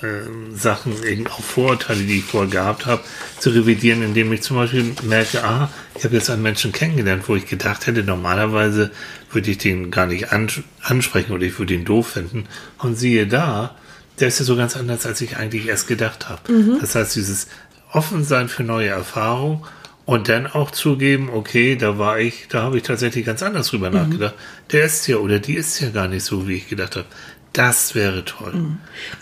äh, 0.00 0.54
Sachen, 0.54 0.94
auch 1.28 1.42
Vorurteile, 1.42 2.00
die 2.00 2.20
ich 2.20 2.24
vorher 2.24 2.50
gehabt 2.50 2.86
habe, 2.86 3.02
zu 3.38 3.50
revidieren, 3.50 4.02
indem 4.02 4.32
ich 4.32 4.40
zum 4.40 4.56
Beispiel 4.56 4.94
merke, 5.02 5.44
ah, 5.44 5.70
ich 5.94 6.04
habe 6.04 6.14
jetzt 6.14 6.30
einen 6.30 6.40
Menschen 6.40 6.72
kennengelernt, 6.72 7.28
wo 7.28 7.36
ich 7.36 7.46
gedacht 7.46 7.86
hätte, 7.86 8.02
normalerweise 8.02 8.90
würde 9.30 9.50
ich 9.50 9.58
den 9.58 9.90
gar 9.90 10.06
nicht 10.06 10.32
ans 10.32 10.60
ansprechen 10.80 11.32
oder 11.32 11.42
ich 11.42 11.58
würde 11.58 11.74
ihn 11.74 11.84
doof 11.84 12.08
finden. 12.08 12.46
Und 12.78 12.96
siehe 12.96 13.26
da, 13.26 13.76
der 14.18 14.28
ist 14.28 14.38
ja 14.38 14.46
so 14.46 14.56
ganz 14.56 14.74
anders, 14.74 15.04
als 15.04 15.20
ich 15.20 15.36
eigentlich 15.36 15.68
erst 15.68 15.88
gedacht 15.88 16.30
habe. 16.30 16.40
Das 16.80 16.94
heißt, 16.94 17.16
dieses 17.16 17.48
Offensein 17.96 18.48
für 18.48 18.62
neue 18.62 18.88
Erfahrungen 18.88 19.64
und 20.04 20.28
dann 20.28 20.46
auch 20.46 20.70
zugeben, 20.70 21.30
okay, 21.32 21.76
da 21.76 21.98
war 21.98 22.18
ich, 22.20 22.46
da 22.48 22.62
habe 22.62 22.76
ich 22.76 22.84
tatsächlich 22.84 23.26
ganz 23.26 23.42
anders 23.42 23.68
drüber 23.68 23.90
nachgedacht. 23.90 24.34
Der 24.70 24.84
ist 24.84 25.06
ja 25.08 25.16
oder 25.16 25.38
die 25.38 25.54
ist 25.54 25.80
ja 25.80 25.90
gar 25.90 26.06
nicht 26.06 26.24
so, 26.24 26.46
wie 26.46 26.54
ich 26.54 26.68
gedacht 26.68 26.96
habe. 26.96 27.06
Das 27.52 27.94
wäre 27.94 28.22
toll. 28.24 28.52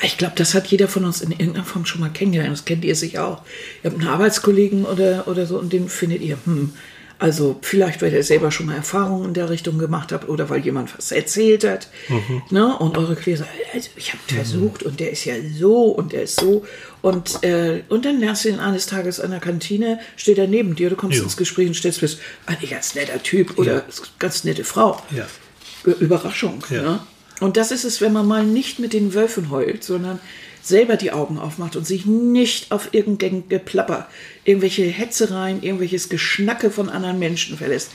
Ich 0.03 0.19
glaube, 0.19 0.35
das 0.37 0.55
hat 0.55 0.67
jeder 0.67 0.89
von 0.89 1.05
uns 1.05 1.21
in 1.21 1.31
irgendeiner 1.31 1.65
Form 1.65 1.87
schon 1.87 2.01
mal 2.01 2.11
kennengelernt. 2.11 2.53
Das 2.53 2.65
kennt 2.65 2.85
ihr 2.85 2.97
sicher 2.97 3.25
auch. 3.25 3.43
Ihr 3.83 3.91
habt 3.91 4.01
einen 4.01 4.11
Arbeitskollegen 4.11 4.85
oder, 4.85 5.29
oder 5.29 5.47
so 5.47 5.59
und 5.59 5.73
den 5.73 5.89
findet 5.89 6.21
ihr, 6.21 6.37
hm, 6.45 6.73
also 7.25 7.57
vielleicht, 7.63 8.03
weil 8.03 8.13
ihr 8.13 8.23
selber 8.23 8.51
schon 8.51 8.67
mal 8.67 8.77
Erfahrungen 8.77 9.29
in 9.29 9.33
der 9.33 9.49
Richtung 9.49 9.79
gemacht 9.79 10.13
habt 10.13 10.29
oder 10.29 10.51
weil 10.51 10.61
jemand 10.61 10.95
was 10.95 11.11
erzählt 11.11 11.65
hat. 11.65 11.89
Ne? 12.51 12.77
Und 12.77 12.99
eure 12.99 13.15
sagen, 13.15 13.49
also 13.73 13.89
ich 13.97 14.13
habe 14.13 14.21
versucht 14.27 14.83
und 14.83 15.01
der 15.01 15.11
ist 15.11 15.25
ja 15.25 15.33
so 15.59 15.85
und 15.85 16.13
der 16.13 16.25
ist 16.25 16.39
so. 16.39 16.67
Und, 17.01 17.43
äh, 17.43 17.83
und 17.89 18.05
dann 18.05 18.21
lernst 18.21 18.45
du 18.45 18.51
ihn 18.51 18.61
eines 18.61 18.85
Tages 18.85 19.21
an 19.21 19.31
der 19.31 19.41
Kantine, 19.41 20.01
steht 20.17 20.37
er 20.37 20.49
neben 20.49 20.75
dir, 20.75 20.91
du 20.91 20.97
kommst 20.97 21.17
Jo. 21.17 21.25
ins 21.25 21.39
Gespräch 21.39 21.67
und 21.67 21.75
stellst 21.75 22.01
fest, 22.01 22.19
eigentlich 22.45 22.73
ganz 22.73 22.95
netter 22.95 23.23
Typ 23.23 23.57
oder 23.57 23.87
ganz 24.19 24.45
nette 24.45 24.65
Frau. 24.65 25.01
Ja. 25.11 25.27
Überraschung. 26.01 26.63
Ja. 26.69 26.83
Ne? 26.83 27.01
Und 27.41 27.57
das 27.57 27.71
ist 27.71 27.85
es, 27.85 28.03
wenn 28.03 28.13
man 28.13 28.29
mal 28.29 28.45
nicht 28.45 28.81
mit 28.81 28.93
den 28.93 29.15
Wölfen 29.15 29.51
heult, 29.51 29.83
sondern 29.83 30.21
selber 30.65 30.97
die 30.97 31.13
Augen 31.13 31.39
aufmacht 31.39 31.77
und 31.77 31.87
sich 31.87 32.07
nicht 32.07 32.73
auf 32.73 32.89
irgendein 32.93 33.49
Geplapper, 33.49 34.09
irgendwelche 34.45 34.85
Hetzereien, 34.85 35.63
irgendwelches 35.63 36.09
Geschnacke 36.09 36.71
von 36.71 36.89
anderen 36.89 37.19
Menschen 37.19 37.59
verlässt, 37.59 37.91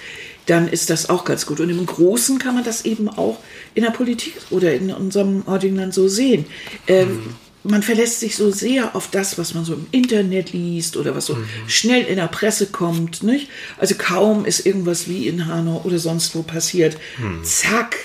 dann 0.45 0.67
ist 0.67 0.89
das 0.89 1.09
auch 1.09 1.25
ganz 1.25 1.45
gut. 1.45 1.59
Und 1.59 1.69
im 1.69 1.85
Großen 1.85 2.37
kann 2.37 2.55
man 2.55 2.63
das 2.63 2.85
eben 2.85 3.09
auch 3.09 3.39
in 3.73 3.83
der 3.83 3.91
Politik 3.91 4.33
oder 4.51 4.73
in 4.73 4.91
unserem 4.91 5.43
Land 5.47 5.93
so 5.93 6.07
sehen. 6.07 6.45
Ähm, 6.87 7.35
man 7.63 7.83
verlässt 7.83 8.19
sich 8.19 8.35
so 8.35 8.51
sehr 8.51 8.95
auf 8.95 9.09
das, 9.09 9.37
was 9.37 9.53
man 9.53 9.65
so 9.65 9.73
im 9.73 9.87
Internet 9.91 10.53
liest 10.53 10.95
oder 10.95 11.15
was 11.15 11.25
so 11.25 11.37
schnell 11.67 12.05
in 12.05 12.15
der 12.15 12.27
Presse 12.27 12.67
kommt. 12.67 13.23
Nicht? 13.23 13.49
Also 13.77 13.95
kaum 13.97 14.45
ist 14.45 14.65
irgendwas 14.65 15.07
wie 15.07 15.27
in 15.27 15.47
Hanau 15.47 15.81
oder 15.83 15.99
sonst 15.99 16.35
wo 16.35 16.43
passiert. 16.43 16.97
Zack, 17.43 17.97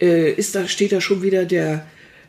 äh, 0.00 0.32
ist 0.32 0.54
da, 0.54 0.66
steht 0.68 0.92
da 0.92 1.00
schon 1.00 1.22
wieder 1.22 1.44
der 1.44 1.86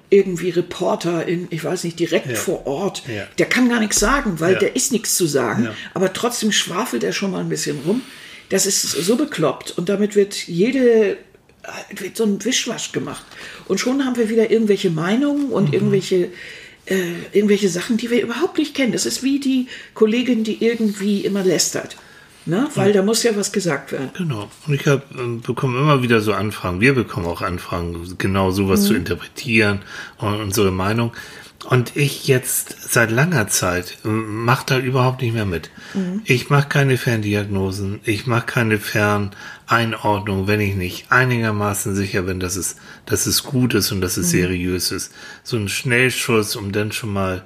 irgendwie 0.10 0.49
Reporter 0.51 1.26
in, 1.28 1.47
ich 1.49 1.64
weiß 1.64 1.84
nicht, 1.84 1.99
direkt 1.99 2.38
vor 2.38 2.66
Ort. 2.66 3.03
Ja. 3.08 3.28
Der 3.38 3.45
kann 3.45 3.68
gar 3.70 3.80
nichts 3.80 3.99
sagen, 3.99 4.39
weil 4.39 4.53
Ja. 4.53 4.60
der 4.60 4.76
ist 4.76 4.91
nichts 4.91 5.16
zu 5.16 5.26
sagen. 5.28 5.66
Ja. 5.66 5.76
Aber 5.93 6.14
trotzdem 6.14 6.51
schwafelt 6.51 7.03
er 7.03 7.12
schon 7.14 7.32
mal 7.32 7.41
ein 7.41 7.49
bisschen 7.49 7.80
rum. 7.86 8.01
Das 8.49 8.66
ist 8.66 8.82
so 8.84 9.18
bekloppt 9.18 9.72
und 9.78 9.89
damit 9.89 10.16
wird 10.16 10.47
jede 10.47 11.18
wird 11.93 12.16
so 12.16 12.24
ein 12.24 12.43
Wischwasch 12.45 12.93
gemacht. 12.93 13.26
Und 13.68 13.80
schon 13.80 14.05
haben 14.05 14.16
wir 14.16 14.30
wieder 14.30 14.49
irgendwelche 14.49 14.89
Meinungen 14.89 15.49
und 15.49 15.74
irgendwelche, 15.74 16.30
äh, 16.86 16.95
irgendwelche 17.34 17.68
Sachen, 17.68 17.97
die 17.97 18.10
wir 18.10 18.22
überhaupt 18.22 18.58
nicht 18.58 18.74
kennen. 18.74 18.93
Das 18.93 19.05
ist 19.05 19.22
wie 19.22 19.41
die 19.41 19.68
Kollegin, 19.93 20.45
die 20.45 20.64
irgendwie 20.64 21.26
immer 21.26 21.43
lästert. 21.43 21.97
Ne? 22.47 22.67
Weil 22.75 22.93
da 22.93 23.03
muss 23.03 23.23
ja 23.23 23.35
was 23.35 23.51
gesagt 23.51 23.91
werden. 23.91 24.09
Genau. 24.17 24.49
Und 24.65 24.73
ich 24.73 24.87
hab, 24.87 25.03
bekomme 25.45 25.79
immer 25.79 26.01
wieder 26.01 26.21
so 26.21 26.33
Anfragen. 26.33 26.79
Wir 26.79 26.95
bekommen 26.95 27.25
auch 27.25 27.41
Anfragen, 27.41 28.15
genau 28.17 28.51
sowas 28.51 28.85
zu 28.85 28.93
interpretieren 28.93 29.81
und 30.17 30.39
unsere 30.39 30.71
Meinung. 30.71 31.11
Und 31.69 31.97
ich 31.97 32.27
jetzt 32.27 32.93
seit 32.93 33.11
langer 33.11 33.47
Zeit 33.49 33.97
mache 34.03 34.65
da 34.67 34.79
überhaupt 34.79 35.21
nicht 35.21 35.33
mehr 35.33 35.45
mit. 35.45 35.69
Ich 36.23 36.49
mache 36.49 36.69
keine 36.69 36.97
Ferndiagnosen, 36.97 37.99
ich 38.05 38.27
mache 38.27 38.45
keine 38.45 38.77
Ferneinordnung, 38.77 40.47
wenn 40.47 40.61
ich 40.61 40.75
nicht 40.75 41.11
einigermaßen 41.11 41.95
sicher 41.95 42.21
bin, 42.21 42.39
dass 42.39 42.55
es, 42.55 42.77
dass 43.05 43.25
es 43.25 43.43
gut 43.43 43.73
ist 43.73 43.91
und 43.91 43.99
dass 43.99 44.15
es 44.15 44.29
seriös 44.29 44.91
ist. 44.91 45.11
So 45.43 45.57
ein 45.57 45.67
Schnellschuss, 45.67 46.55
um 46.55 46.71
dann 46.71 46.93
schon 46.93 47.11
mal 47.11 47.43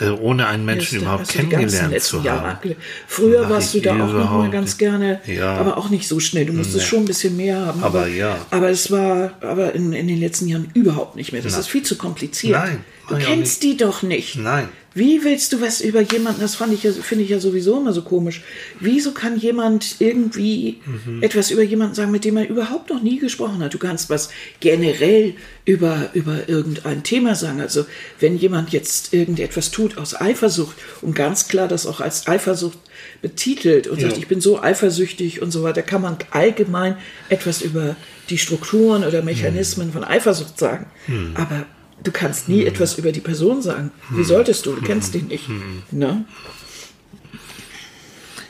äh, 0.00 0.08
ohne 0.10 0.46
einen 0.46 0.64
Menschen 0.64 0.96
Das 0.98 1.02
überhaupt 1.02 1.28
kennengelernt 1.28 2.00
zu 2.02 2.20
Jahre 2.20 2.40
haben. 2.40 2.50
abgelehnt. 2.50 2.80
Früher 3.06 3.42
Mach 3.42 3.50
warst 3.50 3.74
du 3.74 3.80
da 3.80 3.92
auch 3.92 4.12
noch 4.12 4.30
mal 4.30 4.50
ganz 4.50 4.76
gerne, 4.78 5.20
Ja. 5.26 5.54
aber 5.56 5.76
auch 5.78 5.88
nicht 5.90 6.08
so 6.08 6.20
schnell. 6.20 6.46
Du 6.46 6.52
musstest 6.52 6.86
schon 6.86 7.00
ein 7.00 7.04
bisschen 7.04 7.36
mehr 7.36 7.58
haben. 7.66 7.82
Aber 7.82 8.06
ja. 8.08 8.36
Aber 8.50 8.70
es 8.70 8.90
war 8.90 9.32
aber 9.40 9.74
in, 9.74 9.92
in 9.92 10.08
den 10.08 10.18
letzten 10.18 10.48
Jahren 10.48 10.70
überhaupt 10.74 11.16
nicht 11.16 11.32
mehr. 11.32 11.42
Das 11.42 11.52
Nein. 11.52 11.60
ist 11.60 11.68
viel 11.68 11.82
zu 11.82 11.96
kompliziert. 11.96 12.52
Nein, 12.58 12.84
du 13.08 13.16
kennst 13.16 13.62
die 13.62 13.76
doch 13.76 14.02
nicht. 14.02 14.36
Nein. 14.36 14.68
Wie 14.96 15.24
willst 15.24 15.52
du 15.52 15.60
was 15.60 15.80
über 15.80 16.00
jemanden, 16.00 16.40
das 16.40 16.54
fand 16.54 16.72
ich 16.72 16.84
ja, 16.84 16.92
finde 16.92 17.24
ich 17.24 17.30
ja 17.30 17.40
sowieso 17.40 17.80
immer 17.80 17.92
so 17.92 18.02
komisch. 18.02 18.42
Wieso 18.78 19.10
kann 19.10 19.36
jemand 19.38 19.96
irgendwie 19.98 20.80
etwas 21.20 21.50
über 21.50 21.62
jemanden 21.62 21.94
sagen, 21.96 22.12
mit 22.12 22.24
dem 22.24 22.36
er 22.36 22.48
überhaupt 22.48 22.90
noch 22.90 23.02
nie 23.02 23.18
gesprochen 23.18 23.58
hat? 23.62 23.74
Du 23.74 23.78
kannst 23.78 24.08
was 24.08 24.30
generell 24.60 25.34
über, 25.64 26.10
über 26.14 26.48
irgendein 26.48 27.02
Thema 27.02 27.34
sagen. 27.34 27.60
Also, 27.60 27.86
wenn 28.20 28.36
jemand 28.36 28.70
jetzt 28.70 29.12
irgendetwas 29.12 29.72
tut 29.72 29.98
aus 29.98 30.20
Eifersucht 30.20 30.76
und 31.02 31.14
ganz 31.16 31.48
klar 31.48 31.66
das 31.66 31.86
auch 31.86 32.00
als 32.00 32.28
Eifersucht 32.28 32.78
betitelt 33.20 33.88
und 33.88 34.00
sagt, 34.00 34.12
Ja. 34.12 34.18
ich 34.18 34.28
bin 34.28 34.40
so 34.40 34.62
eifersüchtig 34.62 35.42
und 35.42 35.50
so 35.50 35.62
weiter, 35.64 35.82
kann 35.82 36.02
man 36.02 36.18
allgemein 36.30 36.96
etwas 37.28 37.62
über 37.62 37.96
die 38.30 38.38
Strukturen 38.38 39.02
oder 39.04 39.22
Mechanismen 39.22 39.92
von 39.92 40.04
Eifersucht 40.04 40.58
sagen. 40.58 40.86
Aber 41.34 41.66
du 42.02 42.12
kannst 42.12 42.48
nie 42.48 42.64
etwas 42.64 42.98
über 42.98 43.12
die 43.12 43.20
Person 43.20 43.62
sagen. 43.62 43.90
Wie 44.10 44.24
solltest 44.24 44.66
du? 44.66 44.74
Du 44.74 44.82
kennst 44.82 45.14
ihn 45.14 45.28
nicht. 45.28 45.48
Ne? 45.90 46.24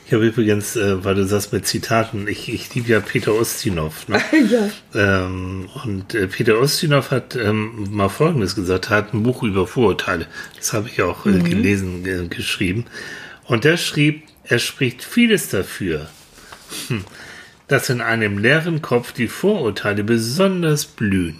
Ich 0.07 0.13
habe 0.13 0.27
übrigens, 0.27 0.75
äh, 0.75 1.03
weil 1.03 1.15
du 1.15 1.25
sagst 1.25 1.51
mit 1.51 1.65
Zitaten, 1.65 2.27
ich, 2.27 2.53
ich 2.53 2.73
liebe 2.75 2.89
ja 2.89 2.99
Peter 2.99 3.33
Ustinov. 3.33 4.07
Ne? 4.07 4.21
ja. 4.51 5.25
Ähm, 5.25 5.67
und 5.83 6.13
äh, 6.13 6.27
Peter 6.27 6.61
Ustinov 6.61 7.09
hat 7.09 7.35
ähm, 7.35 7.87
mal 7.89 8.09
Folgendes 8.09 8.55
gesagt, 8.55 8.91
er 8.91 8.97
hat 8.97 9.13
ein 9.13 9.23
Buch 9.23 9.41
über 9.41 9.65
Vorurteile. 9.65 10.27
Das 10.57 10.73
habe 10.73 10.89
ich 10.89 11.01
auch 11.01 11.25
äh, 11.25 11.39
gelesen, 11.39 12.05
äh, 12.05 12.27
geschrieben. 12.27 12.85
Und 13.45 13.63
der 13.63 13.77
schrieb, 13.77 14.23
er 14.43 14.59
spricht 14.59 15.03
vieles 15.03 15.49
dafür, 15.49 16.07
hm, 16.87 17.03
dass 17.67 17.89
in 17.89 18.01
einem 18.01 18.37
leeren 18.37 18.83
Kopf 18.83 19.11
die 19.11 19.27
Vorurteile 19.27 20.03
besonders 20.03 20.85
blühen. 20.85 21.39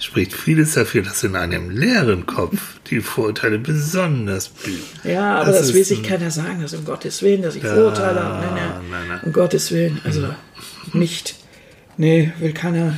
Spricht 0.00 0.32
vieles 0.32 0.74
dafür, 0.74 1.02
dass 1.02 1.24
in 1.24 1.34
einem 1.34 1.70
leeren 1.70 2.24
Kopf 2.24 2.78
die 2.88 3.00
Vorurteile 3.00 3.58
besonders 3.58 4.48
blühen. 4.48 4.78
Ja, 5.02 5.40
aber 5.40 5.50
das, 5.50 5.62
ist 5.68 5.74
will 5.74 5.84
sich 5.84 5.98
ein- 5.98 6.04
keiner 6.06 6.30
sagen, 6.30 6.62
dass 6.62 6.72
um 6.74 6.84
Gottes 6.84 7.20
Willen, 7.22 7.42
dass 7.42 7.56
ich 7.56 7.62
Vorurteile 7.64 8.22
habe. 8.22 8.46
Nein, 8.46 8.54
nein, 8.54 8.70
nein, 8.90 9.08
nein. 9.08 9.20
Um 9.24 9.32
Gottes 9.32 9.72
Willen, 9.72 10.00
also 10.04 10.28
nicht. 10.92 11.34
Nee, 11.96 12.32
will 12.38 12.52
keiner. 12.52 12.94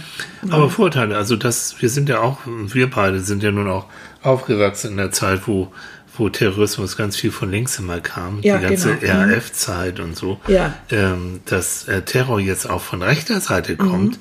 Aber 0.50 0.68
Vorteile, 0.68 1.16
also 1.16 1.36
das, 1.36 1.76
wir 1.80 1.88
sind 1.88 2.10
ja 2.10 2.20
auch, 2.20 2.40
wir 2.46 2.90
beide 2.90 3.20
sind 3.20 3.42
ja 3.42 3.50
nun 3.50 3.66
auch 3.70 3.86
aufgewachsen 4.22 4.90
in 4.90 4.96
der 4.98 5.10
Zeit, 5.10 5.48
wo, 5.48 5.72
wo 6.18 6.28
Terrorismus 6.28 6.98
ganz 6.98 7.16
viel 7.16 7.30
von 7.30 7.50
links 7.50 7.78
immer 7.78 8.00
kam, 8.00 8.40
Ja, 8.42 8.58
die 8.58 8.64
ganze 8.66 8.96
genau. 8.96 9.14
Mhm. 9.24 9.32
RAF-Zeit 9.32 10.00
und 10.00 10.16
so. 10.18 10.38
Ja. 10.48 10.74
Ähm, 10.90 11.40
dass 11.46 11.88
äh, 11.88 12.02
Terror 12.02 12.40
jetzt 12.40 12.68
auch 12.68 12.82
von 12.82 13.00
rechter 13.00 13.40
Seite 13.40 13.76
kommt, 13.76 14.18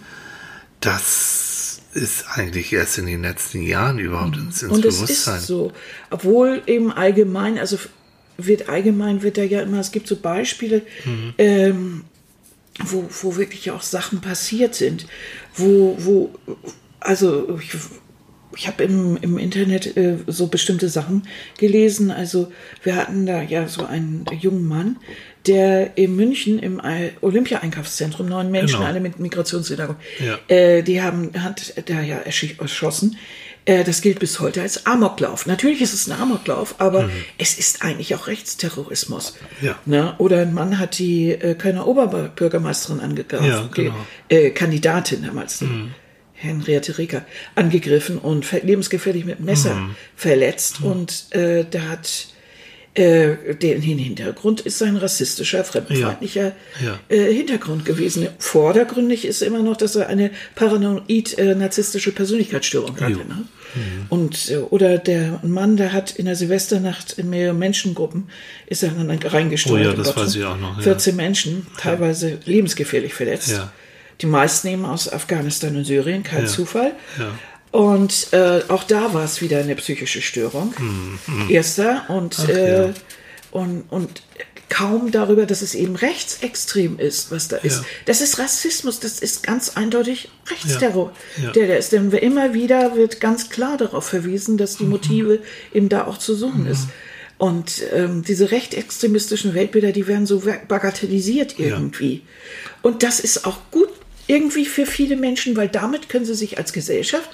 das 0.80 1.49
ist 1.94 2.26
eigentlich 2.36 2.72
erst 2.74 2.98
in 2.98 3.06
den 3.08 3.22
letzten 3.24 3.62
Jahren 3.64 3.98
überhaupt 4.00 4.38
ins, 4.38 4.62
ins 4.62 4.72
Und 4.72 4.86
es 4.86 4.98
Bewusstsein. 5.02 5.38
ist 5.40 5.48
so. 5.48 5.72
Obwohl 6.10 6.62
eben 6.68 6.92
allgemein, 6.92 7.58
also 7.58 7.78
wird 8.38 8.70
allgemein 8.70 9.22
wird 9.22 9.38
da 9.38 9.44
ja 9.44 9.62
immer, 9.62 9.80
es 9.80 9.92
gibt 9.92 10.08
so 10.08 10.16
Beispiele, 10.16 10.82
Mhm. 11.06 11.34
ähm, 11.38 12.04
wo, 12.86 13.10
wo 13.22 13.36
wirklich 13.36 13.72
auch 13.72 13.82
Sachen 13.82 14.22
passiert 14.22 14.76
sind, 14.76 15.06
wo, 15.56 15.96
wo 16.00 16.34
also 17.02 17.60
ich, 17.62 17.72
ich 18.56 18.68
habe 18.68 18.84
im, 18.84 19.18
im 19.18 19.38
Internet 19.38 19.98
äh, 19.98 20.18
so 20.28 20.48
bestimmte 20.48 20.88
Sachen 20.90 21.24
gelesen. 21.58 22.10
Also 22.12 22.52
wir 22.84 22.96
hatten 22.96 23.26
da 23.26 23.42
ja 23.42 23.68
so 23.68 23.86
einen 23.86 24.26
jungen 24.40 24.66
Mann, 24.68 24.98
der 25.48 25.98
in 25.98 26.16
München 26.16 26.60
im 26.60 26.80
Ei- 26.84 27.12
Olympia-Einkaufszentrum 27.22 28.28
neun 28.28 28.52
Menschen, 28.52 28.78
Genau. 28.78 28.88
alle 28.88 29.00
mit 29.00 29.20
Migrationshintergrund, 29.20 29.98
Ja. 30.20 30.38
äh, 30.54 30.84
die 30.84 31.02
haben, 31.02 31.32
hat 31.42 31.74
da 31.88 32.02
ja 32.02 32.18
erschossen. 32.18 33.18
Äh, 33.66 33.84
das 33.84 34.02
gilt 34.02 34.20
bis 34.20 34.40
heute 34.40 34.62
als 34.62 34.86
Amoklauf. 34.86 35.46
Natürlich 35.46 35.82
ist 35.82 35.94
es 35.94 36.08
ein 36.10 36.20
Amoklauf, 36.20 36.76
aber 36.80 37.10
es 37.38 37.58
ist 37.60 37.84
eigentlich 37.84 38.16
auch 38.16 38.28
Rechtsterrorismus. 38.28 39.34
Mhm. 39.62 39.68
Ja. 39.68 39.80
Ne? 39.86 40.16
Oder 40.18 40.42
ein 40.42 40.54
Mann 40.54 40.80
hat 40.80 40.98
die 40.98 41.32
äh, 41.32 41.56
Kölner 41.56 41.86
Oberbürgermeisterin 41.88 43.00
angegriffen. 43.00 43.48
Ja, 43.48 43.70
genau. 43.74 43.92
Mhm. 43.92 43.98
äh, 44.30 44.50
Kandidatin 44.52 45.24
damals, 45.24 45.60
die 45.60 45.90
Henriette 46.34 46.98
Reker, 46.98 47.26
angegriffen 47.56 48.18
und 48.18 48.50
lebensgefährlich 48.64 49.26
mit 49.26 49.40
Messer 49.42 49.76
Mhm. 49.76 49.96
verletzt. 50.16 50.82
Und 50.82 51.26
äh, 51.36 51.66
da 51.70 51.82
hat 51.90 52.28
äh, 53.00 53.56
den 53.56 53.82
Hintergrund 53.82 54.62
ist 54.62 54.84
ein 54.84 54.97
rassistischer, 54.97 55.64
fremdenfeindlicher 55.64 56.52
Ja. 56.84 57.00
Äh, 57.08 57.34
Hintergrund 57.34 57.86
gewesen. 57.86 58.28
Vordergründig 58.39 59.24
ist 59.26 59.41
immer 59.41 59.64
noch, 59.64 59.78
dass 59.78 59.95
er 59.95 60.08
eine 60.10 60.32
paranoid-narzisstische 60.56 62.12
Persönlichkeitsstörung 62.12 63.00
hatte. 63.00 63.18
Ne? 63.20 63.45
Und, 64.10 64.50
äh, 64.52 64.58
oder 64.58 64.97
der 64.97 65.39
Mann, 65.43 65.78
der 65.78 65.93
hat 65.93 66.12
in 66.12 66.26
der 66.26 66.36
Silvesternacht 66.36 67.14
in 67.14 67.30
mehrere 67.30 67.54
Menschengruppen, 67.54 68.30
ist 68.68 68.84
er 68.84 68.89
dann 68.89 69.10
reingesteuert. 69.10 69.88
Oh 69.88 69.89
ja, 69.91 70.04
das 70.04 70.16
weiß 70.18 70.36
ich 70.36 70.43
auch 70.43 70.58
noch, 70.58 70.78
ja. 70.78 70.84
14 70.84 71.16
Menschen, 71.16 71.68
teilweise 71.78 72.39
lebensgefährlich 72.45 73.14
verletzt. 73.14 73.52
Ja. 73.52 73.72
Die 74.22 74.26
meisten 74.26 74.68
eben 74.68 74.86
aus 74.86 75.12
Afghanistan 75.12 75.76
und 75.78 75.86
Syrien, 75.86 76.24
kein 76.24 76.41
Ja. 76.43 76.47
Zufall. 76.47 76.91
Und 77.72 78.34
äh, 78.34 78.61
auch 78.67 78.84
da 78.84 79.13
war 79.13 79.24
es 79.26 79.41
wieder 79.41 79.59
eine 79.59 79.76
psychische 79.76 80.22
Störung. 80.22 80.74
Erster 81.49 82.05
und, 82.09 82.38
Mhm, 82.39 82.43
Ach, 82.45 82.49
äh, 82.49 82.82
ja. 82.88 82.93
und, 83.51 83.84
und 83.89 84.24
kaum 84.70 85.11
darüber, 85.11 85.45
dass 85.45 85.61
es 85.61 85.74
eben 85.76 85.95
rechtsextrem 85.95 86.99
ist, 86.99 87.32
was 87.32 87.47
da 87.47 87.57
ist. 87.57 87.78
Ja. 87.78 87.86
Das 88.05 88.22
ist 88.22 88.39
Rassismus, 88.39 88.99
das 88.99 89.20
ist 89.20 89.43
ganz 89.43 89.76
eindeutig 89.76 90.30
Rechtsterror. 90.49 91.11
Ja. 91.41 91.51
Der, 91.51 91.67
der 91.67 91.78
ist, 91.80 91.91
denn 91.91 92.11
immer 92.11 92.53
wieder 92.53 92.95
wird 92.95 93.20
ganz 93.20 93.49
klar 93.49 93.78
darauf 93.78 94.05
verwiesen, 94.05 94.57
dass 94.57 94.78
die 94.78 94.84
Mhm. 94.84 94.89
Motive 94.91 95.39
eben 95.74 95.89
da 95.89 96.05
auch 96.05 96.17
zu 96.17 96.36
suchen 96.36 96.65
ist. 96.65 96.88
Und 97.38 97.84
ähm, 97.93 98.24
diese 98.24 98.51
rechtsextremistischen 98.51 99.53
Weltbilder, 99.53 99.91
die 99.91 100.07
werden 100.07 100.26
so 100.26 100.43
bagatellisiert 100.67 101.57
irgendwie. 101.57 102.24
Und 102.82 103.01
das 103.01 103.20
ist 103.22 103.45
auch 103.45 103.59
gut 103.72 103.89
irgendwie 104.30 104.65
für 104.65 104.86
viele 104.86 105.15
Menschen, 105.17 105.55
weil 105.57 105.67
damit 105.69 106.07
können 106.07 106.23
sie 106.25 106.36
sich 106.36 106.57
als 106.59 106.71
Gesellschaft 106.71 107.30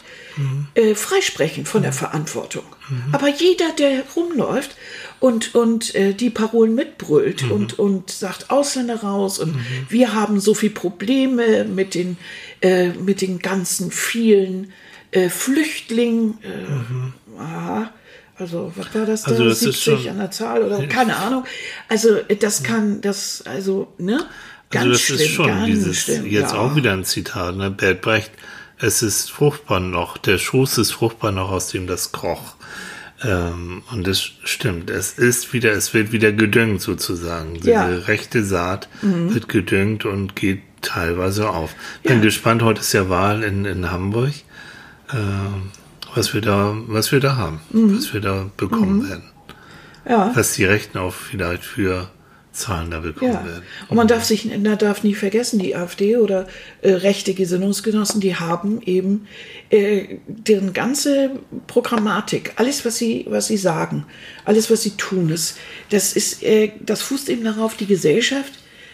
äh, 0.76 0.96
freisprechen 0.96 1.66
von 1.66 1.82
der 1.82 1.94
Verantwortung. 1.94 2.64
Aber 3.12 3.28
jeder, 3.30 3.72
der 3.78 4.04
rumläuft 4.16 4.76
und, 5.20 5.56
und 5.56 5.94
äh, 5.96 6.14
die 6.14 6.30
Parolen 6.30 6.74
mitbrüllt 6.76 7.50
und, 7.50 7.78
und 7.80 8.12
sagt 8.12 8.50
Ausländer 8.50 8.98
raus 9.02 9.40
und 9.40 9.56
wir 9.90 10.14
haben 10.14 10.40
so 10.40 10.54
viele 10.54 10.74
Probleme 10.74 11.64
mit 11.66 11.96
den, 11.96 12.18
äh, 12.62 12.90
mit 12.90 13.22
den 13.22 13.40
ganzen 13.40 13.92
vielen 13.92 14.72
äh, 15.12 15.30
Flüchtlingen. 15.30 16.38
Äh, 16.44 17.40
aha. 17.42 17.92
Also, 18.38 18.74
was 18.76 18.94
war 18.94 19.06
das 19.06 19.24
da? 19.24 19.32
Also 19.32 19.46
das 19.46 19.62
ist 19.62 19.84
70 19.84 19.84
schon- 19.84 20.10
an 20.10 20.18
der 20.18 20.32
Zahl 20.32 20.62
oder 20.64 20.86
keine 20.88 21.16
Ahnung. 21.16 21.46
Also, 21.88 22.18
das 22.42 22.64
kann, 22.64 23.00
das, 23.00 23.42
also, 23.46 23.94
ne? 23.98 24.26
Ganz 24.76 24.86
Also 24.86 24.92
das 24.92 25.02
schlimm, 25.02 25.20
ist 25.20 25.30
schon 25.32 25.66
dieses, 25.66 25.98
schlimm. 25.98 26.26
jetzt 26.28 26.54
ja. 26.54 26.60
auch 26.60 26.76
wieder 26.76 26.94
ein 26.94 27.04
Zitat, 27.06 27.56
ne? 27.56 27.72
Bert 27.72 28.02
Brecht, 28.02 28.32
es 28.78 29.02
ist 29.02 29.32
fruchtbar 29.32 29.80
noch, 29.80 30.18
der 30.18 30.38
Schoß 30.38 30.78
ist 30.78 30.92
fruchtbar 30.92 31.32
noch, 31.32 31.50
aus 31.52 31.68
dem 31.70 31.88
das 31.88 32.12
kroch. 32.12 32.56
Ähm, 33.24 33.84
und 33.92 34.06
das 34.06 34.22
stimmt, 34.44 34.90
es 34.90 35.14
ist 35.14 35.54
wieder, 35.54 35.72
es 35.72 35.94
wird 35.94 36.12
wieder 36.12 36.32
gedüngt 36.34 36.82
sozusagen. 36.82 37.54
Diese 37.56 37.72
Ja. 37.72 37.88
Mhm. 37.88 38.00
rechte 38.00 38.44
Saat 38.44 38.90
wird 39.02 39.48
gedüngt 39.48 40.04
und 40.06 40.36
geht 40.36 40.62
teilweise 40.82 41.50
auf. 41.50 41.74
Bin 42.04 42.18
Ja. 42.18 42.22
gespannt, 42.22 42.62
heute 42.62 42.82
ist 42.82 42.92
ja 42.94 43.10
Wahl 43.10 43.42
in, 43.44 43.64
in 43.66 43.90
Hamburg, 43.90 44.34
ähm, 45.14 45.72
was 46.14 46.34
wir 46.34 46.42
da, 46.42 46.76
was 46.88 47.12
wir 47.14 47.20
da 47.22 47.38
haben, 47.38 47.62
Mhm. 47.72 47.98
was 47.98 48.14
wir 48.14 48.20
da 48.22 48.50
bekommen 48.58 49.08
werden. 49.10 49.24
Ja. 50.08 50.32
Was 50.36 50.54
die 50.54 50.66
Rechten 50.66 50.98
auch 50.98 51.14
vielleicht 51.14 51.64
für 51.64 52.10
Zahlen 52.56 52.90
da 52.90 53.00
bekommen 53.02 53.34
Ja, 53.34 53.46
werden. 53.46 53.64
und 53.90 53.98
man 53.98 54.08
darf 54.08 54.24
sich, 54.24 54.46
man 54.46 54.78
darf 54.78 55.04
nie 55.04 55.14
vergessen, 55.14 55.60
die 55.60 55.76
AfD 55.76 56.18
oder 56.18 56.48
äh, 56.82 56.92
rechte 56.94 57.34
Gesinnungsgenossen, 57.34 58.22
die 58.22 58.36
haben 58.36 58.82
eben 58.82 59.28
äh, 59.70 60.18
deren 60.28 60.72
ganze 60.74 61.32
Programmatik, 61.68 62.54
alles 62.56 62.86
was 62.86 62.98
sie, 62.98 63.26
was 63.30 63.48
sie 63.48 63.58
sagen, 63.58 64.06
alles 64.46 64.72
was 64.72 64.82
sie 64.84 64.92
tun, 64.92 65.28
das, 65.30 65.56
das 65.90 66.14
ist, 66.14 66.42
äh, 66.44 66.72
das 66.80 67.02
fußt 67.02 67.30
eben 67.30 67.44
darauf, 67.44 67.76
die 67.76 67.86
Gesellschaft, 67.86 68.54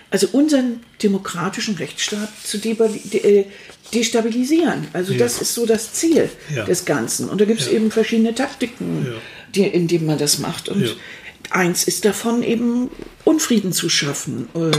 also 0.09 0.28
unseren 0.34 0.82
demokratischen 1.01 1.76
Rechtsstaat 1.76 2.30
zu 2.43 2.57
de, 2.57 2.74
äh, 2.74 3.45
destabilisieren. 3.93 4.88
Also 4.93 5.14
das 5.14 5.41
ist 5.41 5.53
so 5.53 5.66
das 5.66 5.93
Ziel 5.93 6.30
Ja. 6.53 6.66
des 6.66 6.86
Ganzen. 6.86 7.30
Und 7.30 7.39
da 7.39 7.45
gibt 7.45 7.62
es 7.62 7.68
eben 7.68 7.91
verschiedene 7.91 8.34
Taktiken, 8.36 9.05
Ja. 9.05 9.12
die, 9.55 9.68
in 9.68 9.88
denen 9.88 10.05
man 10.07 10.18
das 10.18 10.39
macht. 10.39 10.68
Und 10.70 10.82
Ja. 10.82 10.91
Eins 11.51 11.83
ist 11.83 12.05
davon 12.05 12.43
eben 12.43 12.89
Unfrieden 13.23 13.73
zu 13.73 13.89
schaffen 13.89 14.47
äh, 14.55 14.71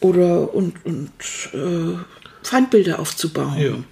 oder 0.00 0.54
und, 0.54 0.84
und 0.84 1.10
äh, 1.52 1.98
Feindbilder 2.42 2.98
aufzubauen, 2.98 3.84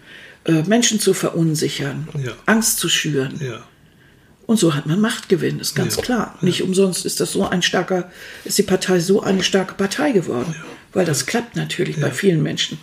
äh, 0.44 0.62
Menschen 0.64 1.00
zu 1.00 1.14
verunsichern, 1.14 2.08
Ja. 2.22 2.32
Angst 2.46 2.78
zu 2.78 2.88
schüren. 2.88 3.40
Ja. 3.42 3.62
Und 4.46 4.58
so 4.58 4.74
hat 4.74 4.86
man 4.86 5.00
Machtgewinn, 5.00 5.60
ist 5.60 5.74
ganz 5.74 5.96
Ja. 5.96 6.02
klar. 6.02 6.38
Nicht 6.42 6.62
umsonst 6.62 7.06
ist 7.06 7.20
das 7.20 7.32
so 7.32 7.46
ein 7.46 7.62
starker, 7.62 8.10
ist 8.44 8.58
die 8.58 8.62
Partei 8.64 8.98
so 9.00 9.22
eine 9.22 9.42
starke 9.42 9.74
Partei 9.74 10.12
geworden. 10.12 10.54
Weil 10.92 11.06
das 11.06 11.24
klappt 11.26 11.56
natürlich 11.56 11.98
bei 12.00 12.10
vielen 12.10 12.42
Menschen, 12.42 12.78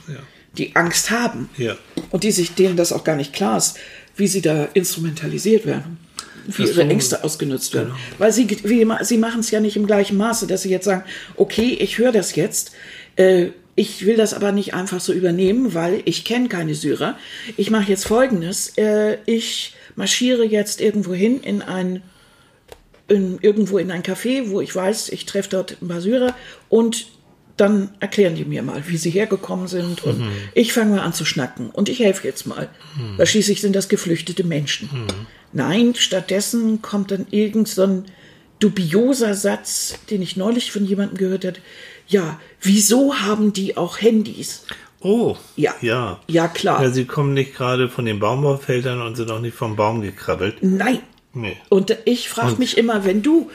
die 0.57 0.75
Angst 0.75 1.11
haben 1.11 1.49
Ja. 1.57 1.77
und 2.09 2.23
die 2.23 2.31
sich 2.31 2.55
denen 2.55 2.75
das 2.77 2.91
auch 2.91 3.03
gar 3.03 3.15
nicht 3.15 3.33
klar 3.33 3.57
ist, 3.57 3.77
wie 4.15 4.27
sie 4.27 4.41
da 4.41 4.67
instrumentalisiert 4.73 5.65
werden. 5.67 5.99
Wie 6.47 6.63
ihre 6.63 6.83
Ängste 6.83 7.23
ausgenutzt 7.23 7.73
werden. 7.73 7.89
Genau. 7.89 7.99
Weil 8.17 8.31
sie, 8.31 8.47
wie 8.63 8.87
sie 9.03 9.17
machen 9.17 9.39
es 9.41 9.51
ja 9.51 9.59
nicht 9.59 9.75
im 9.75 9.87
gleichen 9.87 10.17
Maße, 10.17 10.47
dass 10.47 10.63
sie 10.63 10.69
jetzt 10.69 10.85
sagen, 10.85 11.03
okay, 11.35 11.77
ich 11.79 11.97
höre 11.97 12.11
das 12.11 12.35
jetzt, 12.35 12.71
äh, 13.15 13.47
ich 13.75 14.05
will 14.05 14.17
das 14.17 14.33
aber 14.33 14.51
nicht 14.51 14.73
einfach 14.73 14.99
so 14.99 15.13
übernehmen, 15.13 15.73
weil 15.73 16.01
ich 16.03 16.25
kenne 16.25 16.49
keine 16.49 16.75
Syrer. 16.75 17.17
Ich 17.55 17.71
mache 17.71 17.89
jetzt 17.89 18.05
Folgendes, 18.05 18.73
äh, 18.77 19.17
ich 19.25 19.73
marschiere 19.95 20.43
jetzt 20.43 20.81
irgendwo 20.81 21.13
hin 21.13 21.39
in 21.41 21.61
ein 21.61 22.01
in, 23.07 23.39
irgendwo 23.41 23.77
in 23.77 23.89
ein 23.89 24.03
Café, 24.03 24.49
wo 24.49 24.61
ich 24.61 24.75
weiß, 24.75 25.09
ich 25.09 25.25
treffe 25.25 25.49
dort 25.49 25.81
ein 25.81 25.87
paar 25.87 26.01
Syrer 26.01 26.35
und 26.69 27.07
dann 27.57 27.89
erklären 27.99 28.35
die 28.35 28.45
mir 28.45 28.63
mal, 28.63 28.83
wie 28.87 28.97
sie 28.97 29.09
hergekommen 29.09 29.67
sind 29.67 30.03
und 30.03 30.21
ich 30.53 30.71
fange 30.71 30.95
mal 30.95 31.01
an 31.01 31.13
zu 31.13 31.25
schnacken 31.25 31.69
und 31.69 31.89
ich 31.89 31.99
helfe 31.99 32.25
jetzt 32.25 32.47
mal, 32.47 32.69
weil 33.17 33.25
schließlich 33.25 33.59
sind 33.61 33.75
das 33.75 33.89
geflüchtete 33.89 34.43
Menschen. 34.43 34.89
Nein, 35.53 35.93
stattdessen 35.95 36.81
kommt 36.81 37.11
dann 37.11 37.27
irgend 37.31 37.67
so 37.67 37.83
ein 37.83 38.05
dubioser 38.59 39.33
Satz, 39.35 39.95
den 40.09 40.21
ich 40.21 40.35
neulich 40.37 40.71
von 40.71 40.85
jemandem 40.85 41.17
gehört 41.17 41.45
habe. 41.45 41.57
Ja, 42.07 42.39
wieso 42.61 43.15
haben 43.15 43.53
die 43.53 43.77
auch 43.77 44.01
Handys? 44.01 44.63
Oh, 45.01 45.37
Ja. 45.55 45.73
ja. 45.81 46.19
Ja, 46.27 46.47
klar. 46.49 46.83
Ja, 46.83 46.89
sie 46.89 47.05
kommen 47.05 47.33
nicht 47.33 47.55
gerade 47.55 47.87
von 47.89 48.05
den 48.05 48.19
Baumwollfeldern 48.19 49.01
und 49.01 49.15
sind 49.15 49.31
auch 49.31 49.39
nicht 49.39 49.55
vom 49.55 49.75
Baum 49.75 50.01
gekrabbelt. 50.01 50.57
Nein. 50.61 50.99
Nee. 51.33 51.55
Und 51.69 51.95
ich 52.05 52.27
frage 52.27 52.55
mich 52.57 52.77
immer, 52.77 53.05
wenn 53.05 53.21
du 53.21 53.49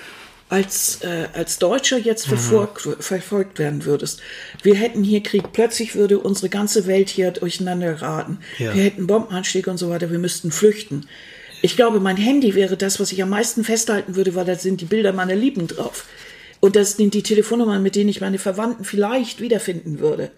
als, 0.48 1.00
äh, 1.02 1.26
als 1.34 1.58
Deutscher 1.58 1.98
jetzt 1.98 2.26
Mhm. 2.26 2.36
verfolgt, 2.38 2.88
verfolgt 3.00 3.58
werden 3.58 3.84
würdest, 3.84 4.20
wir 4.62 4.76
hätten 4.76 5.02
hier 5.02 5.22
Krieg, 5.22 5.52
plötzlich 5.52 5.94
würde 5.96 6.18
unsere 6.18 6.48
ganze 6.48 6.86
Welt 6.86 7.10
hier 7.10 7.30
durcheinander 7.32 7.94
geraten. 7.94 8.38
Ja. 8.58 8.72
Wir 8.74 8.84
hätten 8.84 9.06
Bombenanschläge 9.06 9.70
und 9.70 9.78
so 9.78 9.90
weiter, 9.90 10.10
wir 10.10 10.18
müssten 10.18 10.50
flüchten. 10.52 11.06
Ich 11.64 11.76
glaube, 11.76 11.98
mein 11.98 12.18
Handy 12.18 12.54
wäre 12.54 12.76
das, 12.76 13.00
was 13.00 13.10
ich 13.10 13.22
am 13.22 13.30
meisten 13.30 13.64
festhalten 13.64 14.16
würde, 14.16 14.34
weil 14.34 14.44
da 14.44 14.54
sind 14.54 14.82
die 14.82 14.84
Bilder 14.84 15.14
meiner 15.14 15.34
Lieben 15.34 15.66
drauf. 15.66 16.04
Und 16.60 16.76
das 16.76 16.98
sind 16.98 17.14
die 17.14 17.22
Telefonnummern, 17.22 17.82
mit 17.82 17.96
denen 17.96 18.10
ich 18.10 18.20
meine 18.20 18.36
Verwandten 18.36 18.84
vielleicht 18.84 19.40
wiederfinden 19.40 19.98
würde. 19.98 20.30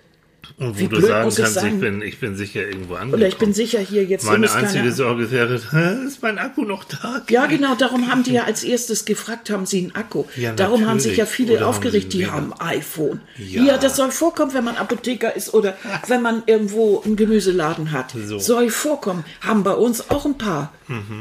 Und 0.59 0.77
wo 0.77 0.81
Wie 0.81 0.89
du 0.89 1.01
sagen 1.01 1.25
muss 1.25 1.39
ich 1.39 1.45
kannst, 1.45 1.63
ich 1.63 1.81
bin, 1.81 2.03
ich 2.03 2.19
bin 2.19 2.37
sicher 2.37 2.61
irgendwo 2.61 2.95
angekommen. 2.95 3.15
Oder 3.15 3.29
ich 3.29 3.37
bin 3.37 3.53
sicher 3.53 3.79
hier 3.79 4.05
jetzt 4.05 4.25
Meine 4.25 4.51
einzige 4.53 4.93
Sorge 4.93 5.31
wäre, 5.31 5.55
ist 6.07 6.23
mein 6.23 6.39
Akku 6.39 6.63
noch 6.63 6.85
da? 6.85 7.23
Ja, 7.29 7.47
genau, 7.47 7.75
darum 7.75 8.11
haben 8.11 8.23
die 8.23 8.33
ja 8.33 8.45
als 8.45 8.65
erstes 8.65 9.05
gefragt, 9.05 9.51
haben 9.51 9.67
sie 9.67 9.79
einen 9.81 9.95
Akku. 9.95 10.25
Ja, 10.37 10.53
darum 10.55 10.87
haben 10.87 11.01
sich 11.01 11.17
ja 11.17 11.27
viele 11.27 11.55
Oder 11.55 11.63
haben 11.63 11.69
aufgeregt, 11.69 12.13
sie 12.13 12.19
die 12.19 12.27
haben 12.27 12.53
iPhone. 12.59 13.21
Ja. 13.37 13.65
Ja. 13.65 13.79
das 13.79 13.97
soll 13.97 14.11
vorkommen, 14.11 14.55
wenn 14.55 14.65
man 14.65 14.77
Apotheker 14.77 15.35
ist 15.35 15.53
oder 15.53 15.77
wenn 16.07 16.23
man 16.23 16.43
irgendwo 16.47 17.03
einen 17.05 17.17
Gemüseladen 17.17 17.93
hat. 17.93 18.13
So. 18.13 18.39
Soll 18.39 18.71
vorkommen. 18.71 19.25
Haben 19.41 19.63
bei 19.63 19.75
uns 19.75 20.11
auch 20.11 20.25
ein 20.25 20.39
paar. 20.39 20.73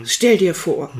Stell 0.05 0.37
dir 0.37 0.53
vor. 0.53 0.91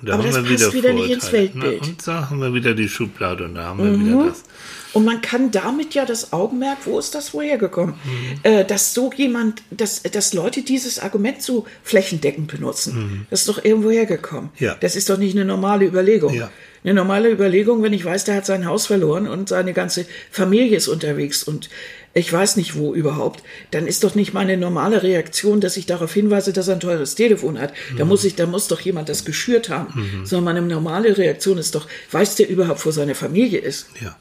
Und 0.00 0.08
da 0.08 0.14
Aber 0.14 0.24
haben 0.24 0.32
das 0.32 0.48
wir 0.48 0.56
passt 0.58 0.74
wieder 0.74 0.92
nicht 0.92 1.10
ins 1.10 1.28
Vorurteile. 1.28 1.54
Weltbild. 1.54 1.80
Na, 1.82 1.88
und 1.88 2.06
da 2.06 2.30
haben 2.30 2.40
wir 2.40 2.54
wieder 2.54 2.74
die 2.74 2.88
Schublade 2.88 3.44
und 3.44 3.54
da 3.56 3.64
haben 3.64 3.78
wir 3.84 3.98
wieder 3.98 4.28
das. 4.28 4.44
Und 4.92 5.04
man 5.04 5.20
kann 5.20 5.50
damit 5.50 5.94
ja 5.94 6.06
das 6.06 6.32
Augenmerk, 6.32 6.78
wo 6.84 6.98
ist 6.98 7.14
das 7.14 7.34
woher 7.34 7.58
gekommen? 7.58 7.94
Mhm. 8.04 8.40
Äh, 8.42 8.64
dass 8.64 8.94
so 8.94 9.12
jemand, 9.14 9.62
dass, 9.70 10.02
dass 10.02 10.32
Leute 10.34 10.62
dieses 10.62 10.98
Argument 10.98 11.42
so 11.42 11.66
flächendeckend 11.82 12.50
benutzen. 12.50 13.26
Das 13.30 13.40
ist 13.40 13.48
doch 13.48 13.62
irgendwo 13.62 13.90
hergekommen. 13.90 14.50
Mhm. 14.58 14.64
Ja. 14.64 14.76
Das 14.80 14.96
ist 14.96 15.10
doch 15.10 15.18
nicht 15.18 15.34
eine 15.34 15.44
normale 15.44 15.84
Überlegung. 15.84 16.32
Ja. 16.32 16.50
Eine 16.84 16.94
normale 16.94 17.30
Überlegung, 17.30 17.82
wenn 17.82 17.92
ich 17.92 18.04
weiß, 18.04 18.24
der 18.24 18.36
hat 18.36 18.46
sein 18.46 18.64
Haus 18.64 18.86
verloren 18.86 19.26
und 19.26 19.48
seine 19.48 19.72
ganze 19.72 20.06
Familie 20.30 20.76
ist 20.76 20.88
unterwegs 20.88 21.42
und 21.42 21.68
ich 22.14 22.32
weiß 22.32 22.56
nicht 22.56 22.74
wo 22.76 22.94
überhaupt, 22.94 23.42
dann 23.70 23.86
ist 23.86 24.02
doch 24.02 24.14
nicht 24.14 24.32
meine 24.34 24.56
normale 24.56 25.02
Reaktion, 25.02 25.60
dass 25.60 25.76
ich 25.76 25.86
darauf 25.86 26.12
hinweise, 26.12 26.52
dass 26.52 26.66
er 26.68 26.74
ein 26.74 26.80
teures 26.80 27.14
Telefon 27.14 27.58
hat. 27.60 27.72
Da 27.96 28.04
Mhm. 28.04 28.08
muss 28.08 28.24
ich, 28.24 28.34
da 28.34 28.46
muss 28.46 28.66
doch 28.68 28.80
jemand 28.80 29.08
das 29.08 29.24
geschürt 29.24 29.68
haben. 29.68 30.22
Sondern 30.24 30.56
meine 30.56 30.66
normale 30.66 31.16
Reaktion 31.16 31.58
ist 31.58 31.74
doch, 31.74 31.86
weiß 32.10 32.34
der 32.36 32.48
überhaupt, 32.48 32.84
wo 32.84 32.90
seine 32.90 33.14
Familie 33.14 33.60
ist? 33.60 33.86
Ja. 34.00 34.16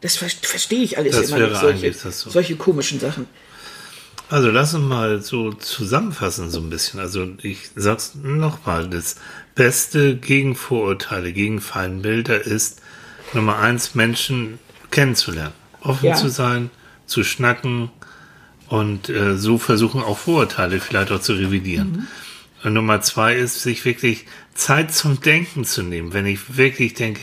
Das 0.00 0.16
ver 0.16 0.28
verstehe 0.42 0.82
ich 0.82 0.96
alles 0.98 1.16
Das 1.16 1.28
immer 1.30 1.38
nicht, 1.48 1.60
solche, 1.60 1.92
so. 1.92 2.30
solche 2.30 2.56
komischen 2.56 3.00
Sachen. 3.00 3.26
Also 4.30 4.50
lass 4.50 4.74
uns 4.74 4.84
mal 4.84 5.22
so 5.22 5.52
zusammenfassen 5.52 6.50
so 6.50 6.60
ein 6.60 6.68
bisschen. 6.70 7.00
Also 7.00 7.26
ich 7.42 7.70
sag's 7.74 8.12
nochmal, 8.14 8.88
das 8.90 9.16
Beste 9.54 10.16
gegen 10.16 10.54
Vorurteile, 10.54 11.32
gegen 11.32 11.60
Feindbilder 11.60 12.40
ist 12.40 12.80
Nummer 13.32 13.58
eins, 13.58 13.94
Menschen 13.94 14.58
kennenzulernen, 14.90 15.54
offen 15.80 16.06
Ja. 16.06 16.14
zu 16.14 16.28
sein, 16.28 16.70
zu 17.08 17.24
schnacken 17.24 17.90
und 18.68 19.08
äh, 19.08 19.36
so 19.36 19.58
versuchen 19.58 20.02
auch 20.02 20.18
Vorurteile 20.18 20.78
vielleicht 20.78 21.10
auch 21.10 21.20
zu 21.20 21.32
revidieren. 21.32 22.06
Und 22.62 22.74
Nummer 22.74 23.00
zwei 23.00 23.34
ist, 23.34 23.62
sich 23.62 23.84
wirklich 23.84 24.26
Zeit 24.54 24.92
zum 24.92 25.20
Denken 25.20 25.64
zu 25.64 25.82
nehmen. 25.82 26.12
Wenn 26.12 26.26
ich 26.26 26.56
wirklich 26.56 26.94
denke, 26.94 27.20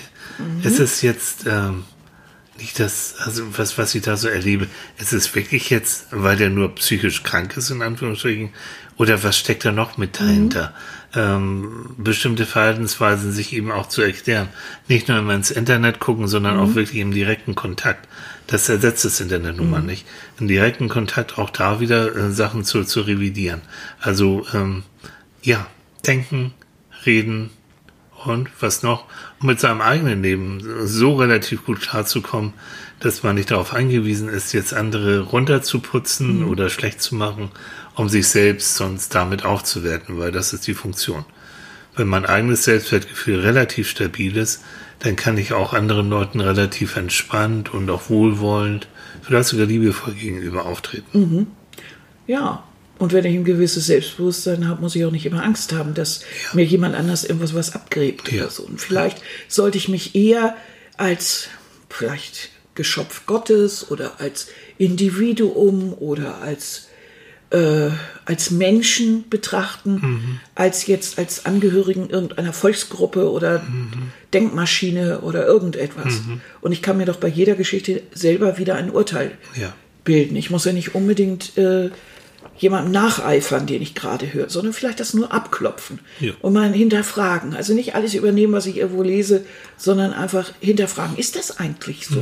es 0.64 0.80
ist 0.80 1.02
jetzt 1.02 1.46
ähm, 1.46 1.84
nicht 2.58 2.80
das, 2.80 3.16
also 3.20 3.58
was, 3.58 3.78
was 3.78 3.94
ich 3.96 4.02
da 4.02 4.16
so 4.16 4.28
erlebe, 4.28 4.68
ist 4.98 5.14
es 5.14 5.36
wirklich 5.36 5.70
jetzt, 5.70 6.08
weil 6.12 6.38
der 6.38 6.50
nur 6.50 6.74
psychisch 6.76 7.24
krank 7.24 7.58
ist, 7.58 7.70
in 7.70 7.82
Anführungsstrichen, 7.82 8.50
oder 8.98 9.24
was 9.24 9.38
steckt 9.38 9.66
da 9.66 9.72
noch 9.72 9.98
mit 9.98 10.20
dahinter? 10.20 10.74
Ähm, 11.14 11.96
bestimmte 11.98 12.46
Verhaltensweisen 12.46 13.34
sich 13.34 13.52
eben 13.54 13.72
auch 13.72 13.88
zu 13.88 14.02
erklären. 14.02 14.48
Nicht 14.88 15.10
nur 15.10 15.18
immer 15.18 15.34
ins 15.36 15.52
Internet 15.52 16.00
gucken, 16.00 16.28
sondern 16.28 16.58
auch 16.58 16.76
wirklich 16.76 17.02
im 17.02 17.12
direkten 17.12 17.56
Kontakt. 17.56 18.08
Das 18.48 18.70
ersetzt 18.70 19.06
das 19.06 19.20
Internet 19.20 19.58
nun 19.58 19.72
mal 19.72 19.82
nicht. 19.82 20.06
Im 20.40 20.48
direkten 20.48 20.88
Kontakt 20.88 21.38
auch 21.38 21.50
da 21.50 21.80
wieder 21.80 22.16
äh, 22.16 22.32
Sachen 22.32 22.64
zu, 22.64 22.84
zu 22.84 23.02
revidieren. 23.02 23.62
Also, 24.00 24.46
ähm, 24.54 24.84
ja, 25.42 25.66
denken, 26.06 26.54
reden, 27.06 27.50
und 28.26 28.50
was 28.60 28.84
noch? 28.84 29.06
Um 29.40 29.48
mit 29.48 29.60
seinem 29.60 29.82
eigenen 29.82 30.24
Leben 30.24 30.88
so 30.88 31.16
relativ 31.16 31.66
gut 31.66 31.82
klarzukommen, 31.82 32.54
dass 33.00 33.24
man 33.24 33.36
nicht 33.36 33.52
darauf 33.52 33.74
angewiesen 33.74 34.30
ist, 34.30 34.54
jetzt 34.54 34.74
andere 34.74 35.22
runterzuputzen 35.22 36.44
oder 36.44 36.70
schlecht 36.70 37.02
zu 37.02 37.16
machen, 37.16 37.52
um 37.96 38.10
sich 38.10 38.28
selbst 38.28 38.76
sonst 38.76 39.14
damit 39.14 39.46
aufzuwerten, 39.46 40.18
weil 40.18 40.32
das 40.32 40.54
ist 40.54 40.68
die 40.68 40.74
Funktion. 40.74 41.26
Wenn 41.96 42.08
mein 42.08 42.26
eigenes 42.26 42.64
Selbstwertgefühl 42.66 43.40
relativ 43.40 43.90
stabil 43.90 44.36
ist, 44.38 44.64
dann 45.00 45.16
kann 45.16 45.38
ich 45.38 45.54
auch 45.54 45.74
anderen 45.74 46.10
Leuten 46.10 46.40
relativ 46.40 46.96
entspannt 46.96 47.74
und 47.74 47.90
auch 47.90 48.10
wohlwollend, 48.10 48.88
vielleicht 49.22 49.50
sogar 49.50 49.66
liebevoll 49.66 50.14
gegenüber 50.14 50.66
auftreten. 50.66 51.48
Ja. 52.28 52.64
Und 52.98 53.12
wenn 53.12 53.26
ich 53.26 53.36
ein 53.36 53.44
gewisses 53.44 53.88
Selbstbewusstsein 53.88 54.70
habe, 54.70 54.80
muss 54.82 54.96
ich 54.96 55.04
auch 55.04 55.12
nicht 55.12 55.26
immer 55.26 55.44
Angst 55.44 55.74
haben, 55.74 55.94
dass 55.94 56.22
mir 56.54 56.64
jemand 56.64 56.96
anders 56.96 57.26
irgendwas 57.26 57.54
was 57.54 57.76
abgräbt 57.76 58.32
Ja. 58.32 58.44
oder 58.44 58.50
so. 58.52 58.64
Und 58.64 58.80
vielleicht 58.80 59.22
sollte 59.50 59.78
ich 59.78 59.90
mich 59.90 60.16
eher 60.16 60.56
als 60.96 61.50
vielleicht 61.90 62.52
Geschöpf 62.74 63.26
Gottes 63.26 63.92
oder 63.92 64.22
als 64.22 64.48
Individuum 64.78 65.94
oder 65.94 66.42
als 66.42 66.88
äh, 67.52 67.90
als 68.26 68.52
Menschen 68.52 69.30
betrachten, 69.30 70.40
als 70.56 70.88
jetzt 70.88 71.20
als 71.20 71.46
Angehörigen 71.46 72.10
irgendeiner 72.10 72.54
Volksgruppe 72.54 73.30
oder 73.32 73.62
Denkmaschine 74.34 75.20
oder 75.22 75.46
irgendetwas. 75.46 76.22
Und 76.62 76.72
ich 76.72 76.82
kann 76.82 76.98
mir 76.98 77.06
doch 77.06 77.18
bei 77.18 77.28
jeder 77.28 77.56
Geschichte 77.56 78.02
selber 78.14 78.58
wieder 78.58 78.76
ein 78.76 78.90
Urteil 78.92 79.32
Ja. 79.56 79.74
bilden. 80.04 80.36
Ich 80.36 80.50
muss 80.50 80.66
ja 80.66 80.74
nicht 80.74 80.96
unbedingt 80.96 81.58
äh, 81.58 81.90
jemandem 82.58 82.92
nacheifern, 82.94 83.66
den 83.68 83.82
ich 83.82 83.96
gerade 83.96 84.32
höre, 84.34 84.50
sondern 84.50 84.74
vielleicht 84.74 85.00
das 85.00 85.14
nur 85.14 85.34
abklopfen 85.34 86.00
Ja. 86.20 86.34
und 86.42 86.54
mal 86.54 86.72
hinterfragen. 86.72 87.54
Also 87.56 87.74
nicht 87.74 87.96
alles 87.96 88.14
übernehmen, 88.14 88.54
was 88.54 88.66
ich 88.66 88.78
irgendwo 88.78 89.04
lese, 89.04 89.46
sondern 89.78 90.14
einfach 90.14 90.52
hinterfragen. 90.62 91.18
Ist 91.18 91.36
das 91.36 91.60
eigentlich 91.60 92.08
so? 92.08 92.22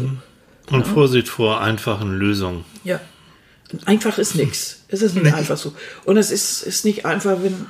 Und 0.71 0.87
Vorsicht 0.87 1.27
vor 1.27 1.61
einfachen 1.61 2.17
Lösungen. 2.17 2.63
Ja. 2.83 2.99
Einfach 3.85 4.17
ist 4.17 4.35
nichts. 4.35 4.81
Es 4.87 5.01
ist 5.01 5.15
nicht 5.15 5.33
einfach 5.33 5.57
so. 5.57 5.73
Und 6.05 6.17
es 6.17 6.31
ist, 6.31 6.61
ist 6.63 6.85
nicht 6.85 7.05
einfach, 7.05 7.41
wenn, 7.43 7.65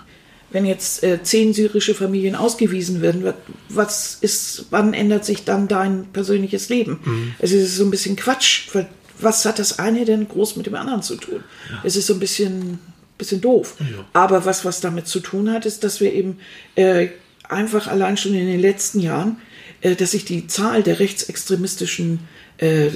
wenn 0.52 0.66
jetzt 0.66 1.04
äh, 1.04 1.22
zehn 1.24 1.54
syrische 1.54 1.96
Familien 1.96 2.36
ausgewiesen 2.36 3.02
werden, 3.02 3.24
wa- 3.24 3.34
was 3.70 4.18
ist, 4.22 4.66
wann 4.70 4.94
ändert 4.94 5.26
sich 5.26 5.44
dann 5.46 5.68
dein 5.68 6.06
persönliches 6.14 6.70
Leben? 6.70 7.00
Es 7.40 7.52
ist 7.52 7.76
so 7.78 7.84
ein 7.86 7.92
bisschen 7.92 8.16
Quatsch, 8.16 8.68
weil 8.74 8.88
was 9.20 9.46
hat 9.46 9.60
das 9.60 9.80
eine 9.80 10.04
denn 10.06 10.28
groß 10.28 10.56
mit 10.58 10.66
dem 10.66 10.76
anderen 10.76 11.02
zu 11.02 11.16
tun? 11.16 11.44
Es 11.84 11.96
ist 11.96 12.08
so 12.08 12.14
ein 12.16 12.20
bisschen, 12.20 12.80
bisschen 13.18 13.40
doof. 13.42 13.76
Aber 14.12 14.44
was, 14.46 14.66
was 14.66 14.82
damit 14.82 15.08
zu 15.08 15.20
tun 15.22 15.52
hat, 15.52 15.66
ist, 15.66 15.84
dass 15.84 16.02
wir 16.02 16.12
eben 16.12 16.40
äh, 16.76 17.08
einfach 17.48 17.88
allein 17.88 18.18
schon 18.18 18.34
in 18.34 18.48
den 18.48 18.60
letzten 18.60 19.00
Jahren, 19.00 19.38
äh, 19.82 19.96
dass 19.96 20.12
sich 20.12 20.26
die 20.26 20.48
Zahl 20.48 20.84
der 20.84 21.00
rechtsextremistischen 21.00 22.20
äh, 22.58 22.90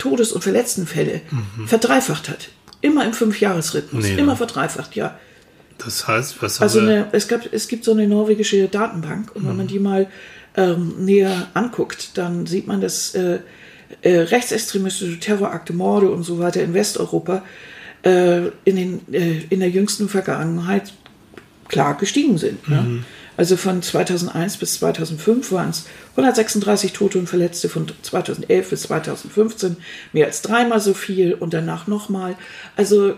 Todes- 0.00 0.32
und 0.32 0.42
Verletztenfälle 0.42 1.20
verdreifacht 1.66 2.28
hat. 2.28 2.48
Immer 2.80 3.04
im 3.04 3.12
Fünfjahresrhythmus. 3.12 4.04
Nee, 4.04 4.14
immer 4.14 4.32
ne? 4.32 4.36
verdreifacht, 4.36 4.96
ja. 4.96 5.18
Das 5.78 6.08
heißt, 6.08 6.42
was 6.42 6.60
Also 6.60 6.80
eine, 6.80 7.08
es, 7.12 7.28
gab, 7.28 7.52
es 7.52 7.68
gibt 7.68 7.84
so 7.84 7.92
eine 7.92 8.06
norwegische 8.06 8.68
Datenbank 8.68 9.34
und 9.34 9.46
wenn 9.46 9.56
man 9.56 9.66
die 9.66 9.78
mal 9.78 10.08
ähm, 10.56 11.04
näher 11.04 11.48
anguckt, 11.54 12.18
dann 12.18 12.46
sieht 12.46 12.66
man, 12.66 12.80
dass 12.80 13.14
äh, 13.14 13.38
äh, 14.02 14.18
rechtsextremistische 14.18 15.20
Terrorakte, 15.20 15.72
Morde 15.72 16.10
und 16.10 16.22
so 16.22 16.38
weiter 16.38 16.62
in 16.62 16.74
Westeuropa 16.74 17.42
äh, 18.02 18.48
in, 18.64 18.76
den, 18.76 19.00
äh, 19.12 19.42
in 19.48 19.60
der 19.60 19.70
jüngsten 19.70 20.08
Vergangenheit 20.08 20.92
klar 21.68 21.96
gestiegen 21.96 22.36
sind. 22.36 22.68
Ne? 22.68 23.04
Also 23.36 23.56
von 23.56 23.80
2001 23.80 24.58
bis 24.58 24.74
2005 24.80 25.52
waren 25.52 25.70
es 25.70 25.86
136 26.20 26.92
Tote 26.92 27.18
und 27.18 27.28
Verletzte, 27.28 27.68
von 27.68 27.86
2011 28.02 28.70
bis 28.70 28.82
2015 28.82 29.76
mehr 30.12 30.26
als 30.26 30.42
dreimal 30.42 30.80
so 30.80 30.94
viel 30.94 31.34
und 31.34 31.54
danach 31.54 31.86
nochmal. 31.86 32.36
Also 32.76 33.14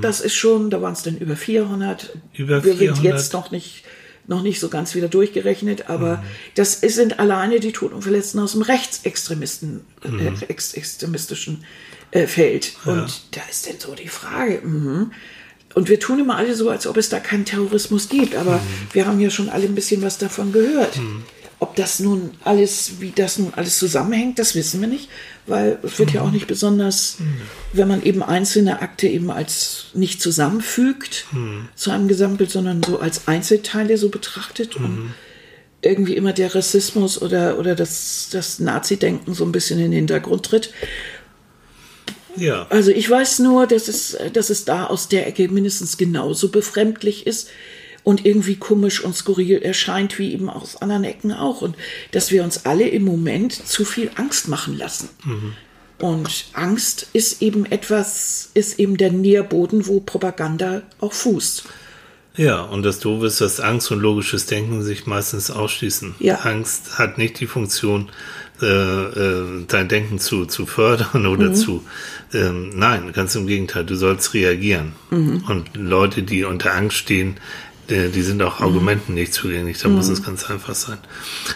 das 0.00 0.20
ist 0.20 0.34
schon, 0.34 0.70
da 0.70 0.80
waren 0.82 0.92
es 0.92 1.02
dann 1.02 1.18
über 1.18 1.36
400. 1.36 2.16
Über 2.34 2.64
Wir 2.64 2.76
sind 2.76 2.98
400. 2.98 3.04
jetzt 3.04 3.32
noch 3.32 3.50
nicht, 3.50 3.84
noch 4.26 4.42
nicht 4.42 4.60
so 4.60 4.68
ganz 4.68 4.94
wieder 4.94 5.08
durchgerechnet, 5.08 5.90
aber 5.90 6.22
das 6.54 6.76
ist, 6.76 6.94
sind 6.94 7.18
alleine 7.18 7.58
die 7.58 7.72
Toten 7.72 7.94
und 7.94 8.02
Verletzten 8.02 8.38
aus 8.38 8.52
dem 8.52 8.62
Rechtsextremisten, 8.62 9.80
äh, 10.02 10.46
rechtsextremistischen 10.46 11.64
äh, 12.12 12.26
Feld. 12.28 12.76
Und 12.84 13.22
da 13.32 13.40
ist 13.50 13.68
dann 13.68 13.80
so 13.80 13.94
die 13.94 14.08
Frage, 14.08 14.60
mhm. 14.62 15.12
Und 15.74 15.88
wir 15.88 15.98
tun 15.98 16.20
immer 16.20 16.36
alle 16.36 16.54
so, 16.54 16.70
als 16.70 16.86
ob 16.86 16.96
es 16.98 17.08
da 17.08 17.18
keinen 17.18 17.44
Terrorismus 17.44 18.08
gibt, 18.08 18.36
aber 18.36 18.60
wir 18.92 19.08
haben 19.08 19.18
ja 19.18 19.28
schon 19.28 19.48
alle 19.48 19.64
ein 19.64 19.74
bisschen 19.74 20.02
was 20.02 20.18
davon 20.18 20.52
gehört. 20.52 21.00
Ob 21.64 21.76
das 21.76 21.98
nun 21.98 22.32
alles, 22.44 23.00
wie 23.00 23.10
das 23.10 23.38
nun 23.38 23.54
alles 23.54 23.78
zusammenhängt, 23.78 24.38
das 24.38 24.54
wissen 24.54 24.82
wir 24.82 24.86
nicht, 24.86 25.08
weil 25.46 25.78
es 25.82 25.98
wird 25.98 26.12
ja 26.12 26.20
auch 26.20 26.30
nicht 26.30 26.46
besonders, 26.46 27.16
wenn 27.72 27.88
man 27.88 28.02
eben 28.02 28.22
einzelne 28.22 28.82
Akte 28.82 29.08
eben 29.08 29.30
als 29.30 29.86
nicht 29.94 30.20
zusammenfügt 30.20 31.24
zu 31.74 31.90
einem 31.90 32.06
Gesamtbild, 32.06 32.50
sondern 32.50 32.82
so 32.82 32.98
als 32.98 33.28
Einzelteile 33.28 33.96
so 33.96 34.10
betrachtet 34.10 34.76
und 34.76 35.14
irgendwie 35.80 36.16
immer 36.16 36.34
der 36.34 36.54
Rassismus 36.54 37.22
oder, 37.22 37.58
oder 37.58 37.74
das, 37.74 38.28
das 38.30 38.58
Nazi-Denken 38.58 39.32
so 39.32 39.46
ein 39.46 39.52
bisschen 39.52 39.78
in 39.78 39.84
den 39.84 39.92
Hintergrund 39.92 40.44
tritt. 40.44 40.70
Ja. 42.36 42.66
Also 42.68 42.90
ich 42.90 43.08
weiß 43.08 43.38
nur, 43.38 43.66
dass 43.66 43.88
es, 43.88 44.18
dass 44.34 44.50
es 44.50 44.66
da 44.66 44.84
aus 44.84 45.08
der 45.08 45.26
Ecke 45.26 45.48
mindestens 45.48 45.96
genauso 45.96 46.50
befremdlich 46.50 47.26
ist 47.26 47.48
und 48.04 48.24
irgendwie 48.24 48.56
komisch 48.56 49.02
und 49.02 49.16
skurril 49.16 49.62
erscheint, 49.62 50.18
wie 50.18 50.32
eben 50.32 50.48
aus 50.48 50.76
anderen 50.80 51.04
Ecken 51.04 51.32
auch. 51.32 51.62
Und 51.62 51.74
dass 52.12 52.30
wir 52.30 52.44
uns 52.44 52.66
alle 52.66 52.86
im 52.86 53.04
Moment 53.04 53.52
zu 53.52 53.84
viel 53.84 54.10
Angst 54.14 54.48
machen 54.48 54.76
lassen. 54.76 55.08
Und 55.98 56.46
Angst 56.52 57.08
ist 57.14 57.40
eben 57.40 57.64
etwas, 57.66 58.50
ist 58.54 58.78
eben 58.78 58.96
der 58.98 59.10
Nährboden, 59.10 59.86
wo 59.86 60.00
Propaganda 60.00 60.82
auch 61.00 61.12
fußt. 61.14 61.64
Ja, 62.36 62.62
und 62.62 62.82
das 62.82 62.98
Doofe 62.98 63.26
ist, 63.26 63.40
dass 63.40 63.60
Angst 63.60 63.90
und 63.92 64.00
logisches 64.00 64.46
Denken 64.46 64.82
sich 64.82 65.06
meistens 65.06 65.50
ausschließen. 65.52 66.16
Ja. 66.18 66.40
Angst 66.40 66.98
hat 66.98 67.16
nicht 67.16 67.38
die 67.38 67.46
Funktion, 67.46 68.10
äh, 68.60 68.66
äh, 68.66 69.64
dein 69.68 69.88
Denken 69.88 70.18
zu, 70.18 70.44
zu 70.44 70.66
fördern 70.66 71.26
oder 71.26 71.50
Mhm. 71.50 71.54
zu. 71.54 71.84
Ähm, 72.32 72.70
nein, 72.74 73.12
ganz 73.12 73.36
im 73.36 73.46
Gegenteil, 73.46 73.84
du 73.84 73.94
sollst 73.94 74.34
reagieren. 74.34 74.94
Mhm. 75.10 75.44
Und 75.48 75.76
Leute, 75.76 76.22
die 76.24 76.42
unter 76.42 76.74
Angst 76.74 76.96
stehen, 76.96 77.36
die 77.90 78.22
sind 78.22 78.42
auch 78.42 78.60
Argumenten 78.60 79.14
nicht 79.14 79.32
zugänglich. 79.34 79.78
Da 79.78 79.88
Mhm. 79.88 79.96
muss 79.96 80.08
es 80.08 80.22
ganz 80.22 80.50
einfach 80.50 80.74
sein. 80.74 80.98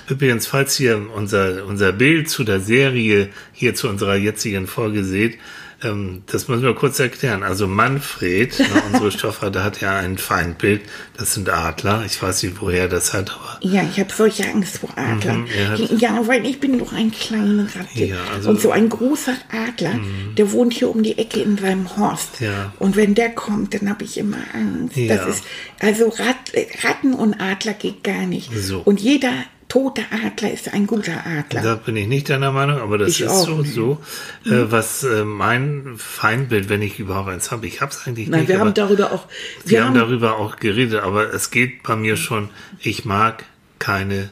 Übrigens, 0.09 0.47
falls 0.47 0.79
ihr 0.81 1.01
unser, 1.15 1.65
unser 1.67 1.93
Bild 1.93 2.29
zu 2.29 2.45
der 2.45 2.61
Serie 2.61 3.31
hier 3.53 3.75
zu 3.75 3.89
unserer 3.89 4.17
jetzigen 4.17 4.67
Folge 4.67 5.05
seht, 5.05 5.39
ähm, 5.83 6.23
das 6.27 6.49
müssen 6.49 6.63
wir 6.63 6.75
kurz 6.75 6.99
erklären. 6.99 7.43
Also 7.43 7.67
Manfred, 7.67 8.59
ne, 8.59 8.67
unsere 8.93 9.13
Stoffer, 9.13 9.51
der 9.51 9.65
hat 9.65 9.81
ja 9.81 9.97
ein 9.97 10.19
Feindbild. 10.19 10.83
Das 11.17 11.35
sind 11.35 11.49
Adler. 11.49 12.03
Ich 12.07 12.21
weiß 12.23 12.43
nicht, 12.43 12.61
woher 12.61 12.83
er 12.83 12.89
das 12.89 13.13
hat, 13.15 13.31
aber 13.31 13.59
Ja, 13.61 13.83
ich 13.83 13.99
habe 14.01 14.13
solche 14.13 14.49
Angst 14.49 14.79
vor 14.79 14.91
Adlern. 14.97 15.43
Mhm, 15.43 15.99
ja, 15.99 16.27
weil 16.27 16.47
ich 16.47 16.61
bin 16.61 16.79
doch 16.79 16.93
ein 16.93 17.11
kleiner 17.11 17.65
Ratte. 17.65 18.05
Ja, 18.05 18.17
also- 18.35 18.51
und 18.51 18.61
so 18.61 18.71
ein 18.71 18.89
großer 18.89 19.35
Adler, 19.51 19.99
der 20.37 20.53
wohnt 20.53 20.75
hier 20.75 20.91
um 20.91 21.03
die 21.03 21.19
Ecke 21.19 21.41
in 21.41 21.59
seinem 21.59 21.97
Horst. 21.97 22.41
Ja. 22.41 22.73
Und 22.79 22.97
wenn 22.97 23.15
der 23.15 23.31
kommt, 23.31 23.75
dann 23.75 23.89
habe 23.89 24.05
ich 24.05 24.19
immer 24.19 24.39
Angst. 24.55 24.97
Ja. 24.97 25.17
Das 25.17 25.37
ist, 25.37 25.45
also 25.81 26.09
Rat, 26.09 26.37
Ratten 26.83 27.15
und 27.15 27.35
Adler 27.41 27.75
geht 27.75 28.03
gar 28.05 28.27
nicht. 28.27 28.51
So. 28.57 28.81
Und 28.85 29.01
jeder 29.01 29.33
tote 29.69 30.03
Adler 30.11 30.51
ist 30.53 30.73
ein 30.73 30.87
guter 30.87 31.25
Adler. 31.27 31.63
Da 31.63 31.75
bin 31.75 31.97
ich 31.97 32.07
nicht 32.09 32.31
deiner 32.31 32.53
Meinung, 32.53 32.79
aber 32.81 32.99
das 32.99 33.11
Ich 33.11 33.21
ist 33.21 33.29
auch 33.29 33.47
so, 33.47 33.63
so 33.65 33.99
äh, 34.47 34.71
was 34.71 35.05
äh, 35.05 35.25
mein 35.25 35.95
Feindbild, 35.97 36.69
wenn 36.69 36.83
ich 36.83 36.99
überhaupt 36.99 37.29
eins 37.29 37.51
habe, 37.51 37.67
ich 37.67 37.81
habe 37.81 37.93
es 37.93 38.07
eigentlich 38.07 38.29
Nein, 38.29 38.41
nicht. 38.41 38.49
wir 38.49 38.61
haben 38.61 38.75
darüber 38.75 39.13
auch, 39.13 39.27
wir 39.65 39.71
wir 39.71 39.81
haben 39.85 39.89
haben, 39.89 39.95
darüber 39.99 40.37
auch 40.39 40.57
geredet, 40.57 41.03
aber 41.03 41.33
es 41.35 41.51
geht 41.51 41.83
bei 41.83 41.97
mir 41.97 42.17
schon, 42.17 42.49
ich 42.81 43.05
mag 43.05 43.45
keine 43.79 44.31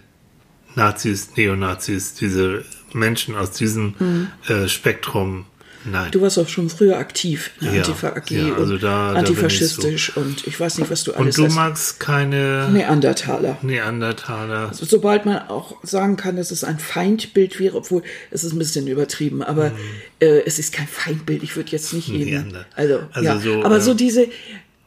Nazis, 0.74 1.36
Neonazis, 1.36 2.14
diese 2.14 2.64
Menschen 2.92 3.34
aus 3.36 3.50
diesem 3.52 3.94
Mhm. 3.98 4.28
äh, 4.48 4.68
Spektrum. 4.68 5.44
Nein. 5.90 6.10
du 6.10 6.20
warst 6.20 6.38
auch 6.38 6.48
schon 6.48 6.68
früher 6.68 6.98
aktiv 6.98 7.50
der 7.62 7.72
Ja, 7.72 7.80
Antifa 7.82 8.08
AG 8.08 8.30
ja, 8.30 8.54
also 8.54 8.74
und 8.74 8.82
da- 8.82 8.88
da 8.88 9.12
bin 9.14 9.22
ich 9.22 9.28
antifaschistisch 9.30 10.16
und 10.16 10.46
ich 10.46 10.58
weiß 10.58 10.78
nicht, 10.78 10.90
was 10.90 11.04
du 11.04 11.12
alles 11.14 11.36
Und 11.38 11.44
du 11.44 11.48
hast. 11.48 11.54
magst 11.54 12.00
keine 12.00 12.68
Neandertaler. 12.72 13.58
Neandertaler. 13.62 14.70
sobald 14.72 15.26
man 15.26 15.48
auch 15.48 15.76
sagen 15.82 16.16
kann, 16.16 16.36
dass 16.36 16.50
es 16.50 16.64
ein 16.64 16.78
Feindbild 16.78 17.58
wäre, 17.58 17.76
obwohl 17.76 18.02
es 18.30 18.44
ist 18.44 18.52
ein 18.52 18.58
bisschen 18.58 18.86
übertrieben, 18.86 19.42
aber 19.42 19.70
Mhm. 19.70 19.76
äh, 20.20 20.40
es 20.46 20.58
ist 20.58 20.72
kein 20.72 20.88
Feindbild. 20.88 21.42
Ich 21.42 21.56
würde 21.56 21.70
jetzt 21.70 21.92
nicht 21.92 22.08
jeden. 22.08 22.56
Also, 22.74 23.00
Also 23.12 23.24
ja, 23.28 23.38
so, 23.38 23.64
aber 23.64 23.76
äh, 23.76 23.80
so 23.80 23.94
diese 23.94 24.28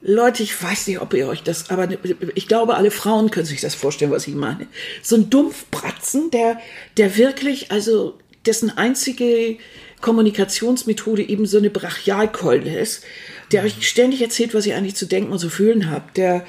Leute, 0.01 0.43
ich 0.43 0.61
weiß 0.63 0.87
nicht, 0.87 1.01
ob 1.01 1.13
ihr 1.13 1.27
euch 1.27 1.43
das, 1.43 1.69
aber 1.69 1.87
ich 2.35 2.47
glaube, 2.47 2.75
alle 2.75 2.89
Frauen 2.91 3.31
können 3.31 3.45
sich 3.45 3.59
das 3.61 3.75
vorstellen, 3.75 4.11
was 4.11 4.27
ich 4.27 4.35
meine. 4.35 4.67
So 5.01 5.15
ein 5.17 5.29
Dumpfbratzen, 5.29 6.31
der, 6.31 6.57
der 6.97 7.17
wirklich, 7.17 7.71
also 7.71 8.17
dessen 8.45 8.69
einzige 8.77 9.57
Kommunikationsmethode 10.01 11.27
eben 11.27 11.45
so 11.45 11.57
eine 11.57 11.69
Brachialkeule 11.69 12.79
ist, 12.79 13.03
der 13.51 13.63
euch 13.63 13.87
ständig 13.87 14.21
erzählt, 14.21 14.53
was 14.53 14.65
ihr 14.65 14.77
eigentlich 14.77 14.95
zu 14.95 15.05
denken 15.05 15.31
und 15.31 15.39
zu 15.39 15.49
fühlen 15.49 15.91
habt, 15.91 16.17
der 16.17 16.45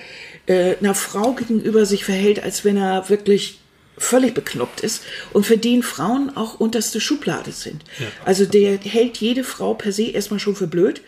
äh, 0.46 0.76
einer 0.76 0.94
Frau 0.94 1.32
gegenüber 1.32 1.86
sich 1.86 2.05
verhält, 2.05 2.42
als 2.42 2.64
wenn 2.64 2.76
er 2.76 3.09
wirklich 3.09 3.59
völlig 3.98 4.32
bekloppt 4.32 4.80
ist 4.80 5.03
und 5.32 5.44
für 5.44 5.59
den 5.59 5.82
Frauen 5.82 6.34
auch 6.34 6.59
unterste 6.59 7.01
Schublade 7.01 7.53
sind. 7.53 7.84
Also 8.24 8.46
der 8.46 8.78
hält 8.78 9.18
jede 9.18 9.44
Frau 9.44 9.74
per 9.74 9.92
se 9.92 10.05
erstmal 10.05 10.40
schon 10.40 10.57
für 10.57 10.66
blöd 10.66 11.03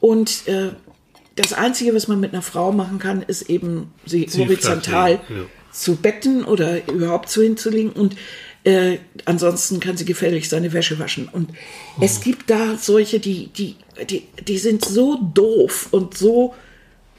und 0.00 0.48
äh, 0.48 0.70
das 1.36 1.52
Einzige, 1.52 1.94
was 1.94 2.08
man 2.08 2.18
mit 2.18 2.32
einer 2.32 2.42
Frau 2.42 2.72
machen 2.72 2.98
kann, 2.98 3.22
ist 3.22 3.42
eben 3.42 3.92
sie 4.06 4.26
Sie 4.28 4.42
horizontal 4.42 5.20
ja. 5.28 5.44
zu 5.70 5.96
betten 5.96 6.44
oder 6.44 6.88
überhaupt 6.88 7.28
so 7.28 7.42
hinzulegen 7.42 7.92
und 7.92 8.16
äh, 8.66 8.98
ansonsten 9.24 9.78
kann 9.80 9.96
sie 9.96 10.04
gefällig 10.04 10.48
seine 10.48 10.72
Wäsche 10.72 10.98
waschen. 10.98 11.28
Und 11.28 11.50
Oh. 11.98 12.02
es 12.02 12.20
gibt 12.20 12.50
da 12.50 12.76
solche, 12.76 13.20
die, 13.20 13.46
die, 13.46 13.76
die, 14.10 14.24
die 14.46 14.58
sind 14.58 14.84
so 14.84 15.18
doof 15.32 15.88
und 15.92 16.18
so, 16.18 16.54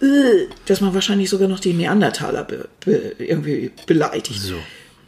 äh, 0.02 0.46
dass 0.66 0.82
man 0.82 0.94
wahrscheinlich 0.94 1.30
sogar 1.30 1.48
noch 1.48 1.60
die 1.60 1.74
Neandertaler 1.74 2.44
be, 2.44 2.68
be, 2.86 3.16
irgendwie 3.18 3.72
beleidigt. 3.88 4.40
So. 4.42 4.56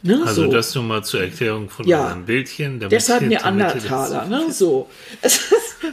Ne, 0.02 0.22
Also 0.24 0.44
so. 0.46 0.50
das 0.50 0.74
nur 0.74 0.84
mal 0.84 1.04
zur 1.04 1.20
Erklärung 1.22 1.68
von 1.68 1.86
Ja. 1.86 2.02
unserem 2.04 2.24
Bildchen. 2.24 2.80
Deshalb 2.90 3.22
Neandertaler, 3.22 4.26
ne? 4.26 4.50
So. 4.50 4.88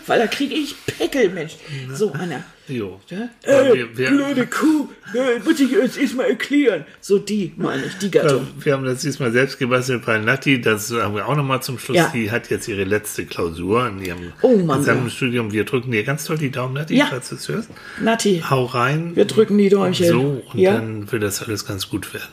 Weil 0.06 0.20
da 0.20 0.28
kriege 0.28 0.54
ich 0.56 0.76
Pickel, 0.86 1.30
Mensch. 1.30 1.56
So 1.94 2.12
einer. 2.14 2.44
Jo. 2.70 3.00
Ja? 3.10 3.30
Äh, 3.44 3.74
wir- 3.74 3.98
wir- 3.98 4.10
blöde 4.10 4.46
Kuh, 4.48 4.90
äh, 5.14 5.40
muss 5.44 5.58
ich 5.60 5.72
jetzt 5.72 5.98
erstmal 5.98 6.28
erklären. 6.30 6.86
So 7.00 7.18
die, 7.18 7.54
meine 7.56 7.86
ich, 7.86 7.98
die 7.98 8.12
Gattung. 8.12 8.42
Ja, 8.60 8.66
Wir 8.66 8.74
haben 8.74 8.84
das 8.86 9.02
diesmal 9.02 9.32
selbst 9.32 9.58
gebastelt 9.58 10.06
bei 10.06 10.18
Nati, 10.18 10.60
das 10.60 10.92
haben 10.92 11.16
wir 11.16 11.28
auch 11.28 11.36
nochmal 11.38 11.62
zum 11.62 11.80
Schluss. 11.80 11.98
Ja. 11.98 12.12
Die 12.14 12.30
hat 12.30 12.50
jetzt 12.50 12.68
ihre 12.68 12.84
letzte 12.84 13.26
Klausur 13.26 13.88
in 13.88 14.04
ihrem 14.04 14.34
Oh 14.42 14.58
Mann, 14.58 15.10
Studium. 15.10 15.54
Wir 15.54 15.64
drücken 15.64 15.92
dir 15.92 16.04
ganz 16.04 16.26
toll 16.26 16.38
die 16.38 16.52
Daumen, 16.52 16.74
Nati, 16.74 16.96
Ja. 16.98 17.06
falls 17.10 17.30
du 17.30 17.36
es 17.36 17.48
hörst. 17.48 17.70
Nati, 18.02 18.44
Hau 18.50 18.66
rein. 18.66 19.16
wir 19.16 19.26
drücken 19.26 19.58
die 19.58 19.70
Däumchen. 19.70 20.08
So, 20.08 20.42
und 20.52 20.60
ja? 20.60 20.74
dann 20.74 21.10
wird 21.10 21.24
das 21.24 21.42
alles 21.44 21.66
ganz 21.66 21.88
gut 21.90 22.14
werden. 22.14 22.28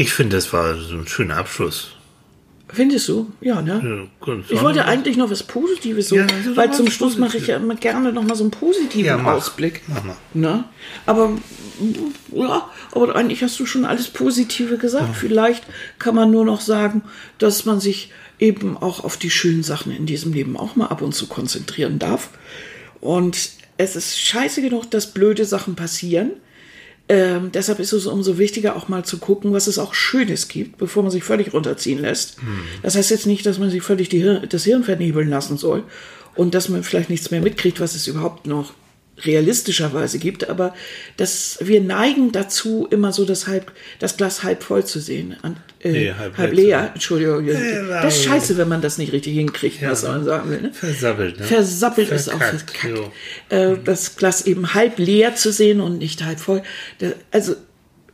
Ich 0.00 0.12
finde, 0.12 0.36
das 0.36 0.52
war 0.52 0.76
so 0.76 0.94
ein 0.96 1.08
schöner 1.08 1.36
Abschluss. 1.36 1.88
Findest 2.68 3.08
du? 3.08 3.32
Ja, 3.40 3.60
ne? 3.62 4.08
Ja, 4.24 4.34
Ich 4.48 4.62
wollte 4.62 4.84
eigentlich 4.84 5.16
noch 5.16 5.28
was 5.28 5.42
Positives 5.42 6.08
so, 6.10 6.16
Ja, 6.16 6.26
also 6.26 6.56
weil 6.56 6.72
zum 6.72 6.88
Schluss 6.88 7.16
mache 7.16 7.38
ich 7.38 7.44
Positives. 7.44 7.48
ja 7.48 7.56
immer 7.56 7.74
gerne 7.74 8.12
noch 8.12 8.22
mal 8.22 8.36
so 8.36 8.44
einen 8.44 8.52
positiven 8.52 9.06
Ja, 9.06 9.16
mach. 9.16 9.32
Ausblick. 9.32 9.82
Mach 9.88 10.04
mal. 10.04 10.16
Ne? 10.34 10.64
Aber 11.04 11.32
ja, 12.32 12.70
aber 12.92 13.16
eigentlich 13.16 13.42
hast 13.42 13.58
du 13.58 13.66
schon 13.66 13.84
alles 13.84 14.06
Positive 14.08 14.76
gesagt. 14.78 15.16
Vielleicht 15.16 15.64
kann 15.98 16.14
man 16.14 16.30
nur 16.30 16.44
noch 16.44 16.60
sagen, 16.60 17.02
dass 17.38 17.64
man 17.64 17.80
sich 17.80 18.12
eben 18.38 18.76
auch 18.76 19.02
auf 19.02 19.16
die 19.16 19.30
schönen 19.30 19.64
Sachen 19.64 19.90
in 19.90 20.06
diesem 20.06 20.32
Leben 20.32 20.56
auch 20.56 20.76
mal 20.76 20.86
ab 20.86 21.02
und 21.02 21.12
zu 21.14 21.26
konzentrieren 21.26 21.98
darf. 21.98 22.30
Und 23.00 23.50
es 23.78 23.96
ist 23.96 24.20
scheiße 24.20 24.62
genug, 24.62 24.90
dass 24.92 25.12
blöde 25.12 25.44
Sachen 25.44 25.74
passieren. 25.74 26.32
Ähm, 27.08 27.50
deshalb 27.52 27.78
ist 27.80 27.92
es 27.92 28.06
umso 28.06 28.36
wichtiger, 28.36 28.76
auch 28.76 28.88
mal 28.88 29.04
zu 29.04 29.18
gucken, 29.18 29.52
was 29.52 29.66
es 29.66 29.78
auch 29.78 29.94
Schönes 29.94 30.48
gibt, 30.48 30.76
bevor 30.76 31.02
man 31.02 31.10
sich 31.10 31.24
völlig 31.24 31.54
runterziehen 31.54 31.98
lässt. 31.98 32.36
Das 32.82 32.96
heißt 32.96 33.10
jetzt 33.10 33.26
nicht, 33.26 33.46
dass 33.46 33.58
man 33.58 33.70
sich 33.70 33.82
völlig 33.82 34.10
Hir 34.10 34.40
das 34.46 34.64
Hirn 34.64 34.84
vernebeln 34.84 35.28
lassen 35.28 35.56
soll 35.56 35.84
und 36.34 36.54
dass 36.54 36.68
man 36.68 36.82
vielleicht 36.82 37.08
nichts 37.08 37.30
mehr 37.30 37.40
mitkriegt, 37.40 37.80
was 37.80 37.94
es 37.94 38.06
überhaupt 38.06 38.46
noch 38.46 38.74
realistischerweise 39.24 40.18
gibt, 40.18 40.48
aber 40.48 40.74
dass 41.16 41.58
wir 41.60 41.80
neigen 41.80 42.32
dazu, 42.32 42.86
immer 42.90 43.12
so 43.12 43.24
das, 43.24 43.46
halb, 43.46 43.72
das 43.98 44.16
Glas 44.16 44.42
halb 44.42 44.62
voll 44.62 44.84
zu 44.84 45.00
sehen. 45.00 45.36
Und, 45.42 45.56
äh, 45.80 45.90
Nee, 45.92 46.12
halb, 46.16 46.36
halb 46.38 46.52
leer. 46.52 46.64
leer. 46.66 46.90
Entschuldigung. 46.94 47.46
Ja, 47.46 48.02
das 48.02 48.16
ist 48.18 48.24
scheiße, 48.24 48.56
wenn 48.58 48.68
man 48.68 48.80
das 48.82 48.98
nicht 48.98 49.12
richtig 49.12 49.34
hinkriegt, 49.34 49.82
was 49.82 50.02
Ja. 50.02 50.10
man 50.12 50.24
sagen 50.24 50.50
will. 50.50 50.60
Ne? 50.62 50.72
Versappelt, 50.72 51.38
ne? 51.40 51.44
Versappelt 51.46 52.10
ist 52.10 52.28
auch 52.32 52.38
Verkackt. 52.38 53.10
Äh, 53.48 53.76
das 53.84 54.16
Glas 54.16 54.42
eben 54.46 54.74
halb 54.74 54.98
leer 54.98 55.34
zu 55.34 55.52
sehen 55.52 55.80
und 55.80 55.98
nicht 55.98 56.24
halb 56.24 56.40
voll. 56.40 56.62
Da, 56.98 57.08
also 57.30 57.54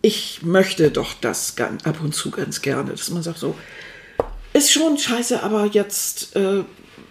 ich 0.03 0.41
möchte 0.43 0.91
doch 0.91 1.15
das 1.21 1.57
gan- 1.57 1.79
ab 1.85 1.99
und 2.03 2.15
zu 2.15 2.31
ganz 2.31 2.61
gerne, 2.63 2.91
dass 2.91 3.11
man 3.11 3.23
sagt 3.23 3.39
so, 3.39 3.55
ist 4.53 4.71
schon 4.73 4.99
scheiße, 4.99 5.43
aber 5.43 5.67
jetzt, 5.73 6.37
äh, 6.37 6.63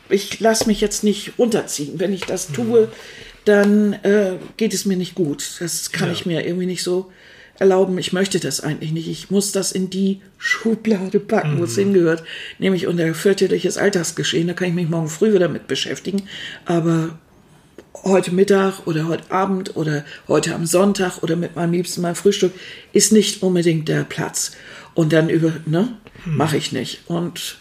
ich 0.09 0.39
lasse 0.39 0.67
mich 0.67 0.79
jetzt 0.79 1.03
nicht 1.03 1.33
runterziehen. 1.37 1.99
Wenn 1.99 2.13
ich 2.13 2.21
das 2.21 2.47
tue, 2.51 2.89
dann 3.45 3.93
äh, 3.93 4.37
geht 4.57 4.73
es 4.73 4.85
mir 4.85 4.97
nicht 4.97 5.15
gut. 5.15 5.57
Das 5.59 5.91
kann 5.91 6.07
Ja. 6.07 6.13
ich 6.13 6.25
mir 6.25 6.45
irgendwie 6.45 6.65
nicht 6.65 6.83
so 6.83 7.11
erlauben. 7.59 7.97
Ich 7.97 8.13
möchte 8.13 8.39
das 8.39 8.61
eigentlich 8.61 8.91
nicht. 8.91 9.07
Ich 9.07 9.29
muss 9.29 9.51
das 9.51 9.71
in 9.71 9.89
die 9.89 10.21
Schublade 10.37 11.19
packen, 11.19 11.59
wo 11.59 11.65
es 11.65 11.75
hingehört. 11.75 12.23
Nämlich 12.59 12.87
unter 12.87 13.13
fürchterliches 13.13 13.77
Alltagsgeschehen. 13.77 14.47
Da 14.47 14.53
kann 14.53 14.69
ich 14.69 14.73
mich 14.73 14.89
morgen 14.89 15.07
früh 15.09 15.33
wieder 15.33 15.49
mit 15.49 15.67
beschäftigen. 15.67 16.23
Aber 16.65 17.19
heute 18.03 18.33
Mittag 18.33 18.87
oder 18.87 19.07
heute 19.07 19.29
Abend 19.31 19.75
oder 19.75 20.03
heute 20.27 20.55
am 20.55 20.65
Sonntag 20.65 21.21
oder 21.21 21.35
mit 21.35 21.55
meinem 21.55 21.73
Liebsten 21.73 22.01
mal 22.01 22.15
Frühstück 22.15 22.53
ist 22.91 23.11
nicht 23.11 23.43
unbedingt 23.43 23.87
der 23.87 24.03
Platz. 24.03 24.53
Und 24.95 25.13
dann 25.13 25.29
über, 25.29 25.53
ne, 25.65 25.89
mache 26.25 26.57
ich 26.57 26.71
nicht. 26.71 27.01
Und 27.07 27.57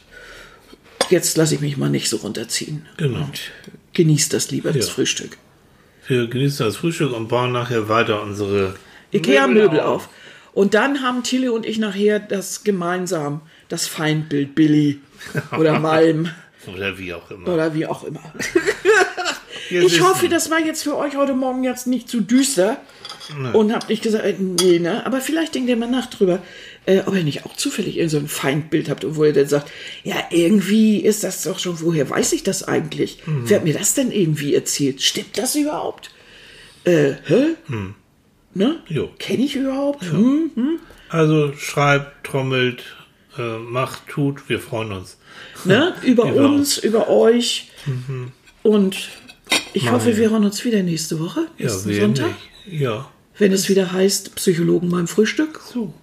jetzt 1.10 1.36
lasse 1.36 1.54
ich 1.54 1.60
mich 1.60 1.76
mal 1.76 1.90
nicht 1.90 2.08
so 2.08 2.16
runterziehen. 2.18 2.86
Genau. 2.96 3.18
Und 3.24 3.40
genieße 3.92 4.30
das 4.30 4.50
lieber, 4.50 4.72
das 4.72 4.86
Ja. 4.88 4.92
Frühstück. 4.94 5.36
Wir 6.12 6.26
genießen 6.26 6.66
das 6.66 6.76
Frühstück 6.76 7.14
und 7.14 7.28
bauen 7.28 7.52
nachher 7.52 7.88
weiter 7.88 8.20
unsere 8.20 8.74
Ikea-Möbel 9.14 9.80
auf. 9.80 10.10
Und 10.52 10.74
dann 10.74 11.00
haben 11.00 11.22
Tilly 11.22 11.48
und 11.48 11.64
ich 11.64 11.78
nachher 11.78 12.20
das 12.20 12.64
gemeinsam, 12.64 13.40
das 13.70 13.86
Feindbild 13.86 14.54
Billy 14.54 15.00
oder 15.58 15.80
Malm 15.80 16.28
Oder 16.70 16.98
wie 16.98 17.14
auch 17.14 17.30
immer. 17.30 17.48
oder 17.48 17.74
wie 17.74 17.86
auch 17.86 18.04
immer. 18.04 18.20
Ich 19.70 20.02
hoffe, 20.02 20.28
das 20.28 20.50
war 20.50 20.60
jetzt 20.60 20.82
für 20.82 20.98
euch 20.98 21.16
heute 21.16 21.32
Morgen 21.32 21.64
jetzt 21.64 21.86
nicht 21.86 22.06
zu 22.06 22.20
düster. 22.20 22.76
Und 23.54 23.72
habt 23.72 23.88
nicht 23.88 24.02
gesagt, 24.02 24.24
äh, 24.24 24.34
nee, 24.38 24.78
ne? 24.78 25.06
Aber 25.06 25.22
vielleicht 25.22 25.54
denkt 25.54 25.70
ihr 25.70 25.76
mal 25.76 25.88
nach 25.88 26.06
drüber, 26.06 26.40
äh, 26.86 27.00
ob 27.06 27.14
ihr 27.14 27.22
nicht 27.24 27.44
auch 27.46 27.56
zufällig 27.56 27.96
irgend 27.96 28.10
so 28.10 28.18
ein 28.18 28.28
Feindbild 28.28 28.88
habt, 28.90 29.04
wo 29.16 29.24
ihr 29.24 29.32
dann 29.32 29.46
sagt, 29.48 29.70
ja, 30.04 30.16
irgendwie 30.30 30.98
ist 31.00 31.22
das 31.24 31.42
doch 31.42 31.58
schon, 31.58 31.80
woher 31.80 32.08
weiß 32.10 32.32
ich 32.32 32.42
das 32.42 32.62
eigentlich? 32.66 33.18
Wer 33.26 33.58
hat 33.58 33.64
mir 33.64 33.74
das 33.74 33.94
denn 33.94 34.10
irgendwie 34.10 34.54
erzählt? 34.54 35.00
Stimmt 35.02 35.38
das 35.38 35.54
überhaupt? 35.54 36.10
Äh, 36.84 37.12
hä? 37.26 37.54
Ne? 38.54 38.76
Jo. 38.88 39.10
Kenne 39.18 39.44
ich 39.44 39.56
überhaupt? 39.56 40.02
Hm? 40.10 40.50
Also 41.08 41.52
schreibt, 41.54 42.26
trommelt, 42.26 42.82
äh, 43.38 43.58
macht, 43.58 44.08
tut, 44.08 44.48
wir 44.48 44.58
freuen 44.60 44.92
uns. 44.92 45.18
Ne? 45.64 45.94
Über 46.02 46.30
Über 46.30 46.46
uns, 46.50 46.78
über 46.78 47.08
euch. 47.08 47.70
Und 48.62 49.08
ich 49.72 49.90
hoffe, 49.90 50.16
wir 50.16 50.30
hören 50.30 50.44
uns 50.44 50.64
wieder 50.64 50.82
nächste 50.82 51.18
Woche, 51.20 51.46
Ja, 51.58 51.68
Sonntag. 51.68 52.26
nicht. 52.66 52.80
Ja, 52.80 53.10
Wenn 53.38 53.52
es 53.52 53.68
wieder 53.68 53.92
heißt, 53.92 54.34
Psychologen 54.36 54.88
beim 54.90 55.06
Frühstück, 55.08 55.60
so. 55.72 55.94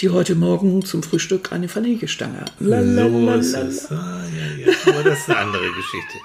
Die 0.00 0.10
heute 0.10 0.34
Morgen 0.34 0.84
zum 0.84 1.02
Frühstück 1.02 1.52
eine 1.52 1.74
Vanillestange 1.74 2.40
hatten. 2.40 2.64
So 2.64 2.70
Lalalala. 2.70 3.34
ist 3.36 3.54
es. 3.54 3.90
Ah, 3.90 4.22
ja, 4.36 4.66
ja. 4.66 4.72
Aber 4.86 5.02
das 5.02 5.20
ist 5.20 5.30
eine 5.30 5.38
andere 5.38 5.66
Geschichte. 5.72 6.18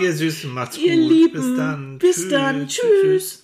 Ihr 0.00 0.12
Süßen, 0.12 0.50
macht's 0.52 0.78
Ihr 0.78 0.96
gut. 0.96 1.10
Lieben, 1.10 1.32
Bis 1.32 1.56
dann. 1.56 1.98
bis 1.98 2.28
dann. 2.28 2.68
Tschüss. 2.68 3.41